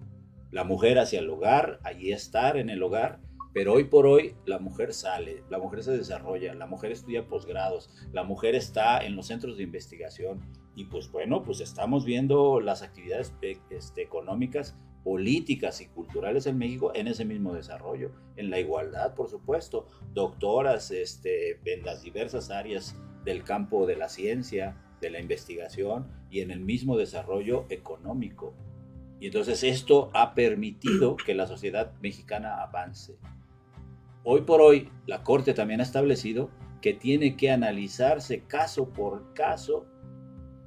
La 0.51 0.63
mujer 0.63 0.99
hacia 0.99 1.19
el 1.19 1.29
hogar, 1.29 1.79
allí 1.83 2.11
estar 2.11 2.57
en 2.57 2.69
el 2.69 2.83
hogar, 2.83 3.19
pero 3.53 3.73
hoy 3.73 3.85
por 3.85 4.07
hoy 4.07 4.35
la 4.45 4.59
mujer 4.59 4.93
sale, 4.93 5.43
la 5.49 5.59
mujer 5.59 5.83
se 5.83 5.97
desarrolla, 5.97 6.53
la 6.53 6.65
mujer 6.65 6.91
estudia 6.91 7.27
posgrados, 7.27 7.89
la 8.11 8.23
mujer 8.23 8.55
está 8.55 9.03
en 9.03 9.15
los 9.15 9.27
centros 9.27 9.57
de 9.57 9.63
investigación 9.63 10.41
y 10.75 10.85
pues 10.85 11.11
bueno, 11.11 11.43
pues 11.43 11.59
estamos 11.61 12.05
viendo 12.05 12.59
las 12.59 12.81
actividades 12.81 13.33
eh, 13.41 13.59
este, 13.69 14.01
económicas, 14.01 14.75
políticas 15.03 15.81
y 15.81 15.87
culturales 15.87 16.47
en 16.47 16.57
México 16.57 16.91
en 16.95 17.07
ese 17.07 17.25
mismo 17.25 17.53
desarrollo, 17.53 18.11
en 18.37 18.49
la 18.49 18.59
igualdad, 18.59 19.13
por 19.15 19.29
supuesto, 19.29 19.87
doctoras 20.13 20.91
este, 20.91 21.59
en 21.65 21.83
las 21.85 22.03
diversas 22.03 22.49
áreas 22.49 22.95
del 23.25 23.43
campo 23.43 23.85
de 23.85 23.97
la 23.97 24.09
ciencia, 24.09 24.77
de 25.01 25.09
la 25.09 25.19
investigación 25.19 26.07
y 26.29 26.39
en 26.39 26.51
el 26.51 26.61
mismo 26.61 26.97
desarrollo 26.97 27.65
económico. 27.69 28.53
Y 29.19 29.27
entonces 29.27 29.63
esto 29.63 30.09
ha 30.13 30.33
permitido 30.33 31.15
que 31.15 31.33
la 31.33 31.47
sociedad 31.47 31.93
mexicana 32.01 32.61
avance. 32.61 33.17
Hoy 34.23 34.41
por 34.41 34.61
hoy, 34.61 34.89
la 35.05 35.23
Corte 35.23 35.53
también 35.53 35.81
ha 35.81 35.83
establecido 35.83 36.49
que 36.81 36.93
tiene 36.93 37.35
que 37.35 37.51
analizarse 37.51 38.43
caso 38.43 38.89
por 38.89 39.33
caso 39.33 39.85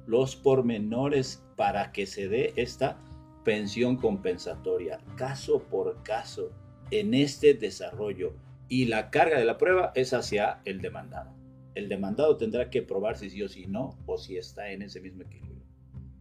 los 0.05 0.35
pormenores 0.35 1.43
para 1.55 1.91
que 1.91 2.05
se 2.05 2.27
dé 2.27 2.53
esta 2.55 2.99
pensión 3.47 3.95
compensatoria, 3.95 4.99
caso 5.15 5.63
por 5.63 6.03
caso, 6.03 6.51
en 6.91 7.13
este 7.13 7.53
desarrollo. 7.53 8.33
Y 8.67 8.87
la 8.87 9.09
carga 9.09 9.39
de 9.39 9.45
la 9.45 9.57
prueba 9.57 9.93
es 9.95 10.11
hacia 10.11 10.59
el 10.65 10.81
demandado. 10.81 11.33
El 11.73 11.87
demandado 11.87 12.35
tendrá 12.35 12.69
que 12.69 12.81
probar 12.81 13.17
si 13.17 13.29
sí 13.29 13.41
o 13.41 13.47
si 13.47 13.65
no, 13.65 13.97
o 14.05 14.17
si 14.17 14.35
está 14.35 14.71
en 14.71 14.81
ese 14.81 14.99
mismo 14.99 15.21
equilibrio. 15.21 15.63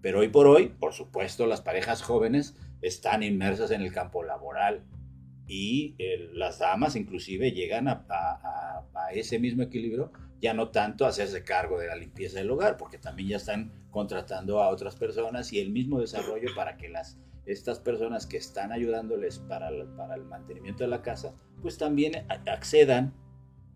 Pero 0.00 0.20
hoy 0.20 0.28
por 0.28 0.46
hoy, 0.46 0.68
por 0.68 0.92
supuesto, 0.92 1.48
las 1.48 1.62
parejas 1.62 2.00
jóvenes 2.00 2.54
están 2.80 3.24
inmersas 3.24 3.72
en 3.72 3.82
el 3.82 3.92
campo 3.92 4.22
laboral, 4.22 4.84
y 5.48 5.96
las 6.32 6.60
damas 6.60 6.94
inclusive 6.94 7.50
llegan 7.50 7.88
a, 7.88 8.84
ese 9.12 9.40
mismo 9.40 9.64
equilibrio, 9.64 10.12
ya 10.40 10.54
no 10.54 10.68
tanto 10.68 11.06
hacerse 11.06 11.44
cargo 11.44 11.78
de 11.78 11.86
la 11.88 11.96
limpieza 11.96 12.38
del 12.38 12.50
hogar, 12.50 12.76
porque 12.76 12.98
también 12.98 13.30
ya 13.30 13.36
están 13.36 13.72
contratando 13.90 14.62
a 14.62 14.68
otras 14.68 14.96
personas 14.96 15.52
y 15.52 15.60
el 15.60 15.70
mismo 15.70 16.00
desarrollo 16.00 16.48
para 16.54 16.76
que 16.76 16.88
las, 16.88 17.18
estas 17.46 17.80
personas 17.80 18.26
que 18.26 18.36
están 18.36 18.72
ayudándoles 18.72 19.38
para, 19.38 19.70
para 19.96 20.14
el 20.14 20.24
mantenimiento 20.24 20.84
de 20.84 20.90
la 20.90 21.02
casa, 21.02 21.34
pues 21.62 21.78
también 21.78 22.26
accedan 22.46 23.14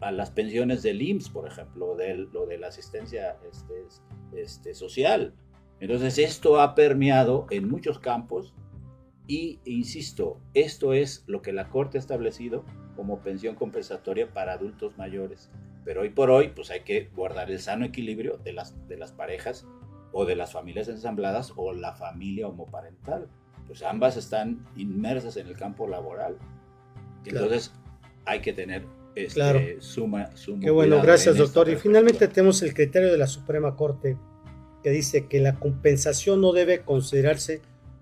a 0.01 0.13
las 0.13 0.31
pensiones 0.31 0.83
del 0.83 1.03
IMSS, 1.03 1.29
por 1.29 1.47
ejemplo, 1.47 1.95
de, 1.95 2.17
lo 2.17 2.47
de 2.47 2.59
la 2.59 2.69
asistencia 2.69 3.39
este, 3.51 3.87
este, 4.35 4.75
social. 4.75 5.35
Entonces 5.79 6.19
esto 6.19 6.61
ha 6.61 6.75
permeado 6.75 7.47
en 7.51 7.69
muchos 7.69 7.99
campos 7.99 8.55
y, 9.27 9.61
insisto, 9.65 10.41
esto 10.55 10.93
es 10.93 11.25
lo 11.27 11.43
que 11.43 11.53
la 11.53 11.69
Corte 11.69 11.99
ha 11.99 12.01
establecido 12.01 12.65
como 12.97 13.21
pensión 13.21 13.55
compensatoria 13.55 14.33
para 14.33 14.55
adultos 14.55 14.97
mayores. 14.99 15.51
Pero 15.85 16.03
hoy 16.03 16.11
por 16.11 16.31
hoy, 16.31 16.49
pues 16.49 16.71
hay 16.71 16.81
que 16.81 17.09
guardar 17.15 17.51
el 17.51 17.61
sano 17.61 17.85
equilibrio 17.85 18.39
de 18.39 18.53
las, 18.53 18.75
de 18.89 18.97
las 18.97 19.13
parejas 19.13 19.67
o 20.13 20.25
de 20.25 20.37
las 20.37 20.53
familias 20.53 20.89
ensambladas 20.89 21.53
o 21.57 21.73
la 21.73 21.95
familia 21.95 22.49
homoparental. 22.49 23.29
Pues 23.67 23.83
ambas 23.83 24.17
están 24.17 24.67
inmersas 24.77 25.37
en 25.37 25.47
el 25.47 25.57
campo 25.57 25.87
laboral. 25.87 26.37
Entonces 27.25 27.73
hay 28.25 28.41
que 28.41 28.53
tener 28.53 28.85
este, 29.15 29.81
suma, 29.81 30.37
suma. 30.37 30.61
Qué 30.61 30.71
bueno, 30.71 31.01
gracias 31.03 31.37
doctor. 31.37 31.69
Y 31.69 31.77
finalmente 31.77 32.29
tenemos 32.29 32.63
el 32.63 32.75
criterio 32.75 33.11
de 33.11 33.19
la 33.19 33.27
Suprema 33.27 33.77
Corte 33.77 34.17
que 34.83 34.91
dice 34.91 35.27
que 35.27 35.41
la 35.41 35.59
compensación 35.59 36.41
no 36.41 36.53
debe 36.53 36.83
considerarse 36.83 37.61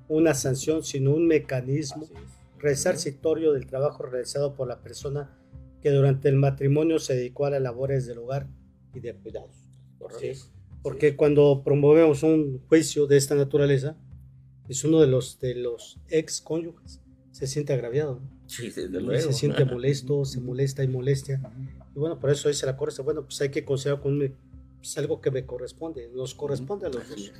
una 0.09 0.35
sanción, 0.35 0.85
sino 0.85 1.13
un 1.13 1.27
mecanismo 1.27 2.07
resarcitorio 2.59 3.53
del 3.53 3.67
trabajo 3.67 4.05
realizado 4.05 4.55
por 4.55 4.69
la 4.69 4.79
persona 4.79 5.38
que 5.81 5.91
durante 5.91 6.29
el 6.29 6.37
matrimonio 6.37 6.99
se 6.99 7.15
dedicó 7.15 7.47
a 7.47 7.51
las 7.51 7.63
labores 7.63 8.07
del 8.07 8.19
hogar 8.19 8.49
y 8.95 9.01
de 9.01 9.15
cuidados. 9.15 9.69
Porque 10.83 11.17
cuando 11.17 11.63
promovemos 11.65 12.23
un 12.23 12.61
juicio 12.69 13.07
de 13.07 13.17
esta 13.17 13.35
naturaleza, 13.35 13.97
es 14.69 14.85
uno 14.85 15.01
de 15.01 15.07
los, 15.07 15.39
de 15.41 15.55
los 15.55 15.99
ex 16.09 16.41
cónyuges, 16.41 17.01
se 17.31 17.47
siente 17.47 17.73
agraviado. 17.73 18.21
Sí, 18.47 18.71
Se 18.71 19.33
siente 19.33 19.65
molesto, 19.67 20.25
se 20.25 20.41
molesta 20.41 20.83
y 20.83 20.89
molestia. 20.89 21.41
Y 21.95 21.99
bueno, 21.99 22.19
por 22.19 22.31
eso 22.31 22.49
dice 22.49 22.67
la 22.67 22.77
Corte, 22.77 23.03
bueno, 23.03 23.23
pues 23.23 23.41
hay 23.41 23.51
que 23.51 23.65
considerar 23.65 24.01
con 24.01 24.19
pues 24.79 24.97
algo 24.97 25.21
que 25.21 25.31
me 25.31 25.45
corresponde, 25.45 26.09
nos 26.15 26.35
corresponde 26.35 26.87
a 26.87 26.91
los 26.91 27.09
dos. 27.09 27.33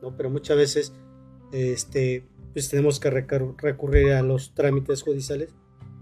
¿no? 0.00 0.16
Pero 0.16 0.30
muchas 0.30 0.56
veces 0.56 0.92
este, 1.52 2.26
pues 2.52 2.68
tenemos 2.68 2.98
que 2.98 3.10
recurrir 3.10 4.12
a 4.12 4.22
los 4.22 4.54
trámites 4.54 5.02
judiciales 5.02 5.54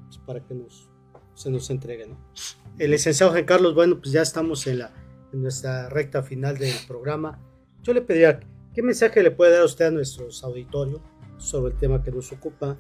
pues, 0.07 0.19
para 0.19 0.41
que 0.45 0.55
nos, 0.55 0.89
se 1.35 1.51
nos 1.51 1.71
entreguen. 1.71 2.17
El 2.79 2.91
licenciado 2.91 3.33
Juan 3.33 3.45
Carlos, 3.45 3.75
bueno, 3.75 3.99
pues 3.99 4.13
ya 4.13 4.23
estamos 4.23 4.67
en, 4.67 4.81
la, 4.81 4.93
en 5.33 5.43
nuestra 5.43 5.89
recta 5.89 6.23
final 6.23 6.59
del 6.59 6.75
programa. 6.87 7.39
Yo 7.83 7.93
le 7.93 8.01
pediría, 8.01 8.41
¿qué 8.73 8.83
mensaje 8.83 9.23
le 9.23 9.31
puede 9.31 9.53
dar 9.53 9.65
usted 9.65 9.87
a 9.87 9.91
nuestros 9.91 10.43
auditorios 10.43 11.01
sobre 11.39 11.75
el 11.75 11.79
tema 11.79 12.03
que 12.03 12.11
nos 12.11 12.33
ocupa? 12.33 12.77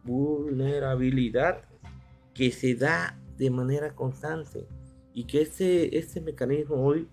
vulnerabilidad 0.04 1.62
que 2.32 2.50
se 2.52 2.74
da 2.74 3.18
de 3.36 3.50
manera 3.50 3.94
constante 3.94 4.66
y 5.12 5.24
que 5.24 5.42
este, 5.42 5.98
este 5.98 6.20
mecanismo 6.20 6.76
hoy 6.76 7.08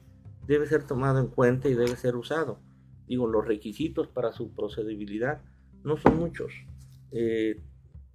debe 0.48 0.68
ser 0.68 0.84
tomado 0.84 1.20
en 1.20 1.28
cuenta 1.28 1.70
y 1.70 1.74
debe 1.74 1.96
ser 1.96 2.16
usado. 2.16 2.60
Digo, 3.08 3.28
los 3.28 3.46
requisitos 3.46 4.08
para 4.08 4.32
su 4.32 4.54
procedibilidad 4.54 5.42
no 5.84 5.98
son 5.98 6.18
muchos. 6.18 6.54
Eh, 7.12 7.62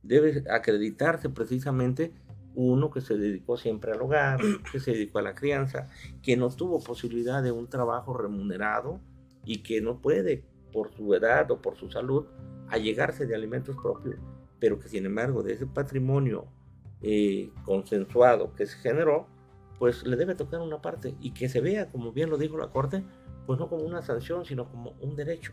debe 0.02 0.44
acreditarse 0.50 1.28
precisamente 1.30 2.12
uno 2.54 2.90
que 2.90 3.00
se 3.00 3.16
dedicó 3.16 3.56
siempre 3.56 3.92
al 3.92 4.02
hogar, 4.02 4.40
que 4.72 4.80
se 4.80 4.92
dedicó 4.92 5.20
a 5.20 5.22
la 5.22 5.34
crianza, 5.34 5.88
que 6.22 6.36
no 6.36 6.50
tuvo 6.50 6.80
posibilidad 6.80 7.42
de 7.42 7.52
un 7.52 7.68
trabajo 7.68 8.16
remunerado 8.16 9.00
y 9.48 9.62
que 9.62 9.80
no 9.80 10.00
puede, 10.00 10.44
por 10.72 10.92
su 10.92 11.12
edad 11.14 11.50
o 11.50 11.60
por 11.60 11.76
su 11.76 11.90
salud, 11.90 12.26
allegarse 12.68 13.26
de 13.26 13.34
alimentos 13.34 13.74
propios, 13.74 14.16
pero 14.60 14.78
que 14.78 14.88
sin 14.88 15.06
embargo 15.06 15.42
de 15.42 15.54
ese 15.54 15.66
patrimonio 15.66 16.46
eh, 17.02 17.50
consensuado 17.64 18.54
que 18.54 18.66
se 18.66 18.76
generó, 18.78 19.26
pues 19.80 20.06
le 20.06 20.16
debe 20.16 20.36
tocar 20.36 20.60
una 20.60 20.80
parte 20.80 21.16
y 21.20 21.32
que 21.32 21.48
se 21.48 21.60
vea, 21.60 21.90
como 21.90 22.12
bien 22.12 22.30
lo 22.30 22.38
dijo 22.38 22.56
la 22.58 22.70
Corte, 22.70 23.02
pues 23.46 23.58
no 23.58 23.68
como 23.68 23.84
una 23.84 24.02
sanción, 24.02 24.44
sino 24.44 24.70
como 24.70 24.90
un 25.00 25.16
derecho 25.16 25.52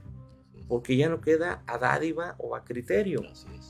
porque 0.67 0.97
ya 0.97 1.09
no 1.09 1.21
queda 1.21 1.63
a 1.67 1.77
dádiva 1.77 2.35
o 2.37 2.55
a 2.55 2.63
criterio. 2.63 3.21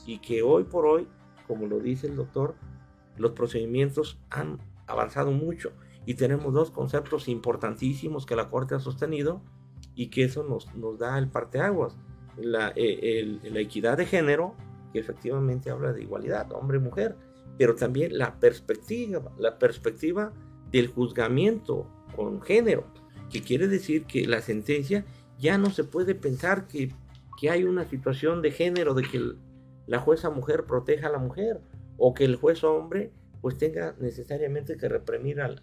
Y 0.06 0.20
que 0.20 0.42
hoy 0.42 0.64
por 0.64 0.86
hoy, 0.86 1.08
como 1.48 1.68
lo 1.68 1.80
dice 1.80 2.08
el 2.08 2.16
doctor, 2.16 2.56
los 3.18 3.32
procedimientos 3.32 4.20
han 4.30 4.60
avanzado 4.88 5.32
mucho 5.32 5.72
y 6.06 6.14
tenemos 6.16 6.54
dos 6.54 6.72
conceptos 6.72 7.28
importantísimos 7.28 8.26
que 8.26 8.36
la 8.36 8.50
Corte 8.50 8.76
ha 8.76 8.80
sostenido 8.80 9.42
y 9.96 10.08
que 10.08 10.26
eso 10.26 10.44
nos, 10.44 10.74
nos 10.76 11.00
da 11.00 11.18
el 11.18 11.28
parteaguas. 11.28 11.98
La, 12.38 12.74
eh, 12.76 13.40
la 13.44 13.60
equidad 13.62 13.98
de 13.98 14.06
género, 14.06 14.56
que 14.92 15.00
efectivamente 15.00 15.70
habla 15.70 15.94
de 15.94 16.04
igualdad, 16.04 16.52
hombre 16.52 16.78
y 16.78 16.82
mujer, 16.82 17.16
pero 17.58 17.76
también 17.76 18.18
la 18.18 18.40
perspectiva, 18.40 19.22
la 19.38 19.58
perspectiva 19.58 20.34
del 20.72 20.88
juzgamiento 20.88 21.88
con 22.16 22.42
género, 22.42 22.86
que 23.32 23.42
quiere 23.42 23.68
decir 23.68 24.06
que 24.06 24.28
la 24.28 24.42
sentencia 24.42 25.06
ya 25.40 25.58
no 25.58 25.70
se 25.70 25.84
puede 25.84 26.16
pensar 26.16 26.68
que, 26.68 26.92
hay 27.50 27.64
una 27.64 27.86
situación 27.86 28.42
de 28.42 28.50
género, 28.50 28.96
de 28.96 29.04
que 29.04 29.22
la 29.86 30.00
jueza 30.00 30.32
mujer 30.32 30.64
proteja 30.66 31.08
a 31.08 31.12
la 31.12 31.20
mujer, 31.20 31.62
o 31.96 32.16
que 32.16 32.26
el 32.26 32.38
juez 32.38 32.64
hombre 32.64 33.12
pues 33.46 33.60
tenga 33.60 33.96
necesariamente 34.00 34.76
que 34.76 34.90
reprimir 34.90 35.40
al, 35.40 35.62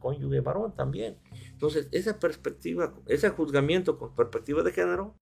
cónyuge 0.00 0.40
varón 0.40 0.74
también. 0.74 1.16
Entonces, 1.50 1.88
esa 1.90 2.18
perspectiva, 2.18 2.92
ese 3.06 3.30
juzgamiento 3.30 3.96
con 3.96 4.14
perspectiva 4.14 4.62
de 4.62 4.70
género, 4.70 5.16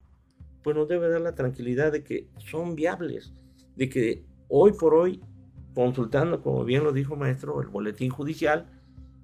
pues 0.64 0.74
nos 0.74 0.88
debe 0.88 1.08
dar 1.08 1.20
la 1.20 1.36
tranquilidad 1.36 1.92
de 1.92 2.02
que 2.02 2.28
son 2.38 2.74
viables, 2.74 3.32
de 3.76 3.88
que 3.88 4.24
hoy 4.48 4.72
por 4.72 4.92
hoy, 4.92 5.22
consultando, 5.72 6.42
como 6.42 6.64
bien 6.64 6.82
lo 6.82 6.90
dijo 6.90 7.14
maestro, 7.14 7.62
el 7.62 7.68
boletín 7.68 8.10
judicial, 8.10 8.66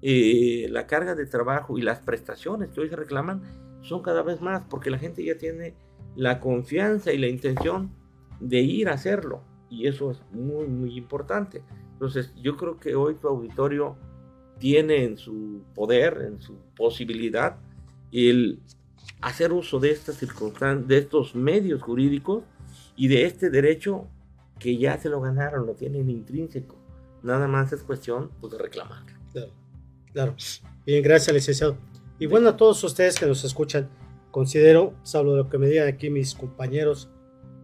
eh, 0.01 0.67
la 0.69 0.87
carga 0.87 1.13
de 1.13 1.25
trabajo 1.25 1.77
y 1.77 1.81
las 1.81 1.99
prestaciones 1.99 2.69
que 2.69 2.79
hoy 2.79 2.87
se 2.87 2.95
reclaman 2.95 3.41
son 3.81 4.01
cada 4.01 4.21
vez 4.21 4.39
más 4.39 4.63
porque 4.69 4.91
la 4.91 4.97
gente 4.97 5.25
ya 5.25 5.37
tiene 5.37 5.75
la 6.15 6.39
confianza 6.39 7.11
y 7.11 7.17
la 7.17 7.27
intención 7.27 7.91
de 8.39 8.61
ir 8.61 8.87
a 8.87 8.93
hacerlo 8.93 9.43
y 9.69 9.87
eso 9.87 10.09
es 10.09 10.23
muy 10.31 10.67
muy 10.67 10.97
importante. 10.97 11.63
Entonces 11.97 12.31
yo 12.35 12.55
creo 12.57 12.79
que 12.79 12.93
hoy 12.93 13.15
tu 13.15 13.27
auditorio 13.27 13.95
tiene 14.59 15.03
en 15.03 15.17
su 15.17 15.63
poder, 15.73 16.21
en 16.27 16.39
su 16.39 16.55
posibilidad, 16.75 17.57
el 18.11 18.59
hacer 19.19 19.51
uso 19.51 19.79
de 19.79 19.89
estas 19.89 20.17
circunstancias, 20.17 20.87
de 20.87 20.99
estos 20.99 21.33
medios 21.33 21.81
jurídicos 21.81 22.43
y 22.95 23.07
de 23.07 23.25
este 23.25 23.49
derecho 23.49 24.07
que 24.59 24.77
ya 24.77 24.97
se 24.99 25.09
lo 25.09 25.21
ganaron, 25.21 25.65
lo 25.65 25.73
tienen 25.73 26.07
intrínseco. 26.09 26.75
Nada 27.23 27.47
más 27.47 27.73
es 27.73 27.81
cuestión 27.81 28.29
pues, 28.39 28.53
de 28.53 28.59
reclamar. 28.59 29.03
Claro, 29.31 29.51
claro. 30.13 30.35
Bien, 30.85 31.03
gracias, 31.03 31.33
licenciado. 31.33 31.77
Y 32.19 32.27
bueno, 32.27 32.49
a 32.49 32.57
todos 32.57 32.83
ustedes 32.83 33.19
que 33.19 33.25
nos 33.25 33.43
escuchan, 33.43 33.89
considero, 34.29 34.93
salvo 35.01 35.35
lo 35.35 35.49
que 35.49 35.57
me 35.57 35.67
digan 35.67 35.87
aquí 35.87 36.11
mis 36.11 36.35
compañeros, 36.35 37.09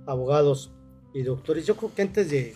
abogados 0.08 0.72
y 1.14 1.22
doctores, 1.22 1.68
yo 1.68 1.76
creo 1.76 1.94
que 1.94 2.02
antes 2.02 2.32
de 2.32 2.56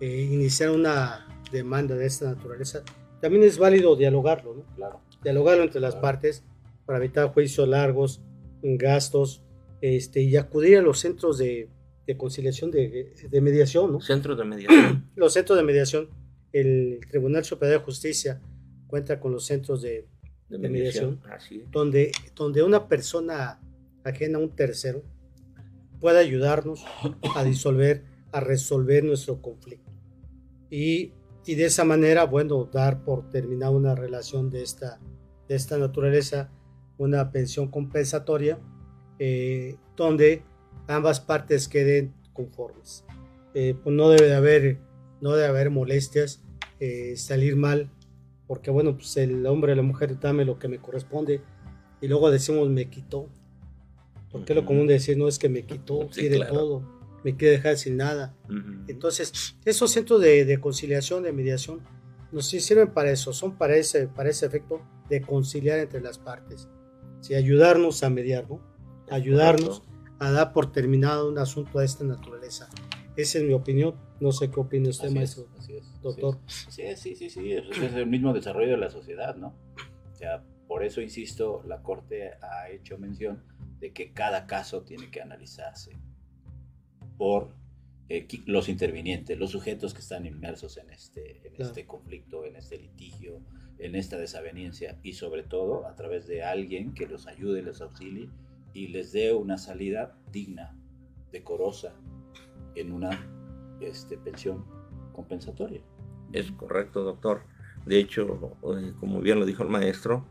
iniciar 0.00 0.70
una 0.70 1.26
demanda 1.52 1.96
de 1.96 2.06
esta 2.06 2.26
naturaleza, 2.26 2.82
también 3.20 3.42
es 3.42 3.58
válido 3.58 3.96
dialogarlo, 3.96 4.54
¿no? 4.54 4.62
Claro. 4.76 5.00
Dialogarlo 5.22 5.64
entre 5.64 5.80
las 5.80 5.96
partes 5.96 6.42
para 6.86 6.98
evitar 6.98 7.32
juicios 7.32 7.68
largos, 7.68 8.20
gastos, 8.62 9.42
este, 9.80 10.22
y 10.22 10.36
acudir 10.36 10.78
a 10.78 10.82
los 10.82 11.00
centros 11.00 11.38
de, 11.38 11.68
conciliación, 12.16 12.70
de, 12.70 13.14
de, 13.30 13.40
mediación, 13.40 13.92
¿no? 13.92 14.00
Centros 14.00 14.36
de 14.36 14.44
mediación. 14.44 15.10
los 15.16 15.32
centros 15.32 15.56
de 15.58 15.64
mediación. 15.64 16.08
El 16.52 16.98
Tribunal 17.08 17.44
Superior 17.44 17.78
de 17.78 17.84
Justicia 17.84 18.40
cuenta 18.88 19.20
con 19.20 19.30
los 19.30 19.44
centros 19.44 19.82
de 19.82 20.08
de, 20.50 20.68
mediación, 20.68 21.20
donde, 21.70 22.12
donde 22.34 22.62
una 22.62 22.88
persona 22.88 23.60
ajena 24.04 24.38
a 24.38 24.40
un 24.40 24.50
tercero 24.50 25.02
pueda 26.00 26.18
ayudarnos 26.18 26.84
a 27.36 27.44
disolver, 27.44 28.02
a 28.32 28.40
resolver 28.40 29.04
nuestro 29.04 29.40
conflicto. 29.40 29.89
Y, 30.70 31.12
y 31.46 31.54
de 31.54 31.66
esa 31.66 31.84
manera, 31.84 32.24
bueno, 32.24 32.68
dar 32.72 33.02
por 33.04 33.28
terminada 33.30 33.72
una 33.72 33.94
relación 33.94 34.50
de 34.50 34.62
esta, 34.62 35.00
de 35.48 35.54
esta 35.56 35.78
naturaleza, 35.78 36.50
una 36.98 37.32
pensión 37.32 37.68
compensatoria, 37.68 38.58
eh, 39.18 39.76
donde 39.96 40.42
ambas 40.86 41.20
partes 41.20 41.68
queden 41.68 42.14
conformes. 42.32 43.04
Eh, 43.54 43.74
pues 43.82 43.94
no 43.94 44.08
debe 44.08 44.28
de 44.28 44.34
haber, 44.34 44.78
no 45.20 45.32
debe 45.32 45.48
haber 45.48 45.70
molestias, 45.70 46.42
eh, 46.78 47.14
salir 47.16 47.56
mal 47.56 47.90
porque 48.50 48.72
bueno, 48.72 48.96
pues 48.96 49.16
el 49.16 49.46
hombre 49.46 49.70
o 49.70 49.76
la 49.76 49.82
mujer 49.82 50.18
dame 50.18 50.44
lo 50.44 50.58
que 50.58 50.66
me 50.66 50.78
corresponde 50.78 51.40
y 52.00 52.08
luego 52.08 52.32
decimos 52.32 52.68
me 52.68 52.90
quitó. 52.90 53.28
Porque 54.32 54.56
lo 54.56 54.66
común 54.66 54.88
de 54.88 54.94
decir 54.94 55.16
no 55.16 55.28
es 55.28 55.38
que 55.38 55.48
me 55.48 55.62
quitó, 55.62 56.08
quiere 56.08 56.44
todo, 56.46 56.82
me 57.24 57.36
quiere 57.36 57.56
dejar 57.56 57.76
sin 57.76 57.96
nada. 57.96 58.34
Entonces, 58.88 59.56
esos 59.64 59.90
centros 59.90 60.20
de, 60.20 60.58
conciliación, 60.60 61.22
de 61.22 61.32
mediación, 61.32 61.80
nos 62.32 62.46
sirven 62.46 62.92
para 62.92 63.10
eso, 63.10 63.32
son 63.32 63.56
para 63.56 63.76
ese, 63.76 64.06
para 64.06 64.30
ese 64.30 64.46
efecto 64.46 64.80
de 65.08 65.20
conciliar 65.20 65.78
entre 65.78 66.00
las 66.00 66.18
partes. 66.18 66.68
Sí, 67.20 67.34
ayudarnos 67.34 68.02
a 68.02 68.10
mediar, 68.10 68.48
¿no? 68.48 68.60
Ayudarnos 69.10 69.82
a 70.18 70.30
dar 70.30 70.52
por 70.52 70.70
terminado 70.70 71.28
un 71.28 71.38
asunto 71.38 71.80
de 71.80 71.84
esta 71.84 72.04
naturaleza. 72.04 72.68
Esa 73.16 73.38
es 73.38 73.44
mi 73.44 73.52
opinión. 73.52 73.96
No 74.20 74.32
sé 74.32 74.50
qué 74.50 74.60
opina 74.60 74.88
usted, 74.88 75.10
maestro. 75.10 75.48
Así 75.58 75.74
es, 75.76 76.00
doctor. 76.00 76.38
Sí, 76.46 76.82
sí, 76.96 77.16
sí, 77.16 77.28
sí. 77.28 77.52
Es, 77.52 77.94
el 77.94 78.06
mismo 78.06 78.32
desarrollo 78.32 78.72
de 78.72 78.76
la 78.76 78.90
sociedad, 78.90 79.36
¿no? 79.36 79.54
O 80.12 80.14
sea, 80.14 80.44
por 80.68 80.84
eso, 80.84 81.00
insisto, 81.00 81.62
la 81.66 81.82
Corte 81.82 82.32
ha 82.40 82.70
hecho 82.70 82.96
mención 82.96 83.42
de 83.80 83.92
que 83.92 84.12
cada 84.12 84.46
caso 84.46 84.82
tiene 84.82 85.10
que 85.10 85.20
analizarse 85.20 85.98
por 87.20 87.50
eh, 88.08 88.26
los 88.46 88.70
intervinientes, 88.70 89.38
los 89.38 89.50
sujetos 89.50 89.92
que 89.92 90.00
están 90.00 90.24
inmersos 90.24 90.78
en 90.78 90.88
este, 90.88 91.46
en 91.46 91.52
este 91.58 91.84
conflicto, 91.84 92.46
en 92.46 92.56
este 92.56 92.78
litigio, 92.78 93.42
en 93.78 93.94
esta 93.94 94.16
desaveniencia 94.16 94.98
y 95.02 95.12
sobre 95.12 95.42
todo 95.42 95.86
a 95.86 95.94
través 95.96 96.26
de 96.26 96.42
alguien 96.42 96.94
que 96.94 97.06
los 97.06 97.26
ayude, 97.26 97.60
les 97.60 97.82
auxilie 97.82 98.30
y 98.72 98.88
les 98.88 99.12
dé 99.12 99.34
una 99.34 99.58
salida 99.58 100.16
digna, 100.32 100.74
decorosa, 101.30 101.92
en 102.74 102.90
una 102.90 103.10
este, 103.82 104.16
pensión 104.16 104.64
compensatoria. 105.12 105.82
Es 106.32 106.50
correcto, 106.52 107.04
doctor. 107.04 107.42
De 107.84 107.98
hecho, 107.98 108.56
eh, 108.78 108.94
como 108.98 109.20
bien 109.20 109.38
lo 109.38 109.44
dijo 109.44 109.62
el 109.62 109.68
maestro, 109.68 110.24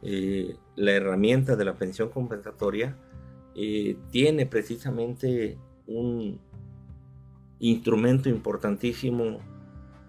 eh, 0.00 0.56
la 0.76 0.92
herramienta 0.92 1.56
de 1.56 1.66
la 1.66 1.74
pensión 1.74 2.08
compensatoria 2.08 2.96
eh, 3.54 3.98
tiene 4.10 4.46
precisamente 4.46 5.58
un 5.86 6.40
instrumento 7.58 8.28
importantísimo 8.28 9.38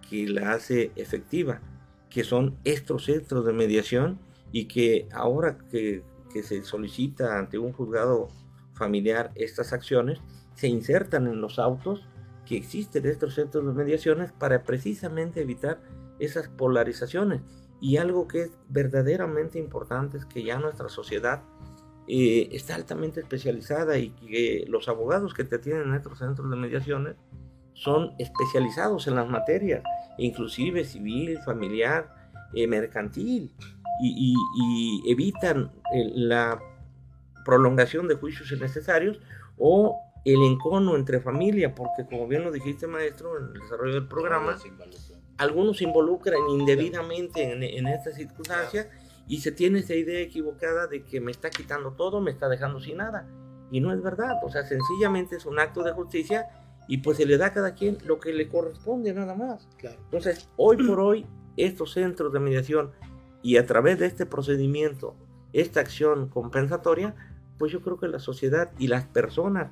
que 0.09 0.27
la 0.27 0.53
hace 0.53 0.91
efectiva, 0.95 1.61
que 2.09 2.23
son 2.23 2.57
estos 2.63 3.05
centros 3.05 3.45
de 3.45 3.53
mediación 3.53 4.19
y 4.51 4.65
que 4.65 5.07
ahora 5.11 5.57
que, 5.69 6.03
se 6.43 6.63
solicita 6.63 7.37
ante 7.37 7.59
un 7.59 7.73
juzgado 7.73 8.27
familiar 8.73 9.31
estas 9.35 9.71
acciones, 9.71 10.19
se 10.55 10.67
insertan 10.67 11.27
en 11.27 11.41
los 11.41 11.59
autos 11.59 12.07
que 12.47 12.57
existen 12.57 13.05
estos 13.05 13.35
centros 13.35 13.67
de 13.67 13.73
mediaciones 13.73 14.31
para 14.31 14.63
precisamente 14.63 15.41
evitar 15.41 15.79
esas 16.17 16.47
polarizaciones. 16.47 17.41
Y 17.79 17.97
algo 17.97 18.27
que 18.27 18.43
es 18.43 18.51
verdaderamente 18.67 19.59
importante 19.59 20.17
es 20.17 20.25
que 20.25 20.43
ya 20.43 20.57
nuestra 20.57 20.89
sociedad 20.89 21.43
eh, 22.07 22.49
está 22.51 22.75
altamente 22.75 23.21
especializada 23.21 23.97
y 23.97 24.09
que 24.09 24.65
los 24.67 24.87
abogados 24.87 25.33
que 25.33 25.43
te 25.43 25.59
tienen 25.59 25.89
en 25.89 25.95
estos 25.95 26.19
centros 26.19 26.49
de 26.49 26.55
mediaciones 26.55 27.15
son 27.73 28.13
especializados 28.19 29.07
en 29.07 29.15
las 29.15 29.27
materias, 29.27 29.83
inclusive 30.17 30.83
civil, 30.83 31.39
familiar, 31.45 32.13
eh, 32.53 32.67
mercantil, 32.67 33.51
y, 34.01 34.35
y 34.57 35.11
evitan 35.11 35.71
la 35.93 36.59
prolongación 37.45 38.07
de 38.07 38.15
juicios 38.15 38.51
innecesarios 38.51 39.19
o 39.57 39.99
el 40.25 40.41
encono 40.41 40.95
entre 40.95 41.19
familia, 41.19 41.75
porque 41.75 42.05
como 42.05 42.27
bien 42.27 42.43
lo 42.43 42.51
dijiste 42.51 42.87
maestro 42.87 43.37
en 43.37 43.47
el 43.47 43.61
desarrollo 43.61 43.93
del 43.95 44.07
programa, 44.07 44.57
algunos 45.37 45.77
se 45.77 45.83
involucran. 45.83 46.39
indebidamente 46.49 47.51
en, 47.77 47.87
esta 47.87 48.11
circunstancia 48.11 48.89
y 49.27 49.39
se 49.39 49.51
tiene 49.51 49.79
esa 49.79 49.95
idea 49.95 50.19
equivocada 50.19 50.87
de 50.87 51.03
que 51.03 51.21
me 51.21 51.31
está 51.31 51.49
quitando 51.49 51.93
todo, 51.93 52.21
me 52.21 52.31
está 52.31 52.49
dejando 52.49 52.79
sin 52.79 52.97
nada. 52.97 53.27
Y 53.71 53.79
no 53.79 53.93
es 53.93 54.01
verdad, 54.01 54.35
o 54.43 54.51
sea, 54.51 54.63
sencillamente 54.63 55.35
es 55.37 55.45
un 55.45 55.59
acto 55.59 55.83
de 55.83 55.93
justicia 55.93 56.47
y 56.87 56.97
pues 56.97 57.17
se 57.17 57.25
le 57.25 57.37
da 57.37 57.47
a 57.47 57.53
cada 57.53 57.73
quien 57.73 57.97
lo 58.05 58.19
que 58.19 58.33
le 58.33 58.47
corresponde 58.47 59.13
nada 59.13 59.35
más. 59.35 59.67
Entonces, 59.81 60.49
hoy 60.57 60.77
por 60.77 60.99
hoy, 60.99 61.25
estos 61.57 61.93
centros 61.93 62.33
de 62.33 62.39
mediación 62.39 62.91
y 63.41 63.57
a 63.57 63.65
través 63.65 63.99
de 63.99 64.05
este 64.05 64.25
procedimiento, 64.25 65.15
esta 65.53 65.79
acción 65.79 66.27
compensatoria, 66.27 67.15
pues 67.57 67.71
yo 67.71 67.81
creo 67.81 67.97
que 67.97 68.07
la 68.07 68.19
sociedad 68.19 68.71
y 68.77 68.87
las 68.87 69.05
personas 69.05 69.71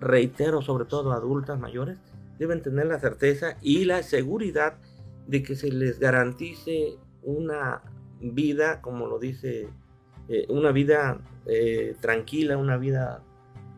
reitero, 0.00 0.62
sobre 0.62 0.86
todo 0.86 1.12
adultas 1.12 1.58
mayores, 1.58 1.98
deben 2.38 2.62
tener 2.62 2.86
la 2.86 2.98
certeza 2.98 3.56
y 3.60 3.84
la 3.84 4.02
seguridad 4.02 4.78
de 5.26 5.42
que 5.42 5.54
se 5.54 5.70
les 5.70 5.98
garantice 5.98 6.96
una 7.22 7.82
vida, 8.20 8.80
como 8.80 9.06
lo 9.06 9.18
dice, 9.18 9.68
eh, 10.28 10.46
una 10.48 10.72
vida 10.72 11.20
eh, 11.46 11.96
tranquila, 12.00 12.56
una 12.56 12.76
vida 12.76 13.22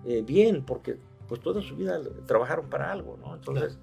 eh, 0.04 0.22
bien, 0.22 0.64
porque 0.64 0.98
pues 1.28 1.40
toda 1.40 1.62
su 1.62 1.76
vida 1.76 2.00
trabajaron 2.26 2.68
para 2.68 2.92
algo, 2.92 3.16
¿no? 3.20 3.34
Entonces, 3.34 3.78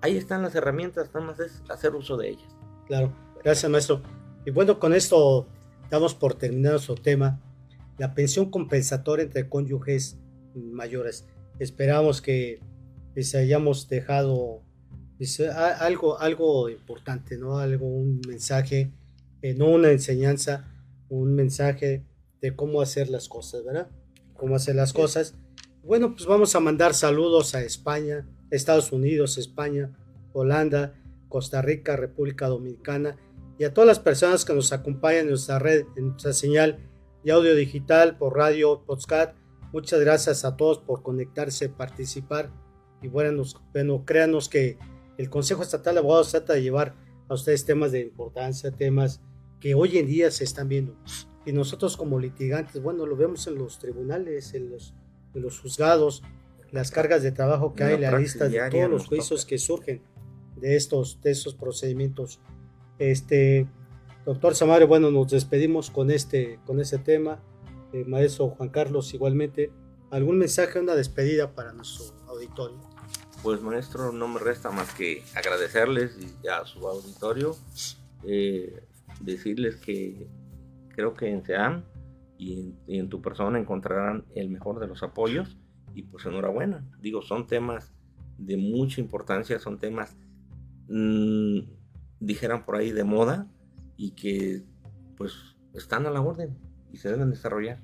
ahí 0.00 0.16
están 0.16 0.42
las 0.42 0.54
herramientas, 0.54 1.10
nada 1.14 1.26
más 1.26 1.40
es 1.40 1.62
hacer 1.68 1.94
uso 1.94 2.16
de 2.16 2.30
ellas. 2.30 2.56
Claro, 2.86 3.12
gracias 3.42 3.70
maestro. 3.70 4.02
Y 4.44 4.50
bueno, 4.50 4.78
con 4.78 4.92
esto 4.92 5.46
damos 5.90 6.14
por 6.14 6.34
terminado 6.34 6.74
nuestro 6.74 6.94
tema, 6.94 7.40
la 7.98 8.14
pensión 8.14 8.50
compensatoria 8.50 9.24
entre 9.24 9.48
cónyuges 9.48 10.18
mayores. 10.54 11.26
Esperamos 11.58 12.20
que 12.20 12.60
les 13.14 13.34
hayamos 13.34 13.88
dejado 13.88 14.62
algo, 15.80 16.18
algo 16.18 16.68
importante, 16.68 17.36
¿no? 17.36 17.58
Algo, 17.58 17.86
un 17.86 18.20
mensaje, 18.26 18.92
eh, 19.42 19.54
no 19.54 19.66
una 19.66 19.90
enseñanza, 19.90 20.72
un 21.08 21.34
mensaje 21.34 22.04
de 22.40 22.56
cómo 22.56 22.80
hacer 22.80 23.08
las 23.08 23.28
cosas, 23.28 23.64
¿verdad? 23.64 23.88
Cómo 24.34 24.56
hacer 24.56 24.74
las 24.74 24.92
cosas. 24.92 25.34
Bueno, 25.82 26.14
pues 26.14 26.26
vamos 26.26 26.54
a 26.54 26.60
mandar 26.60 26.94
saludos 26.94 27.54
a 27.54 27.62
España, 27.62 28.26
Estados 28.50 28.92
Unidos, 28.92 29.38
España, 29.38 29.96
Holanda, 30.32 30.94
Costa 31.28 31.62
Rica, 31.62 31.96
República 31.96 32.48
Dominicana 32.48 33.16
y 33.58 33.64
a 33.64 33.74
todas 33.74 33.88
las 33.88 34.00
personas 34.00 34.44
que 34.44 34.54
nos 34.54 34.72
acompañan 34.72 35.22
en 35.22 35.28
nuestra 35.30 35.58
red, 35.58 35.84
en 35.96 36.08
nuestra 36.08 36.32
señal 36.32 36.78
de 37.24 37.32
audio 37.32 37.54
digital 37.54 38.16
por 38.16 38.36
radio, 38.36 38.82
podcast 38.84 39.34
Muchas 39.72 40.00
gracias 40.00 40.44
a 40.44 40.58
todos 40.58 40.78
por 40.78 41.02
conectarse, 41.02 41.70
participar. 41.70 42.50
Y 43.00 43.08
bueno, 43.08 43.42
bueno, 43.72 44.04
créanos 44.04 44.50
que 44.50 44.76
el 45.16 45.30
Consejo 45.30 45.62
Estatal 45.62 45.94
de 45.94 46.00
Abogados 46.00 46.30
trata 46.30 46.52
de 46.52 46.62
llevar 46.62 46.94
a 47.28 47.34
ustedes 47.34 47.64
temas 47.64 47.90
de 47.90 48.00
importancia, 48.00 48.70
temas 48.70 49.22
que 49.62 49.74
hoy 49.76 49.96
en 49.96 50.06
día 50.08 50.30
se 50.32 50.42
están 50.42 50.68
viendo. 50.68 50.96
Y 51.46 51.52
nosotros 51.52 51.96
como 51.96 52.18
litigantes, 52.18 52.82
bueno, 52.82 53.06
lo 53.06 53.16
vemos 53.16 53.46
en 53.46 53.54
los 53.54 53.78
tribunales, 53.78 54.54
en 54.54 54.70
los, 54.70 54.92
en 55.34 55.42
los 55.42 55.60
juzgados, 55.60 56.24
las 56.72 56.90
cargas 56.90 57.22
de 57.22 57.30
trabajo 57.30 57.72
que 57.72 57.84
hay, 57.84 57.98
la 57.98 58.18
lista 58.18 58.48
de 58.48 58.68
todos 58.68 58.90
los 58.90 59.06
juicios 59.06 59.46
que 59.46 59.58
surgen 59.58 60.02
de 60.56 60.74
estos, 60.74 61.20
de 61.22 61.30
estos 61.30 61.54
procedimientos. 61.54 62.40
Este, 62.98 63.68
doctor 64.26 64.56
Samario, 64.56 64.88
bueno, 64.88 65.12
nos 65.12 65.30
despedimos 65.30 65.90
con 65.90 66.10
este, 66.10 66.58
con 66.66 66.80
este 66.80 66.98
tema. 66.98 67.40
Eh, 67.92 68.04
maestro 68.04 68.48
Juan 68.48 68.70
Carlos, 68.70 69.14
igualmente, 69.14 69.70
¿algún 70.10 70.38
mensaje, 70.38 70.80
una 70.80 70.96
despedida 70.96 71.54
para 71.54 71.72
nuestro 71.72 72.06
auditorio? 72.26 72.80
Pues 73.44 73.60
maestro, 73.60 74.10
no 74.10 74.26
me 74.26 74.40
resta 74.40 74.70
más 74.70 74.92
que 74.94 75.22
agradecerles 75.34 76.16
a 76.50 76.64
su 76.64 76.86
auditorio, 76.86 77.56
eh, 78.24 78.82
decirles 79.20 79.76
que 79.76 80.28
creo 80.88 81.14
que 81.14 81.30
en 81.30 81.44
SEAM 81.44 81.84
y 82.38 82.74
en, 82.88 83.08
tu 83.08 83.22
persona 83.22 83.58
encontrarán 83.58 84.24
el 84.34 84.50
mejor 84.50 84.80
de 84.80 84.88
los 84.88 85.02
apoyos 85.02 85.56
y 85.94 86.02
pues 86.02 86.26
enhorabuena. 86.26 86.84
Digo, 87.00 87.22
son 87.22 87.46
temas 87.46 87.92
de 88.38 88.56
mucha 88.56 89.00
importancia, 89.00 89.58
son 89.58 89.78
temas, 89.78 90.16
mm, 90.88 91.60
dijeran 92.20 92.64
por 92.64 92.76
ahí, 92.76 92.90
de 92.90 93.04
moda 93.04 93.46
y 93.96 94.12
que 94.12 94.62
pues 95.16 95.34
están 95.74 96.06
a 96.06 96.10
la 96.10 96.20
orden 96.20 96.56
y 96.92 96.96
se 96.96 97.10
deben 97.10 97.30
desarrollar. 97.30 97.78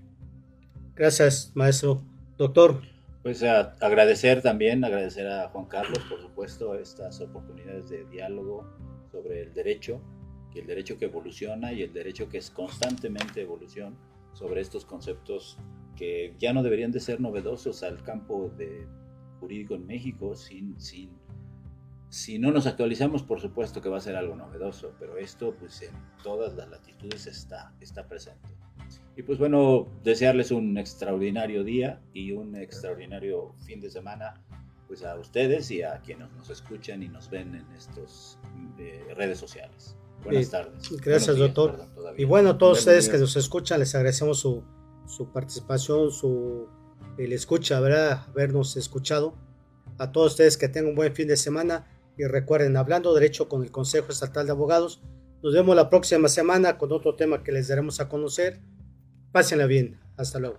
Gracias, 0.95 1.53
maestro. 1.55 2.03
Doctor. 2.37 2.81
Pues 3.23 3.43
agradecer 3.43 4.43
también, 4.43 4.85
agradecer 4.85 5.29
a 5.29 5.49
Juan 5.49 5.67
Carlos, 5.67 5.99
por 6.09 6.21
supuesto, 6.21 6.75
estas 6.75 7.21
oportunidades 7.21 7.89
de 7.91 8.05
diálogo 8.07 8.65
sobre 9.11 9.43
el 9.43 9.55
derecho, 9.55 10.01
el 10.59 10.67
derecho 10.67 10.99
que 10.99 11.07
evoluciona 11.07 11.73
y 11.73 11.83
el 11.83 11.93
derecho 11.93 12.29
que 12.29 12.39
es 12.39 12.51
constantemente 12.51 13.43
evolución 13.43 13.97
sobre 14.33 14.61
estos 14.61 14.85
conceptos 14.85 15.59
que 15.97 16.35
ya 16.39 16.53
no 16.53 16.63
deberían 16.63 16.93
de 16.93 17.01
ser 17.01 17.21
novedosos 17.21 17.83
al 17.83 18.03
campo 18.03 18.53
de 18.57 18.87
jurídico 19.41 19.75
en 19.75 19.87
México 19.87 20.37
sin, 20.37 20.81
sin 20.81 21.11
si 22.09 22.39
no 22.39 22.51
nos 22.53 22.67
actualizamos, 22.67 23.23
por 23.23 23.41
supuesto 23.41 23.83
que 23.83 23.89
va 23.89 23.99
a 23.99 24.01
ser 24.01 24.17
algo 24.17 24.35
novedoso, 24.35 24.95
pero 24.99 25.19
esto 25.19 25.55
pues 25.59 25.83
en 25.83 25.93
todas 26.23 26.55
las 26.55 26.69
latitudes 26.69 27.27
está, 27.27 27.75
está 27.81 28.09
presente. 28.09 28.49
Y 29.17 29.23
pues 29.23 29.39
bueno, 29.39 29.89
desearles 30.05 30.51
un 30.51 30.79
extraordinario 30.79 31.65
día 31.65 32.01
y 32.15 32.33
un 32.33 32.57
extraordinario 32.57 33.53
fin 33.67 33.81
de 33.81 33.91
semana 33.91 34.35
pues 34.87 35.05
a 35.05 35.17
ustedes 35.17 35.71
y 35.71 35.83
a 35.83 36.01
quienes 36.01 36.33
nos 36.33 36.49
escuchan 36.49 37.03
y 37.03 37.09
nos 37.09 37.29
ven 37.29 37.55
en 37.55 37.67
estas 37.77 38.39
eh, 38.79 39.05
redes 39.15 39.39
sociales. 39.39 39.97
Buenas 40.25 40.51
tardes. 40.51 40.91
Gracias, 41.01 41.37
doctor. 41.37 41.87
y 42.17 42.25
bueno, 42.25 42.51
a 42.51 42.59
todos 42.59 42.81
ustedes 42.81 43.09
que 43.09 43.19
nos 43.19 43.37
escuchan, 43.37 43.81
les 43.81 43.95
agradecemos 43.95 44.39
su, 44.39 44.63
su 45.07 45.33
participación, 45.33 46.11
su 46.11 46.69
el 47.19 47.33
escucha, 47.33 47.81
¿verdad? 47.81 48.27
Habernos 48.29 48.77
escuchado. 48.77 49.35
A 49.99 50.13
todos 50.13 50.33
ustedes 50.33 50.57
que 50.57 50.69
tengan 50.69 50.91
un 50.91 50.97
buen 50.97 51.15
fin 51.15 51.27
de 51.29 51.37
semana 51.37 51.87
y 52.17 52.25
recuerden, 52.25 52.77
hablando 52.77 53.15
derecho 53.15 53.49
con 53.49 53.63
el 53.63 53.71
Consejo 53.71 54.13
Estatal 54.13 54.47
de 54.47 54.53
Abogados, 54.53 55.01
nos 55.43 55.55
vemos 55.55 55.75
la 55.77 55.89
próxima 55.89 56.29
semana 56.29 56.79
con 56.79 56.93
otro 56.93 57.15
tema 57.15 57.43
que 57.43 57.53
les 57.53 57.69
daremos 57.69 58.01
a 58.01 58.09
conocer. 58.09 58.61
Pásenla 59.33 59.67
bien. 59.67 60.01
Hasta 60.17 60.39
luego. 60.39 60.59